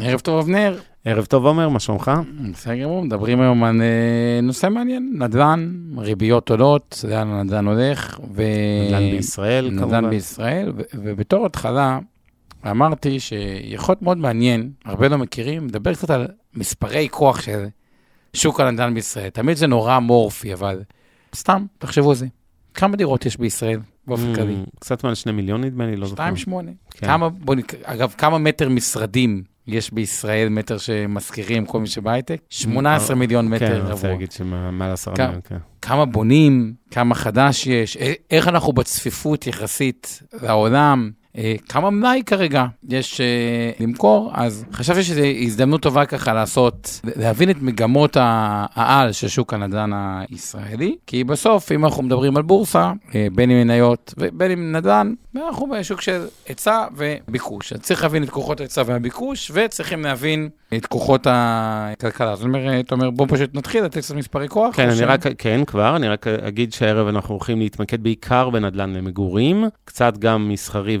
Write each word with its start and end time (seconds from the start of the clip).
ערב 0.00 0.20
טוב, 0.20 0.38
אבנר. 0.38 0.78
ערב 1.04 1.24
טוב, 1.24 1.46
עומר, 1.46 1.68
מה 1.68 1.80
שלומך? 1.80 2.10
בסדר 2.52 2.74
גמור, 2.76 3.02
מדברים 3.04 3.40
היום 3.40 3.64
על 3.64 3.82
אה, 3.82 4.40
נושא 4.42 4.68
מעניין, 4.68 5.12
נדל"ן, 5.18 5.72
ריביות 5.98 6.50
עולות, 6.50 7.04
לאן 7.08 7.28
הנדל"ן 7.28 7.66
הולך. 7.66 8.20
ו... 8.34 8.42
נדל"ן 8.86 9.10
בישראל, 9.10 9.66
נדל"ן 9.70 9.78
כמובן. 9.80 10.10
בישראל, 10.10 10.72
ו- 10.76 10.82
ובתור 10.94 11.46
התחלה 11.46 11.98
אמרתי 12.70 13.20
שיכול 13.20 13.92
להיות 13.92 14.02
מאוד 14.02 14.18
מעניין, 14.18 14.70
הרבה 14.84 15.08
לא 15.08 15.18
מכירים, 15.18 15.66
לדבר 15.66 15.94
קצת 15.94 16.10
על 16.10 16.26
מספרי 16.54 17.08
כוח 17.10 17.40
של 17.42 17.64
שוק 18.32 18.60
הנדל"ן 18.60 18.94
בישראל. 18.94 19.28
תמיד 19.28 19.56
זה 19.56 19.66
נורא 19.66 19.96
אמורפי, 19.96 20.52
אבל 20.52 20.82
סתם, 21.34 21.64
תחשבו 21.78 22.10
על 22.10 22.16
זה. 22.16 22.26
כמה 22.74 22.96
דירות 22.96 23.26
יש 23.26 23.36
בישראל 23.36 23.80
באופן 24.06 24.32
Mm, 24.32 24.36
כללי? 24.36 24.56
קצת 24.80 25.04
מעל 25.04 25.14
שני 25.14 25.32
מיליון 25.32 25.64
נדמה 25.64 25.86
לי, 25.86 25.96
לא 25.96 26.06
זוכר. 26.06 26.28
2.8. 26.28 26.50
כן. 26.90 27.06
כמה, 27.06 27.28
בוא. 27.28 27.54
אגב, 27.84 28.14
כמה 28.18 28.38
מטר 28.38 28.68
משרדים 28.68 29.42
יש 29.68 29.90
בישראל, 29.92 30.48
מטר 30.48 30.78
שמזכירים 30.78 31.66
כל 31.66 31.80
מי 31.80 31.86
שבהייטק? 31.86 32.40
18 32.50 33.16
מיליון 33.16 33.44
כן, 33.48 33.54
מטר 33.54 33.66
אני 33.72 33.80
רוצה 33.80 33.92
רבוע. 33.92 34.10
להגיד 34.10 34.32
שמעל 34.32 34.92
עשרה 34.92 35.14
כמה? 35.16 35.26
מיליון, 35.26 35.42
כן. 35.48 35.56
כמה 35.82 36.04
בונים, 36.04 36.74
כמה 36.90 37.14
חדש 37.14 37.66
יש, 37.66 37.96
א- 37.96 38.00
איך 38.30 38.48
אנחנו 38.48 38.72
בצפיפות 38.72 39.46
יחסית 39.46 40.22
לעולם, 40.42 41.10
אה, 41.10 41.25
כמה 41.68 41.90
מלאי 41.90 42.22
כרגע 42.26 42.66
יש 42.88 43.20
אה, 43.20 43.26
למכור, 43.80 44.30
אז 44.34 44.64
חשבתי 44.72 45.02
שזו 45.02 45.22
הזדמנות 45.22 45.82
טובה 45.82 46.06
ככה 46.06 46.32
לעשות, 46.32 47.00
להבין 47.16 47.50
את 47.50 47.56
מגמות 47.60 48.16
העל 48.20 49.12
של 49.12 49.28
שוק 49.28 49.54
הנדל"ן 49.54 49.90
הישראלי, 50.28 50.96
כי 51.06 51.24
בסוף, 51.24 51.72
אם 51.72 51.84
אנחנו 51.84 52.02
מדברים 52.02 52.36
על 52.36 52.42
בורסה, 52.42 52.92
אה, 53.14 53.26
בין 53.32 53.50
אם 53.50 53.56
מניות 53.56 54.14
ובין 54.18 54.50
אם 54.50 54.72
נדל"ן, 54.72 55.14
אנחנו 55.36 55.66
בשוק 55.66 56.00
של 56.00 56.26
היצע 56.48 56.86
וביקוש. 56.96 57.72
אז 57.72 57.80
צריך 57.80 58.02
להבין 58.02 58.22
את 58.22 58.30
כוחות 58.30 58.60
ההיצע 58.60 58.82
והביקוש, 58.86 59.50
וצריכים 59.54 60.02
להבין 60.02 60.48
את 60.74 60.86
כוחות 60.86 61.26
הכלכלה. 61.30 62.36
זאת 62.36 62.44
אומרת, 62.44 62.84
אתה 62.86 62.94
אומר, 62.94 63.10
בוא 63.10 63.26
פשוט 63.30 63.50
נתחיל 63.54 63.84
לתת 63.84 63.98
קצת 63.98 64.14
מספרי 64.14 64.48
כוח. 64.48 64.76
כן, 64.76 64.88
אני 64.88 64.96
ש- 64.96 65.00
רק, 65.00 65.20
כן, 65.38 65.60
כבר, 65.66 65.96
אני 65.96 66.08
רק 66.08 66.26
אגיד 66.26 66.72
שהערב 66.72 67.06
אנחנו 67.06 67.34
הולכים 67.34 67.58
להתמקד 67.58 68.02
בעיקר 68.02 68.50
בנדל"ן 68.50 68.92
למגורים, 68.92 69.64
קצת 69.84 70.18
גם 70.18 70.48
מסחרי 70.48 70.98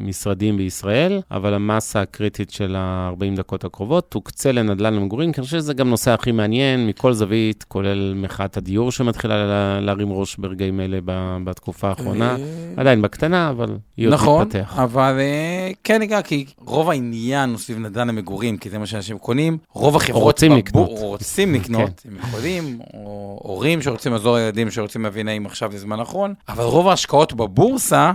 ומשרדים 0.00 0.56
בישראל, 0.56 1.20
אבל 1.30 1.54
המסה 1.54 2.00
הקריטית 2.00 2.50
של 2.50 2.76
ה-40 2.78 3.36
דקות 3.36 3.64
הקרובות 3.64 4.10
תוקצה 4.10 4.52
לנדל"ן 4.52 4.94
למגורים, 4.94 5.32
כי 5.32 5.40
אני 5.40 5.44
חושב 5.44 5.58
שזה 5.58 5.74
גם 5.74 5.90
נושא 5.90 6.10
הכי 6.10 6.32
מעניין 6.32 6.86
מכל 6.86 7.12
זווית, 7.12 7.64
כולל 7.68 8.14
מחאת 8.16 8.56
הדיור 8.56 8.92
שמתחילה 8.92 9.46
לה- 9.46 9.80
להרים 9.80 10.12
ראש 10.12 10.36
ברגעים 10.36 10.80
אלה 10.80 10.98
ב- 11.04 11.36
בתקופה 11.44 11.88
האחרונה. 11.88 12.36
אה, 12.36 12.44
עדיין 12.76 13.02
בקטנה, 13.02 13.50
אבל 13.50 13.66
היא 13.96 14.06
עוד 14.06 14.14
נכון, 14.14 14.44
תתפתח. 14.44 14.78
אבל 14.78 15.16
אה, 15.18 15.70
כן 15.84 15.98
ניגע, 15.98 16.22
כי 16.22 16.44
רוב 16.58 16.90
העניין 16.90 17.50
הוא 17.50 17.58
סביב 17.58 17.78
נדל"ן 17.78 18.08
למגורים, 18.08 18.28
כי 18.56 18.70
זה 18.70 18.78
מה 18.78 18.86
שאנשים 18.86 19.18
קונים. 19.18 19.58
רוב 19.72 19.96
החברות... 19.96 20.22
רוצים 20.22 20.50
בבור- 20.50 20.58
לקנות. 20.58 20.88
או 20.88 21.06
רוצים 21.08 21.54
לקנות, 21.54 22.02
הם 22.04 22.16
יכולים, 22.16 22.78
או 22.94 23.40
הורים 23.42 23.82
שרוצים 23.82 24.12
לעזור 24.12 24.36
לילדים 24.36 24.70
שרוצים 24.70 25.02
להבין 25.04 25.28
האם 25.28 25.46
עכשיו 25.46 25.72
זה 25.72 25.78
זמן 25.78 26.00
נכון, 26.00 26.34
אבל 26.48 26.64
רוב 26.64 26.88
ההשקעות 26.88 27.32
בבורסה 27.32 28.12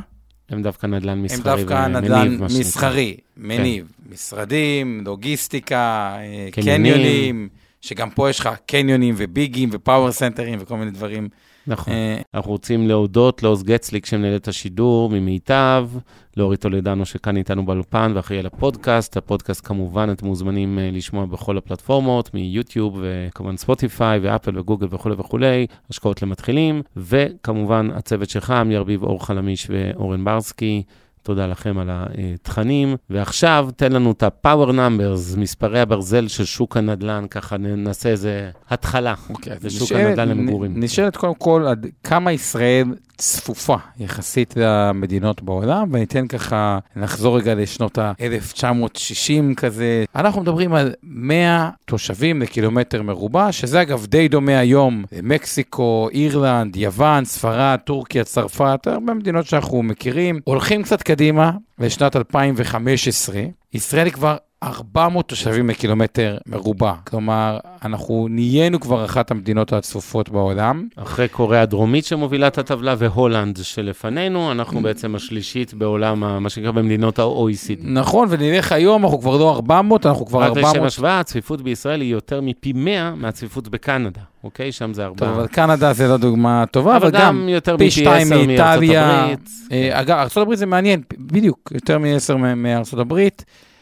הם 0.50 0.62
דווקא 0.64 0.88
נדל"ן 0.88 1.10
הם 1.10 1.24
מסחרי 1.24 1.44
דווקא 1.64 1.86
ומניב, 1.90 1.98
נדל"ן. 2.12 2.38
מסחרי, 2.60 3.18
מניב, 3.38 3.92
משרדים, 4.12 5.02
לוגיסטיקה, 5.06 5.78
אה, 6.18 6.48
קניונים. 6.52 6.94
קניונים, 6.94 7.50
שגם 7.82 8.10
פה 8.10 8.30
יש 8.30 8.40
לך 8.40 8.50
קניונים 8.66 9.16
וביגים 9.18 9.70
ופאוור 9.72 10.12
סנטרים 10.12 10.60
וכל 10.62 10.78
מיני 10.78 10.92
דברים. 10.92 11.28
נכון. 11.68 11.94
אה, 11.94 12.18
אנחנו 12.34 12.52
רוצים 12.52 12.88
להודות 12.88 13.44
לעוז 13.44 13.64
גצליק 13.64 14.06
שמנהל 14.06 14.36
את 14.36 14.48
השידור 14.48 15.10
ממיטב, 15.10 15.90
לאורית 16.38 16.62
טולדנו 16.62 17.06
שכאן 17.06 17.38
איתנו 17.38 17.66
באולפן 17.66 18.12
ואחראי 18.16 18.40
על 18.40 18.46
הפודקאסט. 18.46 19.18
הפודקאסט 19.18 19.68
כמובן 19.68 20.10
אתם 20.12 20.26
מוזמנים 20.26 20.80
אה, 20.80 20.90
לשמוע 20.92 21.26
בכל 21.26 21.58
הפלטפורמות, 21.58 22.34
מיוטיוב 22.34 23.00
וכמובן 23.02 23.58
ספוטיפיי 23.58 24.20
ואפל 24.20 24.60
וגוגל 24.60 24.88
וכולי 24.90 25.16
וכולי, 25.18 25.68
השקעות 25.90 26.22
למתחילים, 26.22 26.82
וכמובן 26.98 27.90
הצוות 27.94 28.30
שלך, 28.30 28.52
עמי 28.52 28.78
ארביב, 28.78 29.04
אור 29.04 29.26
חלמיש 29.26 29.68
ואורן 29.70 30.24
ברסקי. 30.24 30.84
תודה 31.24 31.48
לכם 31.48 31.78
על 31.80 31.90
התכנים. 32.34 32.96
ועכשיו 33.10 33.70
תן 33.76 33.92
לנו 33.92 34.12
את 34.12 34.24
ה-power 34.24 34.70
numbers, 34.70 35.38
מספרי 35.38 35.80
הברזל 35.80 36.28
של 36.28 36.46
שוק 36.46 36.78
הנדל"ן, 36.78 37.26
ככה 37.30 37.58
נעשה 37.58 38.10
איזה 38.10 38.50
התחלה. 38.70 39.14
אוקיי, 39.30 39.54
אז 39.54 39.66
לשוק 39.66 39.82
נשאלת- 39.92 40.06
הנדל"ן 40.20 40.30
למגורים. 40.38 40.74
נשאלת 40.76 41.18
קודם 41.18 41.34
כל 41.36 41.66
עד 41.70 41.86
כמה 42.04 42.32
ישראל 42.32 42.88
צפופה 43.18 43.76
יחסית 44.00 44.54
למדינות 44.58 45.42
בעולם, 45.42 45.90
וניתן 45.94 46.28
ככה, 46.28 46.80
נחזור 46.96 47.38
רגע 47.38 47.56
לשנות 47.56 47.98
ה-1960 47.98 49.56
כזה. 49.56 50.06
אנחנו 50.16 50.42
מדברים 50.42 50.74
על 50.74 50.94
100 51.04 51.70
תושבים 51.86 52.42
לקילומטר 52.42 53.02
מרובע, 53.04 53.52
שזה 53.52 53.82
אגב 53.82 54.06
די 54.06 54.28
דומה 54.28 54.60
היום 54.60 55.04
למקסיקו, 55.12 56.10
אירלנד, 56.14 56.76
יוון, 56.76 57.26
ספרד, 57.26 57.78
טורקיה, 57.86 58.24
צרפת, 58.24 58.88
הרבה 58.88 59.14
מדינות 59.14 59.46
שאנחנו 59.46 59.84
מכירים. 59.84 60.40
הולכים 60.44 60.84
קצת 60.84 61.02
קדימה 61.14 61.52
לשנת 61.80 62.16
2015, 62.16 63.42
ישראל 63.74 64.10
כבר 64.10 64.38
400 64.64 65.28
תושבים 65.28 65.70
לקילומטר 65.70 66.38
מרובע. 66.46 66.94
כלומר, 67.08 67.58
אנחנו 67.86 68.28
נהיינו 68.30 68.80
כבר 68.80 69.06
אחת 69.06 69.32
המדינות 69.32 69.74
הצפופות 69.74 70.30
בעולם. 70.30 70.88
אחרי 70.96 71.28
קוריאה 71.28 71.62
הדרומית 71.62 72.06
שמובילה 72.06 72.48
את 72.48 72.58
הטבלה 72.58 72.96
והולנד 72.98 73.60
שלפנינו, 73.64 74.52
אנחנו 74.52 74.82
בעצם 74.82 75.16
השלישית 75.16 75.74
בעולם, 75.74 76.44
מה 76.44 76.50
שנקרא 76.50 76.72
במדינות 76.72 77.20
ה-OECD. 77.20 77.80
נכון, 77.84 78.28
ונלך 78.32 78.72
היום, 78.72 79.04
אנחנו 79.04 79.20
כבר 79.20 79.38
לא 79.38 79.52
400, 79.52 80.06
אנחנו 80.06 80.26
כבר 80.26 80.42
רק 80.42 80.52
לשם 80.52 80.66
400. 80.66 80.88
השוואה, 80.88 81.20
הצפיפות 81.20 81.62
בישראל 81.62 82.02
היא 82.02 82.12
יותר 82.12 82.42
מפי 82.42 82.74
100 82.74 83.16
מהצפיפות 83.16 83.68
בקנדה, 83.68 84.22
אוקיי? 84.44 84.72
שם 84.72 84.94
זה 84.94 85.02
טוב, 85.02 85.24
ארבעה. 85.24 85.40
אבל 85.40 85.48
קנדה 85.48 85.94
זה 85.94 86.08
לא 86.08 86.18
דוגמה 86.18 86.64
טובה, 86.72 86.98
אבל 86.98 87.08
אבל 87.08 87.20
גם, 87.20 87.50
גם 87.68 87.78
פי 87.78 87.86
מפי 87.86 87.92
שתיים 87.92 88.28
10 88.28 88.36
מארצות 88.36 88.48
מאיטליה. 88.48 89.24
הברית. 89.24 89.50
אה, 89.72 90.02
אגב, 90.02 90.18
ארה"ב 90.38 90.56
זה 90.56 90.66
מעניין, 90.66 91.02
בדיוק, 91.18 91.72
יותר 91.74 91.98
מ-10 92.00 92.36
מארצות 92.56 93.00
הברית. 93.00 93.46
אה, 93.48 93.73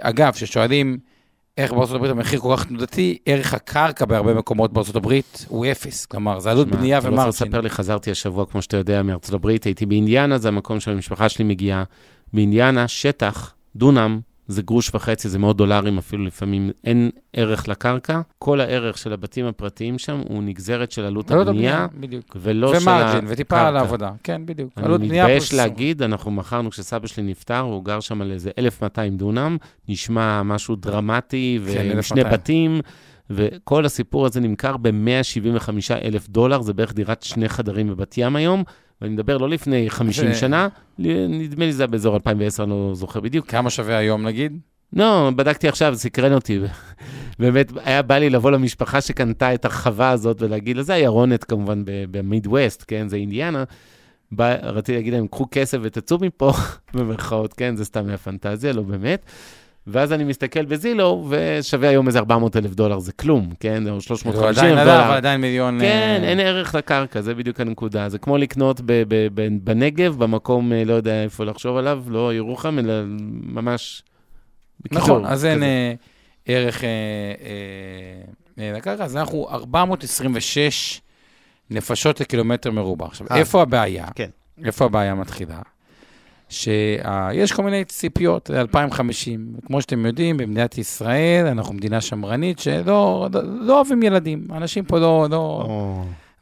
אגב, 0.00 0.32
כששואלים 0.32 0.98
איך 1.58 1.72
הברית 1.96 2.10
המחיר 2.10 2.40
כל 2.40 2.54
כך 2.56 2.64
תנודתי, 2.64 3.18
ערך 3.26 3.54
הקרקע 3.54 4.04
בהרבה 4.04 4.34
מקומות 4.34 4.72
הברית 4.96 5.46
הוא 5.48 5.66
אפס. 5.66 6.06
כלומר, 6.06 6.40
זה 6.40 6.50
עלות 6.50 6.68
בנייה 6.68 6.98
אתה 6.98 7.10
לא 7.10 7.16
צריך 7.16 7.22
ומרצ'ין. 7.22 7.46
לספר 7.46 7.60
לי, 7.60 7.70
חזרתי 7.70 8.10
השבוע, 8.10 8.46
כמו 8.46 8.62
שאתה 8.62 8.76
יודע, 8.76 9.02
מארצות 9.02 9.34
הברית, 9.34 9.64
הייתי 9.64 9.86
באינדיאנה, 9.86 10.38
זה 10.38 10.48
המקום 10.48 10.80
שהמשפחה 10.80 11.28
שלי 11.28 11.44
מגיעה. 11.44 11.84
באינדיאנה, 12.32 12.88
שטח, 12.88 13.54
דונם, 13.76 14.20
זה 14.48 14.62
גרוש 14.62 14.90
וחצי, 14.94 15.28
זה 15.28 15.38
מאות 15.38 15.56
דולרים 15.56 15.98
אפילו 15.98 16.24
לפעמים, 16.24 16.70
אין 16.84 17.10
ערך 17.32 17.68
לקרקע. 17.68 18.20
כל 18.38 18.60
הערך 18.60 18.98
של 18.98 19.12
הבתים 19.12 19.46
הפרטיים 19.46 19.98
שם 19.98 20.20
הוא 20.28 20.42
נגזרת 20.42 20.92
של 20.92 21.04
עלות 21.04 21.30
עלות 21.30 21.48
הבנייה, 21.48 21.86
בדיוק. 22.00 22.36
ולא 22.40 22.68
של 22.80 22.88
הקרקע. 22.88 23.04
ומרג'ין, 23.10 23.24
וטיפה 23.28 23.68
על 23.68 23.76
העבודה. 23.76 24.10
כן, 24.22 24.42
בדיוק. 24.46 24.72
אני 24.76 24.86
עלות 24.86 25.00
בנייה 25.00 25.24
מתבייש 25.24 25.48
פלוס- 25.48 25.58
להגיד, 25.58 26.02
אנחנו 26.02 26.30
מכרנו 26.30 26.70
כשסבא 26.70 27.06
שלי 27.06 27.22
נפטר, 27.22 27.58
הוא 27.58 27.84
גר 27.84 28.00
שם 28.00 28.20
על 28.20 28.32
איזה 28.32 28.50
1,200 28.58 29.16
דונם, 29.16 29.56
נשמע 29.88 30.42
משהו 30.42 30.76
דרמטי, 30.76 31.58
כן, 31.60 31.64
ועם 31.72 31.76
1,200. 31.90 32.02
שני 32.02 32.24
בתים, 32.24 32.80
וכל 33.30 33.84
הסיפור 33.84 34.26
הזה 34.26 34.40
נמכר 34.40 34.76
ב-175 34.76 35.68
אלף 36.04 36.28
דולר, 36.28 36.60
זה 36.60 36.72
בערך 36.72 36.94
דירת 36.94 37.22
שני 37.22 37.48
חדרים 37.48 37.88
בבת 37.88 38.14
ים 38.18 38.36
היום, 38.36 38.62
ואני 39.00 39.12
מדבר 39.12 39.36
לא 39.38 39.48
לפני 39.48 39.90
50 39.90 40.28
זה- 40.28 40.34
שנה, 40.34 40.68
נדמה 40.98 41.64
לי 41.64 41.72
זה 41.72 41.82
היה 41.82 41.86
באזור 41.86 42.14
2010, 42.14 42.62
אני 42.62 42.70
לא 42.70 42.90
זוכר 42.94 43.20
בדיוק. 43.20 43.46
כמה 43.50 43.70
שווה 43.70 43.96
היום 43.96 44.26
נגיד? 44.26 44.58
לא, 44.92 45.30
בדקתי 45.36 45.68
עכשיו, 45.68 45.94
סקרן 45.96 46.32
אותי. 46.32 46.60
באמת, 47.38 47.72
היה 47.84 48.02
בא 48.02 48.18
לי 48.18 48.30
לבוא 48.30 48.50
למשפחה 48.50 49.00
שקנתה 49.00 49.54
את 49.54 49.64
הרחבה 49.64 50.10
הזאת 50.10 50.42
ולהגיד, 50.42 50.80
זה 50.80 50.94
הירונת 50.94 51.44
כמובן 51.44 51.82
במידווסט, 52.10 52.84
כן, 52.86 53.08
זה 53.08 53.16
אינדיאנה. 53.16 53.64
בא, 54.32 54.54
רציתי 54.62 54.96
להגיד 54.96 55.12
להם, 55.14 55.26
קחו 55.26 55.46
כסף 55.50 55.78
ותצאו 55.82 56.18
מפה, 56.20 56.52
במרכאות, 56.94 57.52
כן, 57.52 57.76
זה 57.76 57.84
סתם 57.84 58.06
מהפנטזיה, 58.06 58.72
לא 58.72 58.82
באמת. 58.82 59.24
ואז 59.86 60.12
אני 60.12 60.24
מסתכל 60.24 60.64
בזילו, 60.64 61.26
ושווה 61.28 61.88
היום 61.88 62.06
איזה 62.06 62.18
400 62.18 62.56
אלף 62.56 62.74
דולר, 62.74 62.98
זה 62.98 63.12
כלום, 63.12 63.52
כן, 63.60 63.82
או 63.82 63.84
כאילו, 63.84 64.00
350 64.00 64.48
עדיין 64.48 64.78
אלף 64.78 64.82
עלה, 64.82 64.94
דולר. 64.94 65.06
אבל 65.06 65.16
עדיין 65.16 65.40
מיליון... 65.40 65.80
כן, 65.80 66.20
אה, 66.22 66.28
אין 66.28 66.40
ערך 66.40 66.74
לקרקע, 66.74 67.20
זה 67.20 67.34
בדיוק 67.34 67.60
הנקודה. 67.60 68.08
זה 68.08 68.18
כמו 68.18 68.38
לקנות 68.38 68.80
בנגב, 69.64 70.16
במקום, 70.18 70.72
אה, 70.72 70.84
לא 70.84 70.92
יודע 70.92 71.22
איפה 71.22 71.44
לחשוב 71.44 71.76
עליו, 71.76 72.04
לא 72.08 72.34
ירוחם, 72.34 72.78
אלא 72.78 72.92
ממש... 73.42 74.02
נכון, 74.92 75.26
אז 75.26 75.44
אין. 75.44 75.62
אה, 75.62 75.92
ערך 76.46 76.84
לקרקע, 78.58 79.04
אז 79.04 79.16
אנחנו 79.16 79.48
426 79.50 81.00
נפשות 81.70 82.20
לקילומטר 82.20 82.70
מרובע. 82.70 83.06
עכשיו. 83.06 83.26
איפה 83.30 83.62
הבעיה? 83.62 84.06
כן. 84.14 84.30
איפה 84.64 84.84
הבעיה 84.84 85.14
מתחילה? 85.14 85.58
שיש 86.48 87.52
כל 87.52 87.62
מיני 87.62 87.84
ציפיות 87.84 88.50
ל-2050. 88.50 88.96
כמו 89.66 89.80
שאתם 89.80 90.06
יודעים, 90.06 90.36
במדינת 90.36 90.78
ישראל 90.78 91.46
אנחנו 91.46 91.74
מדינה 91.74 92.00
שמרנית 92.00 92.58
שלא 92.58 93.28
לא, 93.32 93.40
לא 93.60 93.76
אוהבים 93.76 94.02
ילדים. 94.02 94.46
אנשים 94.52 94.84
פה 94.84 94.98
לא, 94.98 95.26
לא, 95.30 95.66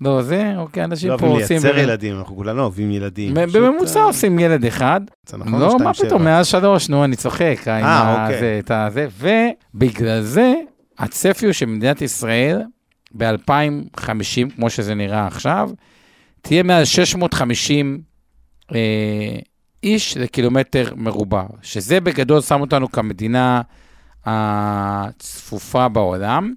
לא, 0.00 0.22
זה, 0.22 0.52
אוקיי, 0.56 0.84
אנשים 0.84 1.10
לא 1.10 1.16
פה 1.16 1.26
אוהבים 1.26 1.42
עושים... 1.42 1.56
לייצר 1.56 1.72
באמת- 1.72 1.82
ילדים, 1.88 2.18
אנחנו 2.18 2.36
כולנו 2.36 2.62
אוהבים 2.62 2.90
ילדים. 2.90 3.34
בממוצע 3.34 4.00
אה, 4.00 4.04
עושים 4.04 4.38
ילד 4.38 4.64
אחד. 4.64 5.00
זה 5.26 5.36
נכון, 5.36 5.60
לא, 5.60 5.76
מה. 5.84 5.94
פתאום, 5.94 6.24
מאז 6.24 6.46
שלוש, 6.46 6.88
נו, 6.88 7.04
אני 7.04 7.16
צוחק. 7.16 7.56
אה, 7.66 7.86
ה- 7.86 8.24
אוקיי. 8.24 8.40
זה, 8.40 8.60
את 8.64 8.70
הזה, 8.70 9.08
ובגלל 9.74 10.20
זה, 10.20 10.54
הצפי 10.98 11.44
הוא 11.46 11.52
שמדינת 11.52 12.02
ישראל, 12.02 12.62
ב-2050, 13.16 14.04
כמו 14.56 14.70
שזה 14.70 14.94
נראה 14.94 15.26
עכשיו, 15.26 15.70
תהיה 16.40 16.62
מעל 16.62 16.84
650 16.84 18.00
אה, 18.74 18.78
איש 19.82 20.16
לקילומטר 20.16 20.92
מרובע, 20.96 21.44
שזה 21.62 22.00
בגדול 22.00 22.40
שם 22.40 22.60
אותנו 22.60 22.92
כמדינה 22.92 23.62
הצפופה 24.24 25.88
בעולם. 25.88 26.54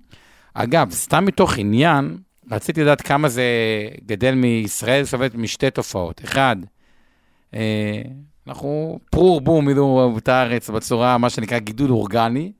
אגב, 0.53 0.91
סתם 0.91 1.25
מתוך 1.25 1.57
עניין, 1.57 2.17
רציתי 2.51 2.81
לדעת 2.81 3.01
כמה 3.01 3.29
זה 3.29 3.43
גדל 4.05 4.35
מישראל, 4.35 5.05
סובלת 5.05 5.35
משתי 5.35 5.71
תופעות. 5.71 6.21
אחד, 6.23 6.55
אה, 7.53 8.01
אנחנו 8.47 8.99
פרו 9.11 9.25
ורבו 9.25 9.61
מילאו 9.61 10.17
את 10.17 10.27
הארץ 10.27 10.69
בצורה, 10.69 11.17
מה 11.17 11.29
שנקרא 11.29 11.59
גידול 11.59 11.91
אורגני, 11.91 12.51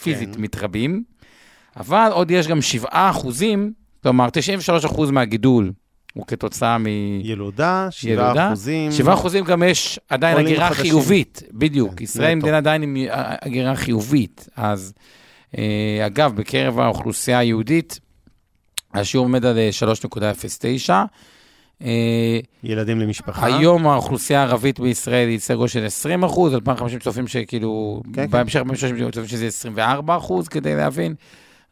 פיזית 0.00 0.36
כן. 0.36 0.42
מתרבים, 0.42 1.02
אבל 1.76 2.08
עוד 2.12 2.30
יש 2.30 2.48
גם 2.48 2.62
7 2.62 2.88
אחוזים, 2.92 3.72
כלומר 4.02 4.30
93 4.30 4.84
אחוז 4.84 5.10
מהגידול 5.10 5.72
הוא 6.18 6.26
כתוצאה 6.26 6.78
מ... 6.78 6.86
ילודה, 7.22 7.88
7 7.90 8.12
ילודה, 8.12 8.46
אחוזים. 8.46 8.92
7 8.92 9.14
אחוזים 9.14 9.44
גם 9.44 9.62
יש 9.62 10.00
עדיין 10.08 10.38
הגירה 10.38 10.68
חדשים. 10.68 10.82
חיובית, 10.82 11.42
בדיוק. 11.52 11.94
כן, 11.96 12.04
ישראל 12.04 12.28
היא. 12.28 12.36
מדינה 12.36 12.56
עדיין 12.56 12.82
עם 12.82 12.96
הגירה 13.42 13.76
חיובית. 13.76 14.48
אז 14.56 14.92
אה, 15.58 16.06
אגב, 16.06 16.36
בקרב 16.36 16.78
האוכלוסייה 16.78 17.38
היהודית, 17.38 18.00
השיעור 18.94 19.26
עומד 19.26 19.44
על 19.44 19.58
אה, 19.58 19.70
3.09. 20.86 20.92
אה, 21.82 22.38
ילדים 22.64 23.00
למשפחה. 23.00 23.46
היום 23.46 23.86
האוכלוסייה 23.86 24.40
הערבית 24.40 24.80
בישראל 24.80 25.28
היא 25.28 25.38
סדר 25.38 25.56
גודל 25.56 25.68
של 25.68 25.86
20 25.86 26.24
אחוז, 26.24 26.54
2050 26.54 26.98
צופים 26.98 27.26
שכאילו, 27.26 28.02
כן, 28.12 28.12
כן. 28.12 28.30
בהמשך 28.30 28.60
ב-2030 28.60 29.10
צופים 29.10 29.28
שזה 29.28 29.46
24 29.46 30.16
אחוז, 30.16 30.48
כדי 30.48 30.76
להבין. 30.76 31.14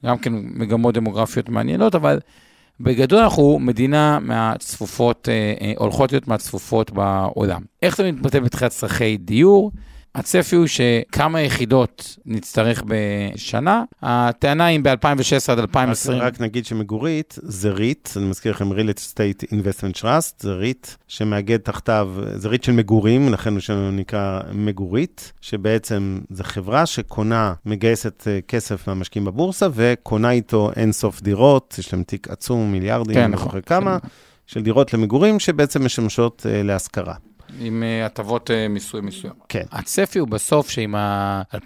גם 0.07 0.19
כן 0.19 0.33
מגמות 0.35 0.95
דמוגרפיות 0.95 1.49
מעניינות, 1.49 1.95
אבל 1.95 2.19
בגדול 2.81 3.19
אנחנו 3.19 3.59
מדינה 3.59 4.19
מהצפופות, 4.19 5.29
אה, 5.29 5.55
אה, 5.61 5.73
הולכות 5.77 6.13
להיות 6.13 6.29
מהצפופות 6.29 6.91
בעולם. 6.91 7.63
איך 7.83 7.97
זה 7.97 8.13
מתבטא 8.13 8.41
בתחילת 8.41 8.71
צרכי 8.71 9.17
דיור? 9.17 9.73
הצפי 10.17 10.57
הוא 10.57 10.67
שכמה 10.67 11.41
יחידות 11.41 12.17
נצטרך 12.27 12.83
בשנה. 12.87 13.85
הטענה 14.03 14.67
היא 14.67 14.81
ב-2016 14.83 15.53
עד 15.53 15.59
2020. 15.59 16.19
רק, 16.19 16.23
רק 16.23 16.41
נגיד 16.41 16.67
שמגורית 16.67 17.39
זה 17.43 17.71
ריט, 17.71 18.09
אני 18.17 18.27
מזכיר 18.27 18.53
לכם 18.53 18.73
real 18.73 18.91
estate 18.99 19.47
investment 19.53 20.01
trust, 20.01 20.35
זה 20.39 20.53
ריט 20.53 20.87
שמאגד 21.09 21.57
תחתיו, 21.57 22.11
זה 22.35 22.49
ריט 22.49 22.65
של 22.65 22.73
מגורים, 22.73 23.33
לכן 23.33 23.53
הוא 23.53 23.61
שלנו 23.61 23.91
נקרא 23.91 24.41
מגורית, 24.53 25.33
שבעצם 25.41 26.21
זו 26.31 26.45
חברה 26.45 26.87
שקונה, 26.87 27.55
מגייסת 27.67 28.25
אה, 28.29 28.39
כסף 28.49 28.89
מהמשקיעים 28.89 29.25
בבורסה 29.25 29.67
וקונה 29.75 30.31
איתו 30.31 30.71
אינסוף 30.77 31.23
דירות, 31.23 31.75
יש 31.79 31.93
להם 31.93 32.03
תיק 32.03 32.29
עצום, 32.31 32.73
מיליארדים, 32.73 33.15
כן, 33.15 33.23
אני 33.23 33.33
לא 33.33 33.37
נכון. 33.37 33.49
זוכר 33.49 33.61
כמה, 33.61 33.99
של 34.47 34.63
דירות 34.63 34.95
למגורים 34.95 35.41
שבעצם 35.41 35.85
משמשות 35.85 36.47
אה, 36.49 36.63
להשכרה. 36.63 37.15
עם 37.61 37.83
אה, 37.83 38.07
הטבות 38.07 38.51
אה, 38.51 38.69
מיסוי 38.69 39.01
מסוים. 39.01 39.33
כן. 39.49 39.63
הצפי 39.73 40.19
הוא 40.19 40.29
בסוף 40.29 40.71
שעם 40.71 40.95
ה-2016 40.95 41.59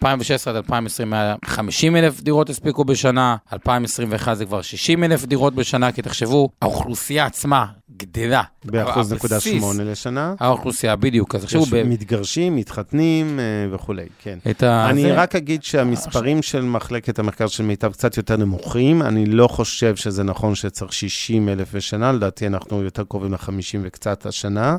עד 0.50 0.56
2020 0.56 1.12
היה 1.12 1.34
50 1.44 1.96
אלף 1.96 2.20
דירות 2.20 2.50
הספיקו 2.50 2.84
בשנה, 2.84 3.36
2021 3.52 4.36
זה 4.36 4.44
כבר 4.44 4.62
60 4.62 5.04
אלף 5.04 5.24
דירות 5.24 5.54
בשנה, 5.54 5.92
כי 5.92 6.02
תחשבו, 6.02 6.48
האוכלוסייה 6.62 7.26
עצמה 7.26 7.66
גדלה. 7.96 8.42
באחוז 8.64 9.12
נקודה 9.12 9.40
שמונה 9.40 9.84
לשנה. 9.84 10.34
האוכלוסייה, 10.40 10.96
בדיוק. 10.96 11.34
אז 11.34 11.42
תחשבו, 11.44 11.64
ב- 11.70 11.82
מתגרשים, 11.82 12.56
מתחתנים 12.56 13.40
אה, 13.40 13.44
וכולי, 13.74 14.06
כן. 14.22 14.38
ה... 14.66 14.90
אני 14.90 15.02
זה- 15.02 15.14
רק 15.14 15.36
אגיד 15.36 15.62
שהמספרים 15.62 16.42
של 16.42 16.62
מחלקת 16.62 17.18
המחקר 17.18 17.46
של 17.46 17.62
מיטב 17.62 17.92
קצת 17.92 18.16
יותר 18.16 18.36
נמוכים. 18.36 19.02
אני 19.02 19.26
לא 19.26 19.48
חושב 19.48 19.96
שזה 19.96 20.22
נכון 20.22 20.54
שצריך 20.54 20.92
60 20.92 21.48
אלף 21.48 21.74
בשנה, 21.74 22.12
לדעתי 22.12 22.46
אנחנו 22.46 22.82
יותר 22.82 23.04
קרובים 23.04 23.32
ל-50 23.32 23.48
וקצת 23.82 24.26
השנה. 24.26 24.76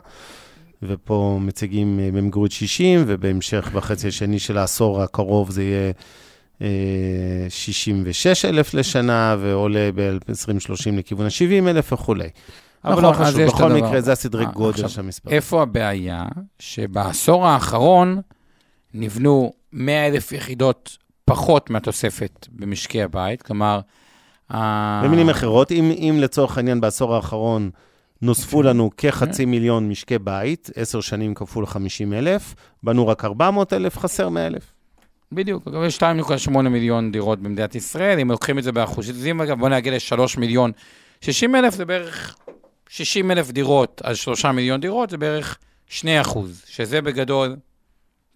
ופה 0.84 1.38
מציגים 1.42 2.00
אה, 2.00 2.10
במגורית 2.14 2.52
60, 2.52 3.04
ובהמשך 3.08 3.70
בחצי 3.74 4.08
השני 4.08 4.40
של 4.40 4.58
העשור 4.58 5.02
הקרוב 5.02 5.52
זה 5.52 5.64
יהיה 5.64 5.92
אה, 6.62 7.46
66 7.50 8.46
אלף 8.46 8.74
לשנה, 8.74 9.36
ועולה 9.40 9.90
ב-2030 9.96 10.92
לכיוון 10.98 11.26
ה-70 11.26 11.70
אלף 11.70 11.94
וכולי. 11.94 12.30
אבל 12.86 12.92
נכון, 12.94 13.04
לא 13.04 13.14
חשוב, 13.14 13.42
בכל 13.42 13.72
הדבר. 13.72 13.88
מקרה 13.88 14.02
זה 14.02 14.12
הסדרי 14.12 14.46
אה, 14.46 14.52
גודל 14.52 14.88
של 14.88 15.00
המספר. 15.00 15.30
איפה 15.32 15.62
הבעיה? 15.62 16.26
שבעשור 16.60 17.48
האחרון 17.48 18.22
נבנו 18.94 19.54
100 19.74 20.08
אלף 20.08 20.32
יחידות 20.32 20.98
פחות 21.26 21.70
מהתוספת 21.70 22.48
במשקי 22.52 23.04
הבית, 23.04 23.42
כלומר... 23.42 23.80
במילים 25.04 25.30
אחרות, 25.30 25.72
אם, 25.72 25.92
אם 25.92 26.18
לצורך 26.20 26.58
העניין 26.58 26.82
בעשור 26.82 27.16
האחרון 27.16 27.70
נוספו 28.22 28.64
לנו 28.64 28.90
כחצי 28.98 29.46
מיליון 29.46 29.90
משקי 29.90 30.20
בית, 30.20 30.70
עשר 30.76 31.02
שנים 31.02 31.34
כפול 31.34 31.66
50 31.66 32.14
אלף, 32.14 32.56
בנו 32.84 33.08
רק 33.08 33.26
400 33.26 33.74
אלף, 33.74 33.98
חסר 33.98 34.30
100 34.30 34.48
אלף. 34.48 34.74
בדיוק, 35.32 35.68
אגב, 35.68 35.84
יש 35.84 36.04
2.8 36.04 36.50
מיליון 36.62 37.12
דירות 37.12 37.40
במדינת 37.40 37.76
ישראל, 37.76 38.20
אם 38.20 38.32
לוקחים 38.32 38.60
את 38.60 38.64
זה 38.64 38.72
באחוזים, 38.72 39.42
אגב, 39.42 39.60
בוא 39.60 39.70
נגיע 39.70 39.94
ל-3 39.94 40.40
מיליון 40.40 40.72
60 41.22 41.56
אלף, 41.56 41.76
זה 41.76 41.86
בערך 41.86 42.36
60 42.90 43.32
אלף 43.32 43.52
דירות 43.52 44.02
על 44.04 44.16
3 44.16 44.46
מיליון 44.46 44.82
דירות, 44.82 45.10
זה 45.10 45.18
בערך 45.18 45.58
2 45.88 46.22
אחוז, 46.22 46.64
שזה 46.68 47.02
בגדול 47.02 47.56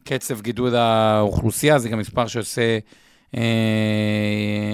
קצב 0.03 0.41
גידול 0.41 0.75
האוכלוסייה, 0.75 1.79
זה 1.79 1.89
גם 1.89 1.99
מספר 1.99 2.27
שעושה 2.27 2.79
אה, 3.37 3.41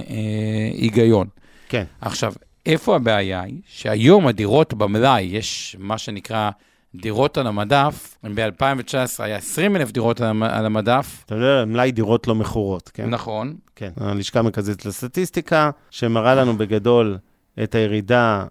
אה, 0.10 0.72
היגיון. 0.74 1.28
כן. 1.69 1.84
עכשיו, 2.02 2.34
איפה 2.66 2.96
הבעיה 2.96 3.42
היא? 3.42 3.60
שהיום 3.68 4.28
הדירות 4.28 4.74
במלאי, 4.74 5.22
יש 5.24 5.75
מה 5.80 5.98
שנקרא 5.98 6.50
דירות 6.96 7.38
על 7.38 7.48
המדף, 7.48 8.18
ב-2019 8.36 8.96
היה 9.24 9.36
20 9.36 9.75
אלף 9.75 9.92
דירות 9.92 10.22
על 10.22 10.28
המ- 10.28 10.44
על 10.44 10.66
המדף, 10.66 11.24
אתה 11.25 11.36
יודע, 11.36 11.66
מלאי 11.68 11.92
דירות 11.92 12.28
לא 12.28 12.36
מכורות, 12.36 12.90
כן? 12.94 13.10
נכון, 13.10 13.56
כן. 13.75 13.90
הלשכה 13.98 14.40
המרכזית 14.40 14.86
לסטטיסטיקה, 14.86 15.69
שמראה 15.92 16.36
לנו 16.36 16.58
בגדול 16.58 17.18
את 17.63 17.75
הירידה 17.75 18.46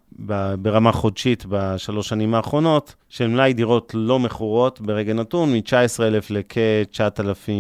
ברמה 0.59 0.93
חודשית 0.93 1.45
בשלוש 1.49 2.09
שנים 2.09 2.35
האחרונות, 2.35 2.95
של 3.09 3.27
מלאי 3.29 3.53
דירות 3.53 3.93
לא 3.95 4.19
מכורות 4.19 4.81
ברגע 4.81 5.13
נתון, 5.15 5.53
מ-19,000 5.53 6.27
לכ-9,000, 6.31 7.51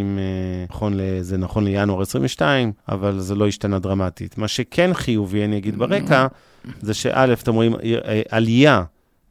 נכון, 0.71 0.95
ל- 0.97 1.21
זה 1.21 1.37
נכון 1.39 1.65
לינואר 1.65 2.01
22, 2.03 2.73
אבל 2.89 3.19
זה 3.19 3.35
לא 3.35 3.47
השתנה 3.47 3.79
דרמטית. 3.79 4.39
מה 4.39 4.49
שכן 4.49 4.95
חיובי, 4.95 5.45
אני 5.45 5.57
אגיד 5.59 5.79
ברקע, 5.79 6.27
זה 6.81 6.95
שא', 6.95 7.33
אתם 7.33 7.55
רואים 7.55 7.75
אה, 7.75 8.23
עלייה 8.31 8.83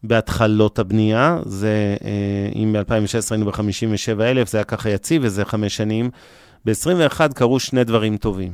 בהתחלות 0.03 0.79
הבנייה, 0.79 1.39
זה, 1.45 1.95
אה, 2.03 2.49
אם 2.55 2.73
ב-2016 2.73 3.31
היינו 3.31 3.45
ב-57,000, 3.45 4.47
זה 4.47 4.57
היה 4.57 4.63
ככה 4.63 4.89
יציב, 4.89 5.21
וזה 5.25 5.45
חמש 5.45 5.75
שנים. 5.75 6.09
ב-21 6.65 7.33
קרו 7.35 7.59
שני 7.59 7.83
דברים 7.83 8.17
טובים. 8.17 8.51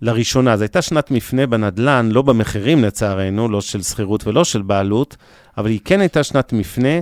לראשונה, 0.00 0.56
זו 0.56 0.62
הייתה 0.62 0.82
שנת 0.82 1.10
מפנה 1.10 1.46
בנדל"ן, 1.46 2.08
לא 2.12 2.22
במחירים 2.22 2.84
לצערנו, 2.84 3.48
לא 3.48 3.60
של 3.60 3.82
שכירות 3.82 4.26
ולא 4.26 4.44
של 4.44 4.62
בעלות, 4.62 5.16
אבל 5.58 5.70
היא 5.70 5.80
כן 5.84 6.00
הייתה 6.00 6.22
שנת 6.22 6.52
מפנה 6.52 7.00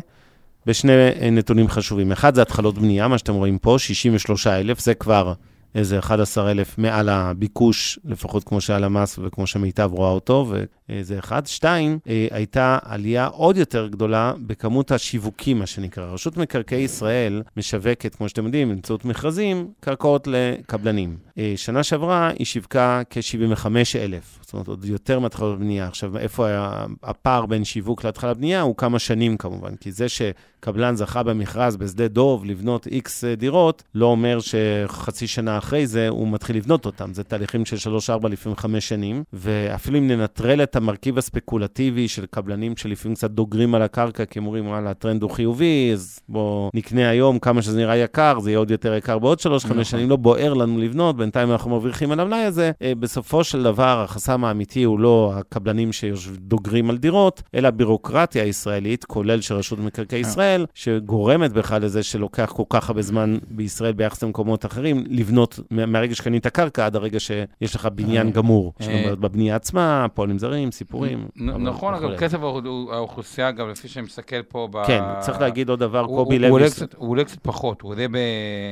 בשני 0.66 0.92
אה, 0.92 1.30
נתונים 1.30 1.68
חשובים. 1.68 2.12
אחד 2.12 2.34
זה 2.34 2.42
התחלות 2.42 2.78
בנייה, 2.78 3.08
מה 3.08 3.18
שאתם 3.18 3.34
רואים 3.34 3.58
פה, 3.58 3.76
63,000, 3.78 4.78
זה 4.78 4.94
כבר 4.94 5.32
איזה 5.76 5.98
11,000 5.98 6.78
מעל 6.78 7.08
הביקוש, 7.08 7.98
לפחות 8.04 8.44
כמו 8.44 8.60
שהלמ"ס 8.60 9.18
וכמו 9.22 9.46
שמיטב 9.46 9.90
רואה 9.92 10.10
אותו, 10.10 10.52
וזה 10.88 11.18
אחד. 11.18 11.46
שתיים, 11.46 11.98
אה, 12.08 12.26
הייתה 12.30 12.78
עלייה 12.82 13.26
עוד 13.26 13.56
יותר 13.56 13.86
גדולה 13.86 14.32
בכמות 14.46 14.90
השיווקים, 14.90 15.58
מה 15.58 15.66
שנקרא. 15.66 16.04
רשות 16.04 16.36
מקרקעי 16.36 16.80
ישראל 16.80 17.42
משווקת, 17.56 18.14
כמו 18.14 18.28
שאתם 18.28 18.44
יודעים, 18.44 18.68
באמצעות 18.68 19.04
מכרזים, 19.04 19.68
קרקעות 19.80 20.28
לקבלנים. 20.30 21.16
אה, 21.38 21.52
שנה 21.56 21.82
שעברה 21.82 22.30
היא 22.38 22.46
שיווקה 22.46 23.02
כ-75,000, 23.10 24.44
זאת 24.46 24.52
אומרת, 24.52 24.68
עוד 24.68 24.84
יותר 24.84 25.18
מהתחלות 25.18 25.58
בנייה. 25.58 25.86
עכשיו, 25.86 26.18
איפה 26.18 26.46
היה 26.46 26.86
הפער 27.02 27.46
בין 27.46 27.64
שיווק 27.64 28.04
להתחלת 28.04 28.36
בנייה? 28.36 28.60
הוא 28.60 28.76
כמה 28.76 28.98
שנים 28.98 29.36
כמובן, 29.36 29.76
כי 29.76 29.92
זה 29.92 30.06
שקבלן 30.08 30.96
זכה 30.96 31.22
במכרז 31.22 31.76
בשדה 31.76 32.08
דוב 32.08 32.44
לבנות 32.44 32.86
איקס 32.86 33.24
דירות, 33.24 33.82
לא 33.94 34.06
אומר 34.06 34.38
שחצי 34.40 35.26
שנה 35.26 35.58
אחרי 35.58 35.86
זה 35.86 36.08
הוא 36.08 36.28
מתחיל 36.28 36.56
לבנות 36.56 36.86
אותם. 36.86 37.14
זה 37.14 37.24
תהליכים 37.24 37.64
של 37.64 37.76
3-4, 38.22 38.28
לפעמים 38.28 38.56
5 38.56 38.88
שנים, 38.88 39.24
ואפילו 39.32 39.98
אם 39.98 40.08
ננטרל 40.08 40.62
את 40.62 40.76
המרכיב 40.76 41.18
הספקולטיבי 41.18 42.08
של 42.08 42.26
קבלנים 42.30 42.76
שלפעמים 42.76 43.14
קצת 43.14 43.30
דוגרים 43.30 43.74
על 43.74 43.82
הקרקע, 43.82 44.24
כי 44.24 44.38
הם 44.38 44.46
אומרים, 44.46 44.66
וואלה, 44.66 44.90
הטרנד 44.90 45.22
הוא 45.22 45.30
חיובי, 45.30 45.90
אז 45.92 46.20
בואו 46.28 46.70
נקנה 46.74 47.08
היום 47.08 47.38
כמה 47.38 47.62
שזה 47.62 47.78
נראה 47.78 47.96
יקר, 47.96 48.40
זה 48.40 48.50
יהיה 48.50 48.58
עוד 48.58 48.70
יותר 48.70 48.94
יקר 48.94 49.18
בעוד 49.18 49.38
3-5 49.40 49.44
נכון. 49.44 49.84
שנים, 49.84 50.10
לא 50.10 50.16
בוער 50.16 50.54
לנו 50.54 50.78
לבנות, 50.78 51.16
בינתיים 51.16 51.52
אנחנו 51.52 51.70
מרוויחים 51.70 52.12
על 52.12 52.20
המלאי 52.20 52.44
הזה. 52.44 52.70
אה, 52.82 52.92
בסופו 53.00 53.44
של 53.44 53.62
דבר, 53.62 54.02
החסם 54.04 54.35
האמיתי 54.44 54.82
הוא 54.82 55.00
לא 55.00 55.32
הקבלנים 55.36 55.92
שדוגרים 55.92 56.90
על 56.90 56.96
דירות, 56.96 57.42
אלא 57.54 57.68
הבירוקרטיה 57.68 58.42
הישראלית, 58.42 59.04
כולל 59.04 59.40
של 59.40 59.54
רשות 59.54 59.78
מקרקעי 59.78 60.20
ישראל, 60.20 60.66
שגורמת 60.74 61.52
בכלל 61.52 61.82
לזה 61.82 62.02
שלוקח 62.02 62.52
כל 62.56 62.62
כך 62.68 62.88
הרבה 62.88 63.02
זמן 63.02 63.38
בישראל 63.50 63.92
ביחס 63.92 64.22
למקומות 64.22 64.66
אחרים, 64.66 65.04
לבנות 65.08 65.60
מהרגע 65.70 66.14
שקנית 66.14 66.46
קרקע 66.46 66.86
עד 66.86 66.96
הרגע 66.96 67.20
שיש 67.20 67.74
לך 67.74 67.88
בניין 67.94 68.30
גמור. 68.30 68.72
זאת 68.78 68.88
אומרת, 68.88 69.18
בבנייה 69.18 69.56
עצמה, 69.56 70.06
פועלים 70.14 70.38
זרים, 70.38 70.70
סיפורים. 70.70 71.26
נכון, 71.36 71.94
אגב, 71.94 72.16
קצב 72.16 72.44
האוכלוסייה, 72.44 73.48
אגב, 73.48 73.66
לפי 73.66 73.88
שאני 73.88 74.06
מסתכל 74.06 74.42
פה 74.42 74.68
ב... 74.72 74.86
כן, 74.86 75.02
צריך 75.20 75.40
להגיד 75.40 75.68
עוד 75.68 75.78
דבר, 75.78 76.06
קובי 76.06 76.38
לוי... 76.38 76.62
הוא 76.96 77.10
עולה 77.10 77.24
קצת 77.24 77.38
פחות, 77.42 77.82
הוא 77.82 77.92
עולה 77.92 78.08
ב... 78.08 78.16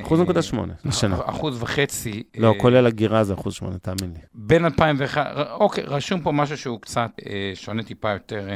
אחוז 0.05 0.21
נקודה 0.21 0.43
שמונה, 0.43 0.73
לשנה. 0.85 1.17
אחוז 1.25 1.63
וחצי. 1.63 2.23
לא, 2.39 2.55
כולל 2.59 2.87
הגירה 2.87 3.25
זה 3.25 3.35
אחוז 3.35 3.55
שמונה, 3.55 3.79
תאמין 3.79 4.13
לי. 4.15 4.21
בין 4.35 4.65
2001, 4.65 5.27
אוקיי, 5.61 5.85
רשום 5.87 6.21
פה 6.21 6.33
משהו 6.33 6.57
שהוא 6.57 6.81
קצת 6.81 7.11
שונה 7.55 7.83
טיפה 7.83 8.13
יותר... 8.13 8.49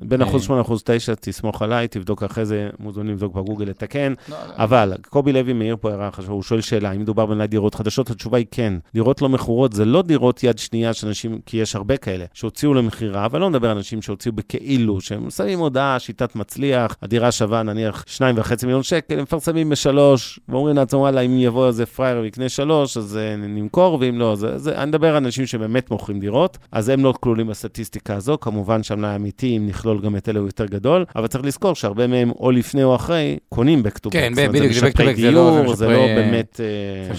בין 0.00 0.22
אחוז 0.22 0.42
שמונה, 0.42 0.60
אחוז 0.60 0.82
תשע, 0.84 1.14
תסמוך 1.20 1.62
עליי, 1.62 1.88
תבדוק 1.88 2.22
אחרי 2.22 2.44
זה, 2.44 2.70
מוזמנים 2.78 3.12
לבדוק 3.12 3.34
בגוגל, 3.34 3.64
לתקן. 3.64 4.12
לא, 4.28 4.36
לא. 4.48 4.52
אבל 4.56 4.92
קובי 5.08 5.32
לוי 5.32 5.52
מעיר 5.52 5.76
פה 5.80 5.90
הערה 5.90 6.10
חשובה, 6.10 6.34
הוא 6.34 6.42
שואל 6.42 6.60
שאלה, 6.60 6.90
האם 6.90 7.00
מדובר 7.00 7.26
במלאי 7.26 7.46
דירות 7.46 7.74
חדשות? 7.74 8.10
התשובה 8.10 8.38
היא 8.38 8.46
כן. 8.50 8.74
דירות 8.94 9.22
לא 9.22 9.28
מכורות 9.28 9.72
זה 9.72 9.84
לא 9.84 10.02
דירות 10.02 10.42
יד 10.44 10.58
שנייה 10.58 10.94
של 10.94 11.06
אנשים, 11.06 11.38
כי 11.46 11.56
יש 11.56 11.76
הרבה 11.76 11.96
כאלה, 11.96 12.24
שהוציאו 12.34 12.74
למכירה, 12.74 13.24
אבל 13.26 13.40
לא 13.40 13.50
נדבר 13.50 13.70
על 13.70 13.76
אנשים 13.76 14.02
שהוציאו 14.02 14.34
בכאילו, 14.34 15.00
שהם 15.00 15.30
שמים 15.30 15.58
הודעה, 15.58 15.98
שיטת 15.98 16.36
מצליח, 16.36 16.96
הדירה 17.02 17.32
שווה 17.32 17.62
נניח 17.62 18.04
2.5 18.16 18.52
מיליון 18.62 18.82
שקל, 18.82 19.14
הם 19.14 19.22
מפרסמים 19.22 19.68
בשלוש, 19.68 20.40
ואומרים 20.48 20.76
לעצמם, 20.76 21.00
וואלה, 21.00 21.20
אם 21.20 21.38
יבוא 21.38 21.66
איזה 21.66 21.86
פראייר 21.86 22.20
ויקנה 22.20 22.48
שלוש, 22.48 22.96
אז 22.96 23.18
uh, 23.18 23.46
נמכור, 23.48 23.98
ואם 24.00 24.18
לא, 24.18 24.32
אז 24.32 24.46
זה, 24.56 24.78
אני 24.78 24.86
מדבר 24.86 25.08
על 25.08 25.16
אנשים 25.16 25.46
שבאמת 25.46 25.90
מוכרים 25.90 26.20
דירות, 26.20 26.25
אז 26.72 26.88
הם 26.88 27.04
לא 27.04 27.14
כלולים 27.20 27.46
בסטטיסטיקה 27.46 28.14
הזו, 28.14 28.38
כמובן 28.40 28.82
שהמלאי 28.82 29.10
האמיתי, 29.10 29.56
אם 29.56 29.66
נכלול 29.66 30.00
גם 30.00 30.16
את 30.16 30.28
אלה, 30.28 30.38
הוא 30.38 30.48
יותר 30.48 30.66
גדול, 30.66 31.04
אבל 31.16 31.26
צריך 31.26 31.44
לזכור 31.44 31.74
שהרבה 31.74 32.06
מהם, 32.06 32.30
או 32.30 32.50
לפני 32.50 32.84
או 32.84 32.94
אחרי, 32.94 33.36
קונים 33.48 33.82
back 33.82 33.98
to 33.98 34.08
back. 34.08 34.10
כן, 34.10 34.32
בדיוק, 34.34 34.72
זה 34.72 34.86
back 34.86 34.90
to 34.90 35.00
back, 35.00 35.20
זה 35.20 35.30
לא... 35.30 35.74
זה 35.74 35.88
לא 35.88 36.06
באמת... 36.06 36.60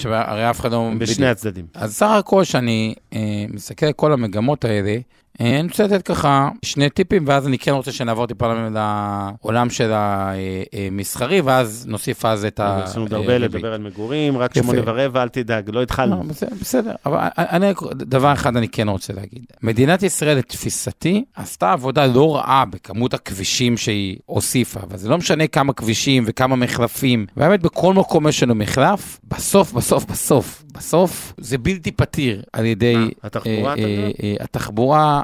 אה, 0.05 0.21
הרי 0.21 0.49
אף 0.49 0.59
אחד 0.59 0.71
לא... 0.71 0.91
בשני 0.97 1.27
הצדדים. 1.27 1.65
אז 1.73 1.95
סך 1.95 2.09
הכל, 2.09 2.43
שאני 2.43 2.95
אה, 3.13 3.45
מסתכל 3.49 3.85
על 3.85 3.93
כל 3.93 4.13
המגמות 4.13 4.65
האלה, 4.65 4.97
אני 5.39 5.61
רוצה 5.61 5.83
לתת 5.83 6.01
ככה 6.01 6.49
שני 6.65 6.89
טיפים, 6.89 7.23
ואז 7.27 7.47
אני 7.47 7.57
כן 7.57 7.71
רוצה 7.71 7.91
שנעבור 7.91 8.27
טיפה 8.27 8.53
לעולם 8.73 9.69
של 9.69 9.91
המסחרי, 9.93 11.41
ואז 11.41 11.85
נוסיף 11.89 12.25
אז 12.25 12.45
את 12.45 12.59
ה... 12.59 12.83
יש 12.85 12.95
לנו 12.95 13.05
עוד 13.05 13.13
הרבה 13.13 13.37
לדבר 13.37 13.73
על 13.73 13.81
מגורים, 13.81 14.37
רק 14.37 14.53
שמונה 14.53 14.81
ורבע, 14.85 15.23
אל 15.23 15.29
תדאג, 15.29 15.69
לא 15.73 15.81
התחלנו. 15.81 16.15
לא, 16.15 16.23
בסדר, 16.61 16.91
אבל 17.05 17.19
אני, 17.37 17.71
דבר 17.91 18.33
אחד 18.33 18.57
אני 18.57 18.67
כן 18.67 18.89
רוצה 18.89 19.13
להגיד. 19.13 19.45
מדינת 19.61 20.03
ישראל, 20.03 20.37
לתפיסתי, 20.37 21.23
עשתה 21.35 21.71
עבודה 21.71 22.05
לא 22.05 22.35
רעה 22.35 22.65
בכמות 22.65 23.13
הכבישים 23.13 23.77
שהיא 23.77 24.17
הוסיפה, 24.25 24.79
אבל 24.79 24.97
זה 24.97 25.09
לא 25.09 25.17
משנה 25.17 25.47
כמה 25.47 25.73
כבישים 25.73 26.23
וכמה 26.27 26.55
מחלפים, 26.55 27.25
והאמת, 27.37 27.61
בכל 27.61 27.93
מקום 27.93 28.27
יש 28.27 28.43
לנו 28.43 28.55
מחלף, 28.55 29.19
בסוף, 29.23 29.73
בסוף, 29.73 30.05
בסוף, 30.05 30.63
בסוף 30.77 31.33
זה 31.37 31.57
בלתי 31.57 31.91
פתיר 31.91 32.41
על 32.53 32.65
ידי... 32.65 32.95
התחבורה, 33.23 33.73
אתה 33.73 33.81
יודע? 33.81 34.43
התחבורה, 34.43 35.23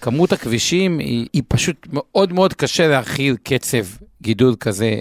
כמות 0.00 0.32
הכבישים 0.32 0.98
היא, 0.98 1.42
פשוט 1.48 1.86
מאוד 1.92 2.32
מאוד 2.32 2.54
קשה 2.54 2.88
להכיל 2.88 3.36
קצב 3.42 3.84
גידול 4.22 4.54
כזה 4.60 4.84
אה, 4.86 5.00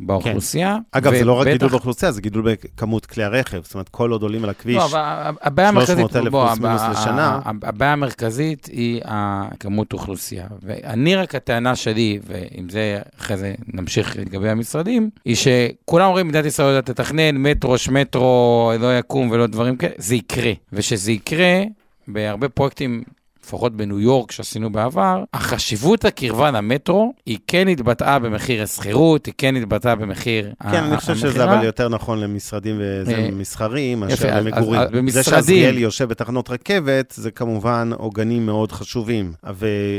באוכלוסייה. 0.00 0.76
כן. 0.92 0.98
אגב, 0.98 1.14
זה 1.14 1.24
לא 1.24 1.40
רק 1.40 1.46
גידול 1.46 1.68
באוכלוסייה, 1.70 2.12
זה 2.12 2.20
גידול 2.20 2.54
בכמות 2.54 3.06
כלי 3.06 3.24
הרכב. 3.24 3.60
זאת 3.64 3.74
אומרת, 3.74 3.88
כל 3.88 4.10
עוד 4.10 4.22
עולים 4.22 4.44
על 4.44 4.50
הכביש, 4.50 4.76
לא, 4.76 4.98
הבעיה 5.42 5.72
300 5.72 6.16
אלף 6.16 6.30
פלוס 6.30 6.58
מינוס 6.58 6.82
לשנה. 6.90 7.40
הבעיה 7.44 7.92
המרכזית 7.92 8.66
היא 8.72 9.00
הכמות 9.04 9.92
אוכלוסייה. 9.92 10.46
ואני 10.62 11.16
רק, 11.16 11.34
הטענה 11.34 11.76
שלי, 11.76 12.18
ועם 12.26 12.68
זה 12.68 12.98
אחרי 13.20 13.36
זה 13.36 13.54
נמשיך 13.66 14.16
לגבי 14.16 14.48
המשרדים, 14.48 15.10
היא 15.24 15.36
שכולם 15.36 16.06
אומרים, 16.06 16.28
מדינת 16.28 16.44
ישראל 16.44 16.68
יודעת 16.68 16.88
לתכנן, 16.88 17.36
מטרו, 17.36 17.78
שמטרו, 17.78 18.72
לא 18.80 18.98
יקום 18.98 19.30
ולא 19.30 19.46
דברים 19.46 19.76
כאלה, 19.76 19.92
זה 19.98 20.14
יקרה. 20.14 20.52
ושזה 20.72 21.12
יקרה, 21.12 21.62
בהרבה 22.08 22.48
פרויקטים 22.48 23.02
לפחות 23.44 23.76
בניו 23.76 24.00
יורק 24.00 24.32
שעשינו 24.32 24.72
בעבר, 24.72 25.24
החשיבות 25.34 26.04
הקרבה 26.04 26.50
למטרו 26.50 27.14
היא 27.26 27.38
כן 27.46 27.68
התבטאה 27.68 28.18
במחיר 28.18 28.62
השכירות, 28.62 29.26
היא 29.26 29.34
כן 29.38 29.56
התבטאה 29.56 29.94
במחיר 29.94 30.14
המכירה. 30.14 30.80
כן, 30.80 30.84
אני 30.84 30.96
חושב 30.96 31.16
שזה 31.16 31.44
אבל 31.44 31.64
יותר 31.64 31.88
נכון 31.88 32.20
למשרדים 32.20 32.76
ומסחרים 33.06 34.00
מאשר 34.00 34.40
למגורים. 34.40 35.08
זה 35.08 35.22
שעזריאלי 35.22 35.80
יושב 35.80 36.04
בתחנות 36.04 36.50
רכבת, 36.50 37.14
זה 37.16 37.30
כמובן 37.30 37.90
עוגנים 37.96 38.46
מאוד 38.46 38.72
חשובים, 38.72 39.32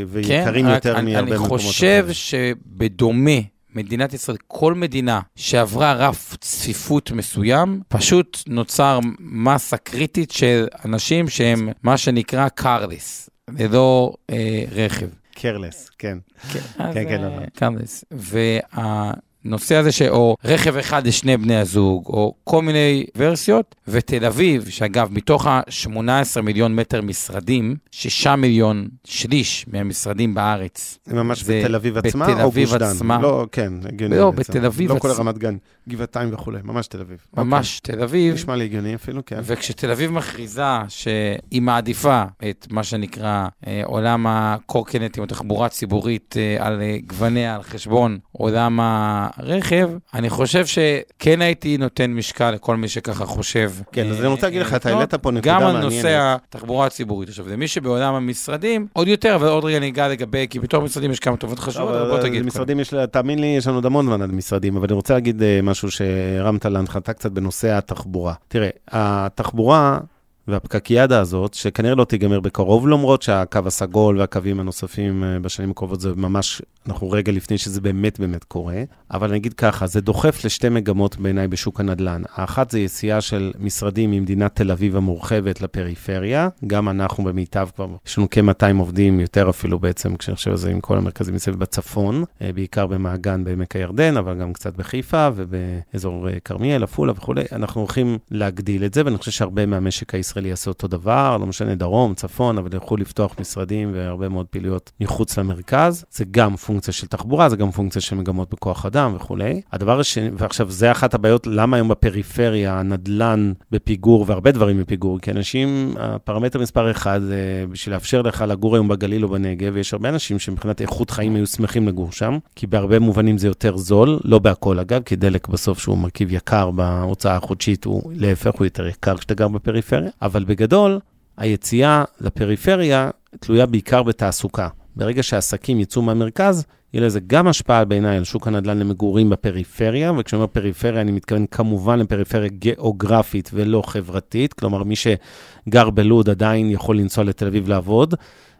ויקרים 0.07 0.67
יותר 0.67 1.01
מהרבה 1.01 1.21
מקומות 1.21 1.61
אחרים. 1.61 2.03
אני 2.03 2.07
חושב 2.07 2.07
שבדומה 2.11 3.39
מדינת 3.75 4.13
ישראל, 4.13 4.37
כל 4.47 4.73
מדינה 4.73 5.19
שעברה 5.35 5.93
רף 5.93 6.37
צפיפות 6.41 7.11
מסוים, 7.11 7.81
פשוט 7.87 8.43
נוצר 8.47 8.99
מסה 9.19 9.77
קריטית 9.77 10.31
של 10.31 10.67
אנשים 10.85 11.29
שהם 11.29 11.69
מה 11.83 11.97
שנקרא 11.97 12.49
קרלס. 12.49 13.29
ללא 13.49 14.13
אה, 14.29 14.63
רכב. 14.71 15.07
קרלס, 15.35 15.89
כן. 15.97 16.17
כן, 16.53 16.59
כן, 16.93 16.93
כן. 16.93 17.45
קרלס. 17.53 18.05
וה... 18.11 19.13
נושא 19.45 19.75
הזה 19.75 19.91
שאו 19.91 20.35
רכב 20.45 20.77
אחד 20.77 21.07
לשני 21.07 21.37
בני 21.37 21.55
הזוג, 21.55 22.05
או 22.07 22.33
כל 22.43 22.61
מיני 22.61 23.05
ורסיות, 23.17 23.75
ותל 23.87 24.25
אביב, 24.25 24.69
שאגב, 24.69 25.07
מתוך 25.11 25.47
ה-18 25.47 26.41
מיליון 26.43 26.75
מטר 26.75 27.01
משרדים, 27.01 27.75
6 27.91 28.27
מיליון, 28.27 28.87
שליש 29.03 29.65
מהמשרדים 29.73 30.33
בארץ. 30.33 30.97
זה 31.05 31.15
ממש 31.15 31.43
זה 31.43 31.59
בתל 31.63 31.75
אביב 31.75 31.97
עצמה 31.97 32.27
בתל 32.27 32.41
או 32.41 32.51
גוש 32.51 32.73
דן? 32.73 33.21
לא, 33.21 33.47
כן, 33.51 33.73
הגיוני. 33.83 34.17
לא, 34.17 34.31
בתל 34.31 34.65
אביב 34.65 34.91
עצמה. 34.91 35.09
לא 35.09 35.15
כל 35.15 35.21
רמת 35.21 35.37
גן, 35.37 35.57
גבעתיים 35.89 36.33
וכולי, 36.33 36.59
ממש 36.63 36.87
תל 36.87 37.01
אביב. 37.01 37.17
ממש 37.37 37.79
אוקיי. 37.79 37.95
תל 37.95 38.03
אביב. 38.03 38.33
נשמע 38.33 38.55
לי 38.55 38.63
הגיוני 38.63 38.95
אפילו, 38.95 39.25
כן. 39.25 39.39
וכשתל 39.43 39.91
אביב 39.91 40.11
מכריזה 40.11 40.63
שהיא 40.87 41.61
מעדיפה 41.61 42.23
את 42.49 42.67
מה 42.69 42.83
שנקרא 42.83 43.47
אה, 43.67 43.81
עולם 43.85 44.25
הקורקינטים, 44.29 45.23
או 45.23 45.27
תחבורה 45.27 45.69
ציבורית 45.69 46.35
אה, 46.37 46.67
על 46.67 46.81
אה, 46.81 46.97
גווניה, 47.07 47.55
על 47.55 47.63
חשבון 47.63 48.17
עולם 48.31 48.79
ה... 48.79 49.27
רכב, 49.39 49.89
אני 50.13 50.29
חושב 50.29 50.65
שכן 50.65 51.41
הייתי 51.41 51.77
נותן 51.77 52.11
משקל 52.11 52.51
לכל 52.51 52.75
מי 52.75 52.87
שככה 52.87 53.25
חושב. 53.25 53.71
כן, 53.91 54.09
אז 54.11 54.19
אני 54.19 54.27
רוצה 54.27 54.47
להגיד 54.47 54.61
לך, 54.61 54.73
אתה 54.73 54.89
העלית 54.89 55.13
פה 55.13 55.31
נקודה 55.31 55.59
מעניינת. 55.59 55.75
גם 55.75 55.83
על 55.83 55.83
נושא 55.83 56.35
התחבורה 56.35 56.85
הציבורית. 56.85 57.29
עכשיו, 57.29 57.45
זה 57.49 57.57
מי 57.57 57.67
שבעולם 57.67 58.13
המשרדים, 58.13 58.87
עוד 58.93 59.07
יותר, 59.07 59.35
אבל 59.35 59.47
עוד 59.47 59.65
רגע 59.65 59.79
ניגע 59.79 60.07
לגבי, 60.07 60.47
כי 60.49 60.59
בתור 60.59 60.83
משרדים 60.83 61.11
יש 61.11 61.19
כמה 61.19 61.37
טובות 61.37 61.59
חשובות, 61.59 61.95
אבל 61.95 62.09
בוא 62.09 62.19
תגיד. 62.19 62.45
משרדים 62.45 62.79
יש, 62.79 62.93
תאמין 63.11 63.39
לי, 63.39 63.47
יש 63.47 63.67
לנו 63.67 63.77
עוד 63.77 63.85
המון 63.85 64.05
זמן 64.05 64.21
על 64.21 64.31
משרדים, 64.31 64.77
אבל 64.77 64.85
אני 64.85 64.93
רוצה 64.93 65.13
להגיד 65.13 65.43
אה, 65.43 65.59
משהו 65.63 65.91
שהרמת 65.91 66.65
להנחתה 66.65 67.13
קצת 67.13 67.31
בנושא 67.31 67.71
התחבורה. 67.71 68.33
תראה, 68.47 68.69
התחבורה... 68.87 69.99
והפקקיאדה 70.47 71.19
הזאת, 71.19 71.53
שכנראה 71.53 71.95
לא 71.95 72.05
תיגמר 72.05 72.39
בקרוב, 72.39 72.87
למרות 72.87 73.21
שהקו 73.21 73.59
הסגול 73.65 74.19
והקווים 74.19 74.59
הנוספים 74.59 75.23
אה, 75.23 75.39
בשנים 75.39 75.71
הקרובות 75.71 76.01
זה 76.01 76.09
ממש, 76.15 76.61
אנחנו 76.87 77.11
רגע 77.11 77.31
לפני 77.31 77.57
שזה 77.57 77.81
באמת 77.81 78.19
באמת 78.19 78.43
קורה. 78.43 78.83
אבל 79.11 79.29
אני 79.29 79.37
אגיד 79.37 79.53
ככה, 79.53 79.87
זה 79.87 80.01
דוחף 80.01 80.45
לשתי 80.45 80.69
מגמות 80.69 81.17
בעיניי 81.17 81.47
בשוק 81.47 81.79
הנדל"ן. 81.79 82.21
האחת 82.33 82.71
זה 82.71 82.79
יציאה 82.79 83.21
של 83.21 83.51
משרדים 83.59 84.11
ממדינת 84.11 84.55
תל 84.55 84.71
אביב 84.71 84.95
המורחבת 84.95 85.61
לפריפריה. 85.61 86.49
גם 86.67 86.89
אנחנו 86.89 87.23
במיטב 87.23 87.67
כבר, 87.75 87.87
יש 88.07 88.17
לנו 88.17 88.27
כ-200 88.31 88.79
עובדים, 88.79 89.19
יותר 89.19 89.49
אפילו 89.49 89.79
בעצם, 89.79 90.15
כשאני 90.15 90.35
חושב 90.35 90.51
על 90.51 90.57
זה 90.57 90.69
עם 90.69 90.81
כל 90.81 90.97
המרכזים 90.97 91.35
מסביב 91.35 91.55
בצפון, 91.59 92.23
אה, 92.41 92.49
בעיקר 92.53 92.87
במעגן 92.87 93.43
בעמק 93.43 93.75
הירדן, 93.75 94.17
אבל 94.17 94.39
גם 94.39 94.53
קצת 94.53 94.75
בחיפה 94.77 95.29
ובאזור 95.35 96.29
אה, 96.29 96.39
כרמיאל, 96.45 96.83
עפולה 96.83 97.11
וכולי. 97.11 97.43
אנחנו 97.51 97.81
הולכים 97.81 98.17
להגדיל 98.31 98.85
את 98.85 98.93
זה, 98.93 99.01
ואני 99.05 99.17
חושב 99.17 99.31
שהרבה 99.31 99.65
מהמשק 99.65 100.15
הישראלי 100.15 100.34
הישראלי 100.35 100.49
יעשה 100.49 100.71
אותו 100.71 100.87
דבר, 100.87 101.37
לא 101.37 101.45
משנה 101.45 101.75
דרום, 101.75 102.13
צפון, 102.13 102.57
אבל 102.57 102.73
ילכו 102.73 102.97
לפתוח 102.97 103.35
משרדים 103.39 103.91
והרבה 103.93 104.29
מאוד 104.29 104.45
פעילויות 104.45 104.91
מחוץ 105.01 105.37
למרכז. 105.37 106.05
זה 106.11 106.25
גם 106.31 106.55
פונקציה 106.55 106.93
של 106.93 107.07
תחבורה, 107.07 107.49
זה 107.49 107.55
גם 107.55 107.71
פונקציה 107.71 108.01
של 108.01 108.15
מגמות 108.15 108.49
בכוח 108.49 108.85
אדם 108.85 109.13
וכולי. 109.15 109.61
הדבר 109.71 109.99
השני, 109.99 110.29
ועכשיו, 110.37 110.71
זה 110.71 110.91
אחת 110.91 111.13
הבעיות, 111.13 111.47
למה 111.47 111.77
היום 111.77 111.87
בפריפריה 111.87 112.79
הנדלן 112.79 113.53
בפיגור 113.71 114.25
והרבה 114.27 114.51
דברים 114.51 114.79
בפיגור? 114.79 115.19
כי 115.19 115.31
אנשים, 115.31 115.93
הפרמטר 115.99 116.59
מספר 116.59 116.91
אחד 116.91 117.21
זה 117.21 117.65
בשביל 117.71 117.95
לאפשר 117.95 118.21
לך 118.21 118.45
לגור 118.47 118.75
היום 118.75 118.87
בגליל 118.87 119.23
או 119.23 119.29
בנגב, 119.29 119.71
ויש 119.75 119.93
הרבה 119.93 120.09
אנשים 120.09 120.39
שמבחינת 120.39 120.81
איכות 120.81 121.09
חיים 121.09 121.35
היו 121.35 121.47
שמחים 121.47 121.87
לגור 121.87 122.11
שם, 122.11 122.37
כי 122.55 122.67
בהרבה 122.67 122.99
מובנים 122.99 123.37
זה 123.37 123.47
יותר 123.47 123.77
זול, 123.77 124.19
לא 124.23 124.39
בהכל 124.39 124.79
אגב, 124.79 125.01
כי 125.05 125.15
דלק 125.15 125.47
בסוף 125.47 125.79
שהוא 125.79 125.97
מרכיב 125.97 126.33
יקר 126.33 126.71
בהוצאה 126.71 127.35
החודשית, 127.35 127.85
הוא 127.85 128.11
להפך, 128.15 128.51
הוא 128.55 128.65
יותר 128.65 128.87
יקר 128.87 129.17
כשאתה 129.17 129.33
גר 129.33 129.47
בפריפריה, 129.47 130.09
אבל 130.25 130.43
בגדול, 130.43 130.99
היציאה 131.37 132.03
לפריפריה 132.21 133.09
תלויה 133.39 133.65
בעיקר 133.65 134.03
בתעסוקה. 134.03 134.67
ברגע 134.95 135.23
שעסקים 135.23 135.79
יצאו 135.79 136.01
מהמרכז, 136.01 136.65
יהיה 136.93 137.05
לזה 137.05 137.19
גם 137.27 137.47
השפעה 137.47 137.85
בעיניי 137.85 138.17
על 138.17 138.23
שוק 138.23 138.47
הנדל"ן 138.47 138.77
למגורים 138.77 139.29
בפריפריה, 139.29 140.11
וכשאני 140.17 140.41
אומר 140.41 140.47
פריפריה, 140.47 141.01
אני 141.01 141.11
מתכוון 141.11 141.45
כמובן 141.45 141.99
לפריפריה 141.99 142.47
גיאוגרפית 142.47 143.49
ולא 143.53 143.83
חברתית, 143.85 144.53
כלומר, 144.53 144.83
מי 144.83 144.95
שגר 144.95 145.89
בלוד 145.89 146.29
עדיין 146.29 146.71
יכול 146.71 146.97
לנסוע 146.97 147.23
לתל 147.23 147.47
אביב 147.47 147.69
לעבוד, 147.69 148.15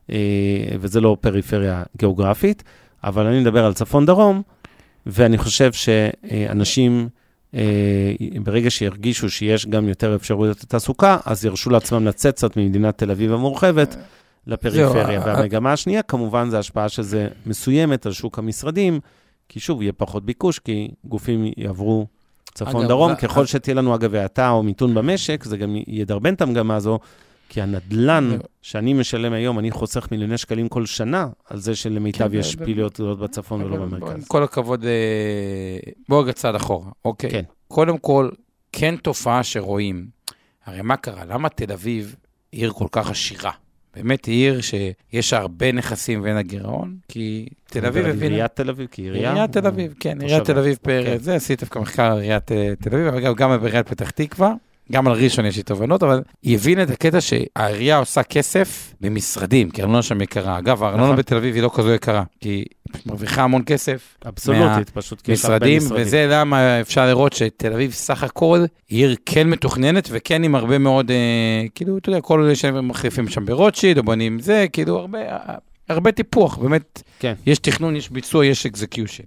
אה, 0.10 0.18
וזה 0.80 1.02
לא 1.02 1.18
פריפריה 1.22 1.84
גיאוגרפית, 1.98 2.64
אבל 3.04 3.28
אני 3.28 3.40
מדבר 3.40 3.66
על 3.66 3.74
צפון-דרום, 3.74 4.42
ואני 5.06 5.38
חושב 5.38 5.74
שאנשים... 5.74 7.10
אה, 7.56 8.14
ברגע 8.44 8.70
שירגישו 8.70 9.30
שיש 9.30 9.66
גם 9.66 9.88
יותר 9.88 10.16
אפשרויות 10.16 10.64
לתעסוקה, 10.64 11.18
אז 11.26 11.46
ירשו 11.46 11.70
לעצמם 11.70 12.06
לצאת 12.06 12.36
קצת 12.36 12.58
ממדינת 12.58 12.98
תל 12.98 13.12
אביב 13.12 13.34
המורחבת 13.34 13.96
לפריפריה. 14.48 15.22
והמגמה 15.26 15.74
השנייה, 15.74 16.02
כמובן, 16.02 16.50
זה 16.50 16.60
השפעה 16.60 16.90
של 16.90 17.02
זה 17.02 17.28
מסוימת 17.46 18.06
על 18.06 18.12
שוק 18.12 18.40
המשרדים, 18.40 19.00
כי 19.50 19.60
שוב, 19.60 19.82
יהיה 19.82 19.94
פחות 19.94 20.26
ביקוש, 20.26 20.60
כי 20.60 20.92
גופים 21.06 21.52
יעברו 21.58 22.08
צפון-דרום. 22.54 23.12
אגב, 23.12 23.20
ככל 23.20 23.46
שתהיה 23.46 23.76
לנו, 23.76 23.96
אגב, 23.96 24.16
האטה 24.16 24.50
או 24.50 24.64
מיתון 24.64 24.94
במשק, 24.94 25.44
זה 25.44 25.58
גם 25.58 25.76
ידרבן 25.88 26.34
את 26.34 26.42
המגמה 26.42 26.76
הזו, 26.76 27.00
כי 27.50 27.62
הנדלן. 27.62 28.38
שאני 28.62 28.94
משלם 28.94 29.34
היום, 29.34 29.60
אני 29.60 29.72
חוסך 29.72 30.08
מיליוני 30.12 30.38
שקלים 30.38 30.68
כל 30.70 30.86
שנה 30.86 31.28
על 31.50 31.60
זה 31.60 31.76
שלמיטב 31.76 32.28
כן, 32.32 32.38
יש 32.38 32.56
פעילויות 32.56 32.94
גדולות 32.94 33.20
בצפון 33.20 33.62
ולא 33.62 33.76
בוא, 33.78 33.84
עם 33.86 33.90
במרכז. 33.92 34.28
כל 34.28 34.44
הכבוד, 34.44 34.86
אה, 34.86 34.90
בוא 36.10 36.24
רגע 36.24 36.32
צעד 36.34 36.56
אחורה, 36.56 36.90
אוקיי? 37.06 37.32
כן. 37.32 37.44
קודם 37.68 37.98
כל, 37.98 38.30
כן 38.72 38.96
תופעה 38.96 39.44
שרואים. 39.44 40.06
הרי 40.66 40.82
מה 40.82 40.98
קרה? 40.98 41.26
למה 41.26 41.50
תל 41.50 41.72
אביב 41.72 42.16
עיר 42.52 42.72
כל 42.72 42.88
כך 42.92 43.10
עשירה? 43.10 43.52
באמת 43.96 44.26
היא 44.26 44.34
עיר 44.52 44.62
שיש 44.62 45.34
הרבה 45.34 45.72
נכסים 45.72 46.22
ואין 46.24 46.36
לה 46.36 46.42
גירעון? 46.42 46.96
כי 47.08 47.46
תל 47.66 47.86
אביב 47.86 48.06
הבינה... 48.06 48.24
עיריית 48.36 48.56
תל 48.56 48.70
אביב, 48.70 48.88
כי 48.92 49.02
עירייה... 49.02 49.30
עיריית 49.32 49.52
תל 49.52 49.68
אביב, 49.68 49.94
כן. 50.00 50.22
עיריית 50.22 50.44
תל 50.44 50.58
אביב 50.58 50.78
פר... 50.82 51.04
כן. 51.06 51.18
זה, 51.18 51.36
עשית 51.36 51.60
דווקא 51.60 51.80
מחקר 51.80 52.04
על 52.12 52.20
עיריית 52.20 52.52
אה, 52.52 52.74
תל 52.82 52.90
אביב, 52.96 53.08
אבל 53.08 53.20
גם- 53.22 53.34
גם 53.34 53.58
בעיריית 53.62 53.88
פתח 53.90 54.10
תקווה, 54.10 54.54
גם 54.92 55.08
על 55.08 55.14
ראשון 55.14 55.46
יש 55.46 55.58
לי 55.58 55.64
תובנות, 55.64 56.04
אבל 56.04 56.22
היא 56.44 56.56
הבינה 56.56 56.84
את 56.84 56.90
הקטע 56.90 57.22
שהעירייה 57.22 57.98
עושה 57.98 58.24
כסף 58.24 58.94
במשרדים, 59.02 59.70
כי 59.70 59.82
הארנונה 59.82 60.02
שם 60.02 60.22
יקרה. 60.22 60.58
אגב, 60.58 60.84
הארנונה 60.84 61.04
נכון. 61.04 61.16
בתל 61.16 61.36
אביב 61.36 61.56
היא 61.56 61.64
לא 61.64 61.72
כזו 61.74 61.94
יקרה, 61.94 62.24
כי 62.40 62.50
היא 62.50 62.66
מרוויחה 63.06 63.44
המון 63.44 63.62
כסף, 63.66 64.18
אבסולוטית, 64.28 64.90
פשוט 64.90 65.22
כי 65.22 65.32
יש 65.32 65.46
הרבה 65.46 65.58
משרדים, 65.58 65.78
משרדים. 65.78 66.02
וזה 66.02 66.28
למה 66.30 66.82
אפשר 66.82 67.06
לראות 67.06 67.34
שתל 67.34 67.74
אביב 67.74 67.92
סך 67.92 68.24
הכל 68.24 68.66
היא 68.90 69.06
עיר 69.06 69.16
כן 69.26 69.50
מתוכננת 69.50 70.08
וכן 70.12 70.44
עם 70.44 70.56
הרבה 70.56 70.78
מאוד, 70.78 71.12
אה, 71.12 71.66
כאילו, 71.76 71.98
אתה 71.98 72.10
יודע, 72.10 72.22
כל 72.22 72.44
אלה 72.44 72.56
שמחליפים 72.56 73.28
שם 73.28 73.46
ברוטשילד 73.46 73.98
או 73.98 74.04
בונים 74.04 74.40
זה, 74.40 74.66
כאילו, 74.74 75.00
הרבה, 75.00 75.20
הרבה 75.90 76.12
טיפוח, 76.12 76.58
באמת, 76.58 77.04
כן. 77.20 77.34
יש 77.46 77.60
תכנון, 77.60 77.96
יש 77.96 78.10
ביצוע, 78.10 78.46
יש 78.46 78.66
אקזקיושן. 78.66 79.24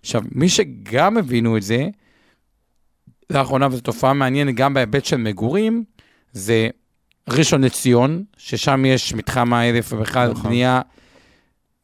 עכשיו, 0.00 0.22
מי 0.32 0.48
שגם 0.48 1.16
הבינו 1.16 1.56
את 1.56 1.62
זה, 1.62 1.86
לאחרונה, 3.30 3.66
וזו 3.66 3.80
תופעה 3.80 4.12
מעניינת 4.12 4.54
גם 4.54 4.74
בהיבט 4.74 5.04
של 5.04 5.16
מגורים, 5.16 5.84
זה 6.32 6.68
ראשון 7.28 7.64
לציון, 7.64 8.24
ששם 8.36 8.84
יש 8.84 9.14
מתחם 9.14 9.52
האלף 9.52 9.92
ובכלל 9.92 10.30
נכון. 10.30 10.42
בנייה 10.42 10.80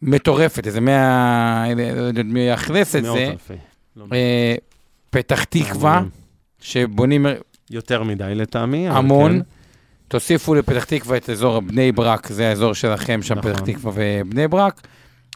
מטורפת, 0.02 0.66
איזה 0.66 0.80
מאה, 0.80 1.66
לא 1.96 2.02
יודע 2.02 2.22
מי 2.22 2.40
יאכלס 2.40 2.96
את 2.96 3.02
מאות 3.02 3.16
זה. 3.18 3.26
אלפי. 3.26 3.54
לא 3.96 4.06
אה, 4.12 4.54
פתח 5.10 5.44
תקווה. 5.44 6.02
שבונים 6.60 7.26
יותר 7.70 8.02
מדי 8.02 8.34
לטעמי. 8.34 8.88
המון. 8.88 9.32
כן. 9.32 9.40
תוסיפו 10.08 10.54
לפתח 10.54 10.84
תקווה 10.84 11.16
את 11.16 11.30
אזור 11.30 11.60
בני 11.60 11.92
ברק, 11.92 12.26
זה 12.26 12.48
האזור 12.48 12.74
שלכם 12.74 13.22
שם, 13.22 13.38
נכון. 13.38 13.52
פתח 13.52 13.60
תקווה 13.60 13.92
ובני 13.94 14.48
ברק. 14.48 14.86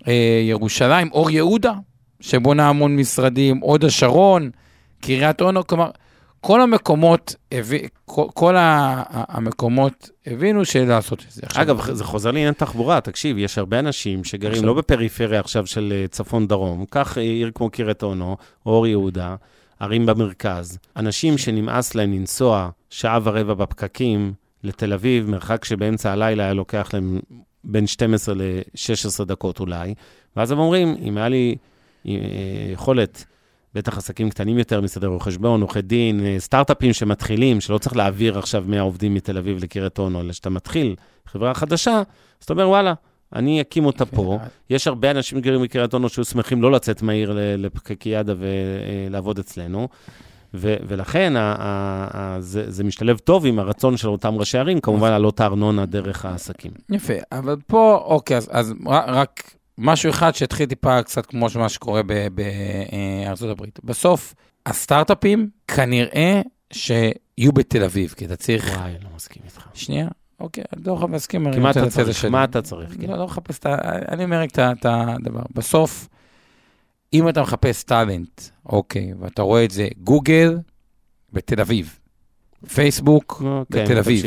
אה, 0.08 0.40
ירושלים, 0.48 1.08
אור 1.12 1.30
יהודה, 1.30 1.72
שבונה 2.20 2.68
המון 2.68 2.96
משרדים, 2.96 3.58
הוד 3.58 3.84
השרון, 3.84 4.50
קריית 5.00 5.40
אונו, 5.40 5.66
כלומר, 5.66 5.90
כל 6.40 6.60
המקומות, 6.60 7.34
כל, 8.06 8.54
המקומות 9.10 10.10
הבינו 10.26 10.64
שלעשות 10.64 11.24
את 11.28 11.32
זה. 11.32 11.42
אגב, 11.54 11.80
זה 11.92 12.04
חוזר 12.04 12.30
לעניין 12.30 12.54
תחבורה, 12.54 13.00
תקשיב, 13.00 13.38
יש 13.38 13.58
הרבה 13.58 13.78
אנשים 13.78 14.24
שגרים 14.24 14.64
לא 14.64 14.74
בפריפריה 14.74 15.40
עכשיו 15.40 15.66
של 15.66 15.92
אה, 15.96 16.08
צפון-דרום, 16.08 16.84
קח 16.90 17.18
אה, 17.18 17.22
עיר 17.22 17.50
כמו 17.54 17.70
קריית 17.70 18.02
אונו, 18.02 18.36
או 18.66 18.70
אור 18.70 18.86
יהודה, 18.86 19.36
ערים 19.80 20.06
במרכז. 20.06 20.78
אנשים 20.96 21.38
שנמאס 21.38 21.94
להם 21.94 22.12
לנסוע 22.12 22.70
שעה 22.90 23.18
ורבע 23.22 23.54
בפקקים 23.54 24.32
לתל 24.64 24.92
אביב, 24.92 25.30
מרחק 25.30 25.64
שבאמצע 25.64 26.12
הלילה 26.12 26.42
היה 26.44 26.54
לוקח 26.54 26.90
להם 26.92 27.20
בין 27.64 27.86
12 27.86 28.34
ל-16 28.34 29.24
דקות 29.24 29.60
אולי, 29.60 29.94
ואז 30.36 30.50
הם 30.50 30.58
אומרים, 30.58 30.96
אם 31.02 31.16
היה 31.16 31.28
לי 31.28 31.56
אה, 32.06 32.12
יכולת... 32.72 33.24
בטח 33.76 33.98
עסקים 33.98 34.30
קטנים 34.30 34.58
יותר, 34.58 34.80
מסדר 34.80 35.06
רואי 35.06 35.20
חשבון, 35.20 35.60
עורכי 35.60 35.82
דין, 35.82 36.20
אה, 36.24 36.36
סטארט-אפים 36.38 36.92
שמתחילים, 36.92 37.60
שלא 37.60 37.78
צריך 37.78 37.96
להעביר 37.96 38.38
עכשיו 38.38 38.64
100 38.66 38.80
עובדים 38.80 39.14
מתל 39.14 39.38
אביב 39.38 39.64
לקריית 39.64 39.98
אונו, 39.98 40.20
אלא 40.20 40.32
שאתה 40.32 40.50
מתחיל 40.50 40.94
חברה 41.26 41.54
חדשה, 41.54 41.92
אז 42.40 42.44
אתה 42.44 42.52
אומר, 42.52 42.68
וואלה, 42.68 42.94
אני 43.34 43.60
אקים 43.60 43.86
אותה 43.86 44.06
פה. 44.06 44.38
יש 44.70 44.86
הרבה 44.86 45.10
אנשים 45.10 45.40
גרים 45.40 45.62
בקריית 45.62 45.94
אונו 45.94 46.08
שהיו 46.08 46.24
שמחים 46.24 46.62
לא 46.62 46.72
לצאת 46.72 47.02
מהעיר 47.02 47.38
לפקקיאדה 47.58 48.34
ולעבוד 48.38 49.38
אצלנו. 49.38 49.88
ו- 50.54 50.76
ולכן 50.88 51.36
ה- 51.36 51.40
ה- 51.58 52.08
ה- 52.18 52.40
זה, 52.40 52.70
זה 52.70 52.84
משתלב 52.84 53.18
טוב 53.18 53.46
עם 53.46 53.58
הרצון 53.58 53.96
של 53.96 54.08
אותם 54.08 54.34
ראשי 54.34 54.58
ערים, 54.58 54.80
כמובן 54.80 55.10
להעלות 55.10 55.40
הארנונה 55.40 55.86
דרך 55.86 56.24
העסקים. 56.24 56.70
יפה, 56.90 57.14
אבל 57.32 57.56
פה, 57.66 58.00
אוקיי, 58.04 58.36
אז, 58.36 58.48
אז 58.52 58.74
רק 59.06 59.54
משהו 59.78 60.10
אחד 60.10 60.34
שהתחיל 60.34 60.66
טיפה 60.66 61.02
קצת 61.02 61.26
כמו 61.26 61.46
מה 61.58 61.68
שקורה 61.68 62.00
בארצות 63.22 63.50
הברית. 63.50 63.80
בסוף, 63.84 64.34
הסטארט-אפים 64.66 65.50
כנראה 65.68 66.40
שיהיו 66.72 67.52
בתל 67.54 67.84
אביב, 67.84 68.14
כי 68.16 68.24
אתה 68.24 68.36
צריך... 68.36 68.76
וואי, 68.78 68.92
לא 69.02 69.08
מסכים 69.16 69.42
איתך. 69.44 69.66
שנייה, 69.74 70.08
אוקיי, 70.40 70.64
אני 70.72 70.82
לא 70.86 70.94
מחפש 70.94 71.12
להסכים. 71.12 71.46
אני 71.46 71.54
כי 71.54 71.60
מה 71.60 71.70
אתה 71.70 71.90
צריך? 71.90 72.24
מה 72.24 72.44
אתה 72.44 72.62
צריך? 72.62 72.96
כן. 73.00 73.08
לא, 73.10 73.16
לא 73.16 73.24
מחפש 73.24 73.58
את 73.58 73.66
ה... 73.66 73.76
אני 74.08 74.24
אומר 74.24 74.40
רק 74.40 74.50
את 74.50 74.86
הדבר. 74.86 75.42
בסוף, 75.54 76.08
אם 77.12 77.28
אתה 77.28 77.42
מחפש 77.42 77.82
טאלנט, 77.84 78.42
אוקיי, 78.66 79.12
ואתה 79.20 79.42
רואה 79.42 79.64
את 79.64 79.70
זה, 79.70 79.88
גוגל 79.98 80.58
בתל 81.32 81.60
אביב, 81.60 81.98
פייסבוק, 82.74 83.42
כן, 83.72 83.84
בתל 83.84 83.98
אביב. 83.98 84.24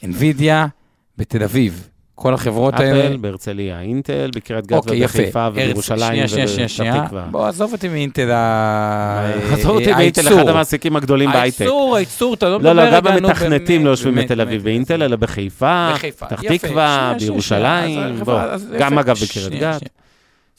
NVIDIA 0.00 0.68
בתל 1.16 1.42
אביב. 1.42 1.88
כל 2.20 2.34
החברות 2.34 2.74
האלה... 2.74 3.06
אפל 3.06 3.16
בהרצליה, 3.16 3.80
אינטל 3.80 4.30
בקריית 4.34 4.66
גת 4.66 4.76
אוקיי, 4.76 4.98
יפה. 4.98 5.18
ובחיפה 5.18 5.48
ובירושלים 5.52 6.12
שנייה, 6.12 6.28
שנייה, 6.28 6.48
שנייה, 6.48 6.68
שנייה. 6.68 7.06
תקווה. 7.06 7.26
בוא, 7.30 7.46
עזוב 7.46 7.72
אותי 7.72 7.88
מאינטל 7.88 8.30
ה... 8.30 9.32
עזוב 9.52 9.76
אותי 9.76 9.92
אה, 9.92 9.98
הייצור. 9.98 10.40
אחד 10.40 10.48
המעסיקים 10.48 10.96
הגדולים 10.96 11.30
בהייטק. 11.32 11.60
הייצור, 11.60 11.96
הייצור, 11.96 12.34
אתה 12.34 12.48
לא 12.48 12.52
לא, 12.52 12.58
מדבר 12.58 12.74
לא, 12.74 12.90
גם 12.96 13.06
רגע, 13.06 13.20
נו, 13.20 13.28
המתכנתים 13.28 13.84
לא 13.84 13.90
יושבים 13.90 14.14
בתל 14.14 14.40
אביב. 14.40 14.64
באינטל, 14.64 15.02
אלא 15.02 15.16
בחיפה. 15.16 15.92
פתח 16.18 16.42
תקווה, 16.42 17.14
בירושלים. 17.18 18.24
בוא, 18.24 18.40
גם 18.78 18.98
אגב 18.98 19.16
בקריית 19.22 19.62
גת. 19.62 19.90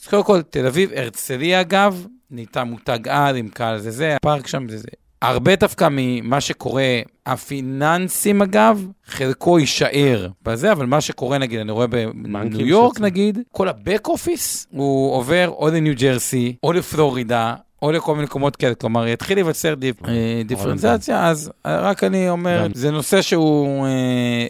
אז 0.01 0.07
קודם 0.07 0.23
כל, 0.23 0.41
תל 0.41 0.67
אביב, 0.67 0.89
הרצליה 0.95 1.61
אגב, 1.61 2.05
נהייתה 2.31 2.63
מותג 2.63 3.07
על 3.07 3.35
עם 3.35 3.47
קהל 3.47 3.79
זה 3.79 3.91
זה, 3.91 4.15
הפארק 4.15 4.47
שם 4.47 4.69
זה 4.69 4.77
זה. 4.77 5.00
הרבה 5.21 5.55
דווקא 5.55 5.87
ממה 5.91 6.41
שקורה, 6.41 6.99
הפיננסים 7.25 8.41
אגב, 8.41 8.87
חלקו 9.05 9.59
יישאר 9.59 10.27
בזה, 10.43 10.71
אבל 10.71 10.85
מה 10.85 11.01
שקורה 11.01 11.37
נגיד, 11.37 11.59
אני 11.59 11.71
רואה 11.71 11.87
בניו 11.87 12.61
יורק 12.61 12.93
שיוצאים. 12.93 13.05
נגיד, 13.05 13.39
כל 13.51 13.67
ה 13.67 13.75
back 13.75 14.07
office, 14.07 14.67
הוא 14.71 15.15
עובר 15.15 15.49
או 15.49 15.67
לניו 15.67 15.93
ג'רסי, 15.95 16.55
או 16.63 16.73
לפלורידה, 16.73 17.55
או 17.81 17.91
לכל 17.91 18.15
מיני 18.15 18.25
מקומות 18.25 18.55
כאלה, 18.55 18.75
כלומר, 18.75 19.07
יתחיל 19.07 19.37
להיווצר 19.37 19.73
דיפ, 19.73 20.05
אה, 20.05 20.41
דיפרנציאציה, 20.45 21.27
אז 21.27 21.51
רק 21.65 22.03
אני 22.03 22.29
אומר. 22.29 22.67
זה 22.73 22.91
נושא 22.91 23.21
שהוא, 23.21 23.85
אה, 23.85 23.89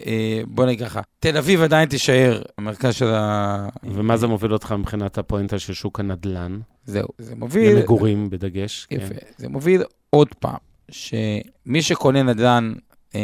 אה, 0.06 0.42
בוא 0.46 0.66
נגיד 0.66 0.86
ככה, 0.86 1.00
תל 1.20 1.36
אביב 1.36 1.62
עדיין 1.62 1.88
תישאר 1.88 2.42
המרכז 2.58 2.94
של 2.94 3.14
ה... 3.14 3.68
ומה 3.84 4.16
זה 4.16 4.26
מוביל 4.26 4.52
אותך 4.52 4.74
מבחינת 4.78 5.18
הפואנטה 5.18 5.58
של 5.58 5.72
שוק 5.74 6.00
הנדל"ן? 6.00 6.58
זהו, 6.84 7.08
זה 7.18 7.34
מוביל... 7.34 7.76
למגורים 7.76 8.30
בדגש. 8.30 8.86
כן. 8.90 8.96
יפה. 8.96 9.14
זה 9.36 9.48
מוביל 9.48 9.82
עוד 10.10 10.28
פעם, 10.38 10.56
שמי 10.90 11.82
שקונה 11.82 12.22
נדל"ן 12.22 12.72
אה, 13.14 13.20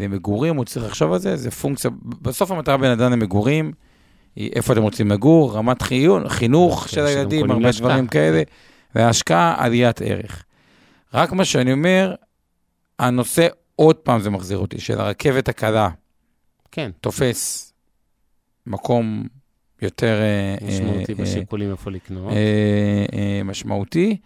למגורים, 0.00 0.56
הוא 0.56 0.64
צריך 0.64 0.86
לחשוב 0.86 1.12
על 1.12 1.18
זה, 1.18 1.36
זה 1.36 1.50
פונקציה, 1.50 1.90
בסוף 2.22 2.50
המטרה 2.50 2.76
בנדל"ן 2.76 3.12
למגורים, 3.12 3.72
היא 4.36 4.50
איפה 4.54 4.72
אתם 4.72 4.82
רוצים 4.82 5.10
לגור, 5.10 5.52
רמת 5.52 5.82
חיון, 5.82 6.28
חינוך 6.28 6.88
של 6.88 7.06
הילדים, 7.06 7.50
הרבה. 7.50 7.70
דברים 7.70 8.06
כאלה, 8.06 8.42
וההשקעה, 8.96 9.54
עליית 9.58 10.02
ערך. 10.02 10.44
רק 11.14 11.32
מה 11.32 11.44
שאני 11.44 11.72
אומר, 11.72 12.14
הנושא, 12.98 13.46
עוד 13.76 13.96
פעם 13.96 14.20
זה 14.20 14.30
מחזיר 14.30 14.58
אותי, 14.58 14.80
של 14.80 15.00
הרכבת 15.00 15.48
הקלה, 15.48 15.88
כן, 16.72 16.90
תופס 17.00 17.72
מקום 18.66 19.26
יותר... 19.82 20.20
אה, 20.20 20.66
משמעותי 20.68 21.12
אה, 21.12 21.18
בשיקולים 21.18 21.70
איפה 21.70 21.90
לקנות. 21.90 22.32
אה, 22.32 23.04
אה, 23.12 23.42
משמעותי, 23.44 24.16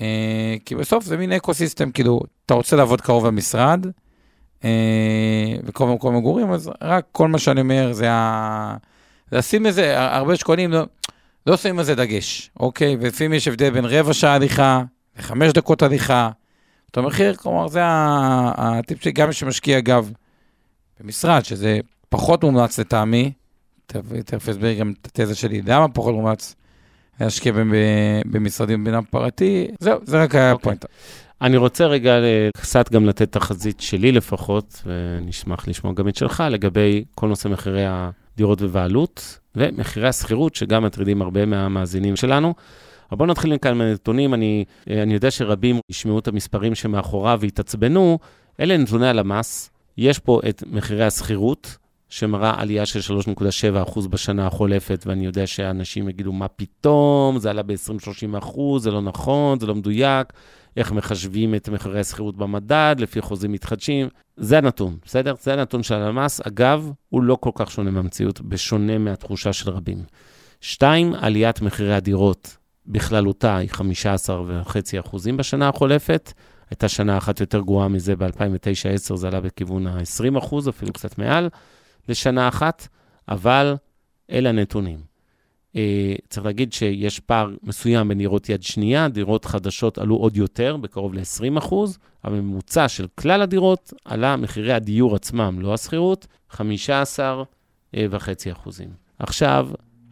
אה, 0.00 0.54
כי 0.64 0.74
בסוף 0.74 1.04
זה 1.04 1.16
מין 1.16 1.32
ecosystem, 1.32 1.90
כאילו, 1.90 2.20
אתה 2.46 2.54
רוצה 2.54 2.76
לעבוד 2.76 3.00
קרוב 3.00 3.26
למשרד, 3.26 3.86
אה, 4.64 5.54
וקרוב 5.64 5.90
למקום 5.90 6.16
מגורים, 6.16 6.52
אז 6.52 6.70
רק 6.82 7.06
כל 7.12 7.28
מה 7.28 7.38
שאני 7.38 7.60
אומר 7.60 7.92
זה 7.92 8.10
ה... 8.10 8.76
לשים 9.32 9.66
איזה, 9.66 10.02
הרבה 10.16 10.36
שקונים, 10.36 10.72
לא, 10.72 10.84
לא 11.46 11.56
שמים 11.56 11.78
על 11.78 11.84
זה 11.84 11.94
דגש, 11.94 12.50
אוקיי? 12.60 12.96
ולפעמים 13.00 13.32
יש 13.32 13.48
הבדל 13.48 13.70
בין 13.70 13.84
רבע 13.84 14.14
שעה 14.14 14.34
הליכה 14.34 14.82
לחמש 15.18 15.52
דקות 15.52 15.82
הליכה. 15.82 16.30
אותו 16.88 17.02
מחיר, 17.02 17.34
כלומר, 17.34 17.68
זה 17.68 17.80
הטיפ 17.84 19.02
שלי, 19.02 19.12
גם 19.12 19.32
שמשקיע, 19.32 19.78
אגב, 19.78 20.12
במשרד, 21.00 21.44
שזה 21.44 21.78
פחות 22.08 22.44
מומלץ 22.44 22.78
לטעמי, 22.78 23.32
תכף 23.86 24.48
אסביר 24.48 24.78
גם 24.78 24.92
את 25.00 25.06
התזה 25.06 25.34
שלי, 25.34 25.62
למה 25.66 25.88
פחות 25.88 26.14
מומלץ 26.14 26.54
להשקיע 27.20 27.52
במשרדים 28.26 28.84
בינם 28.84 29.04
פרטי, 29.10 29.68
זהו, 29.80 29.98
זה 30.04 30.22
רק 30.22 30.34
היה 30.34 30.52
אוקיי. 30.52 30.72
הפואנט. 30.72 30.84
אני 31.42 31.56
רוצה 31.56 31.86
רגע 31.86 32.14
קצת 32.56 32.92
גם 32.92 33.06
לתת 33.06 33.32
תחזית 33.32 33.80
שלי 33.80 34.12
לפחות, 34.12 34.82
ונשמח 34.86 35.68
לשמוע 35.68 35.92
גם 35.94 36.08
את 36.08 36.16
שלך, 36.16 36.44
לגבי 36.50 37.04
כל 37.14 37.28
נושא 37.28 37.48
מחירי 37.48 37.84
הדירות 37.86 38.62
בבעלות 38.62 39.38
ומחירי 39.56 40.08
השכירות, 40.08 40.54
שגם 40.54 40.84
מטרידים 40.84 41.22
הרבה 41.22 41.46
מהמאזינים 41.46 42.16
שלנו. 42.16 42.54
אבל 43.10 43.18
בואו 43.18 43.28
נתחיל 43.28 43.58
כאן 43.58 43.78
מהנתונים. 43.78 44.34
אני, 44.34 44.64
אני 44.90 45.14
יודע 45.14 45.30
שרבים 45.30 45.80
ישמעו 45.90 46.18
את 46.18 46.28
המספרים 46.28 46.74
שמאחוריו 46.74 47.38
ויתעצבנו. 47.40 48.18
אלה 48.60 48.76
נתוני 48.76 49.08
הלמ"ס. 49.08 49.70
יש 49.98 50.18
פה 50.18 50.40
את 50.48 50.62
מחירי 50.66 51.04
השכירות, 51.04 51.76
שמראה 52.08 52.54
עלייה 52.56 52.86
של 52.86 53.00
3.7% 53.94 54.08
בשנה 54.08 54.46
החולפת, 54.46 55.04
ואני 55.06 55.26
יודע 55.26 55.46
שאנשים 55.46 56.08
יגידו, 56.08 56.32
מה 56.32 56.48
פתאום, 56.48 57.38
זה 57.38 57.50
עלה 57.50 57.62
ב-20-30%, 57.62 58.60
זה 58.78 58.90
לא 58.90 59.02
נכון, 59.02 59.60
זה 59.60 59.66
לא 59.66 59.74
מדויק. 59.74 60.32
איך 60.76 60.92
מחשבים 60.92 61.54
את 61.54 61.68
מחירי 61.68 62.00
השכירות 62.00 62.36
במדד, 62.36 62.96
לפי 62.98 63.20
חוזים 63.20 63.52
מתחדשים. 63.52 64.08
זה 64.36 64.58
הנתון, 64.58 64.96
בסדר? 65.04 65.34
זה 65.40 65.52
הנתון 65.52 65.82
של 65.82 65.94
הלמ"ס. 65.94 66.40
אגב, 66.40 66.90
הוא 67.08 67.22
לא 67.22 67.36
כל 67.40 67.50
כך 67.54 67.70
שונה 67.70 67.90
מהמציאות, 67.90 68.40
בשונה 68.40 68.98
מהתחושה 68.98 69.52
של 69.52 69.70
רבים. 69.70 70.02
שתיים, 70.60 71.14
עליית 71.14 71.60
מחירי 71.60 71.94
הדירות 71.94 72.56
בכללותה 72.86 73.56
היא 73.56 73.70
15.5% 73.70 75.32
בשנה 75.36 75.68
החולפת. 75.68 76.32
הייתה 76.70 76.88
שנה 76.88 77.18
אחת 77.18 77.40
יותר 77.40 77.60
גרועה 77.60 77.88
מזה, 77.88 78.16
ב-2009-2010 78.16 79.16
זה 79.16 79.28
עלה 79.28 79.40
בכיוון 79.40 79.86
ה-20%, 79.86 80.68
אפילו 80.68 80.92
קצת 80.92 81.18
מעל, 81.18 81.48
לשנה 82.08 82.48
אחת, 82.48 82.88
אבל 83.28 83.76
אלה 84.30 84.48
הנתונים. 84.48 85.15
Uh, 85.76 85.78
צריך 86.28 86.46
להגיד 86.46 86.72
שיש 86.72 87.20
פער 87.20 87.50
מסוים 87.62 88.08
בין 88.08 88.18
דירות 88.18 88.48
יד 88.48 88.62
שנייה, 88.62 89.08
דירות 89.08 89.44
חדשות 89.44 89.98
עלו 89.98 90.16
עוד 90.16 90.36
יותר, 90.36 90.76
בקרוב 90.76 91.14
ל-20 91.14 91.58
אחוז, 91.58 91.98
הממוצע 92.22 92.88
של 92.88 93.06
כלל 93.14 93.42
הדירות 93.42 93.92
עלה 94.04 94.36
מחירי 94.36 94.72
הדיור 94.72 95.14
עצמם, 95.14 95.58
לא 95.60 95.74
השכירות, 95.74 96.26
15.5 96.52 96.58
אחוזים. 98.52 98.88
עכשיו, 99.18 99.68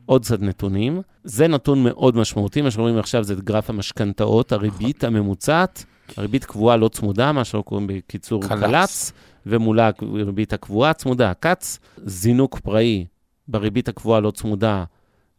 עוד 0.06 0.24
קצת 0.24 0.40
נתונים. 0.40 1.02
זה 1.24 1.48
נתון 1.48 1.82
מאוד 1.84 2.16
משמעותי, 2.16 2.62
מה 2.62 2.70
שאומרים 2.70 2.98
עכשיו 2.98 3.24
זה 3.24 3.34
גרף 3.34 3.70
המשכנתאות, 3.70 4.52
הריבית 4.52 5.04
הממוצעת, 5.04 5.84
הריבית 6.16 6.44
קבועה 6.44 6.76
לא 6.76 6.88
צמודה, 6.88 7.32
מה 7.32 7.44
שאנחנו 7.44 7.62
קוראים 7.62 7.86
בקיצור 7.86 8.42
קל"צ. 8.42 8.60
קל"צ, 8.60 9.12
ומולה 9.46 9.90
הריבית 10.00 10.52
הקבועה 10.52 10.92
צמודה, 10.92 11.32
ק"צ, 11.34 11.78
זינוק 12.04 12.58
פראי 12.58 13.06
בריבית 13.48 13.88
הקבועה 13.88 14.20
לא 14.20 14.30
צמודה 14.30 14.84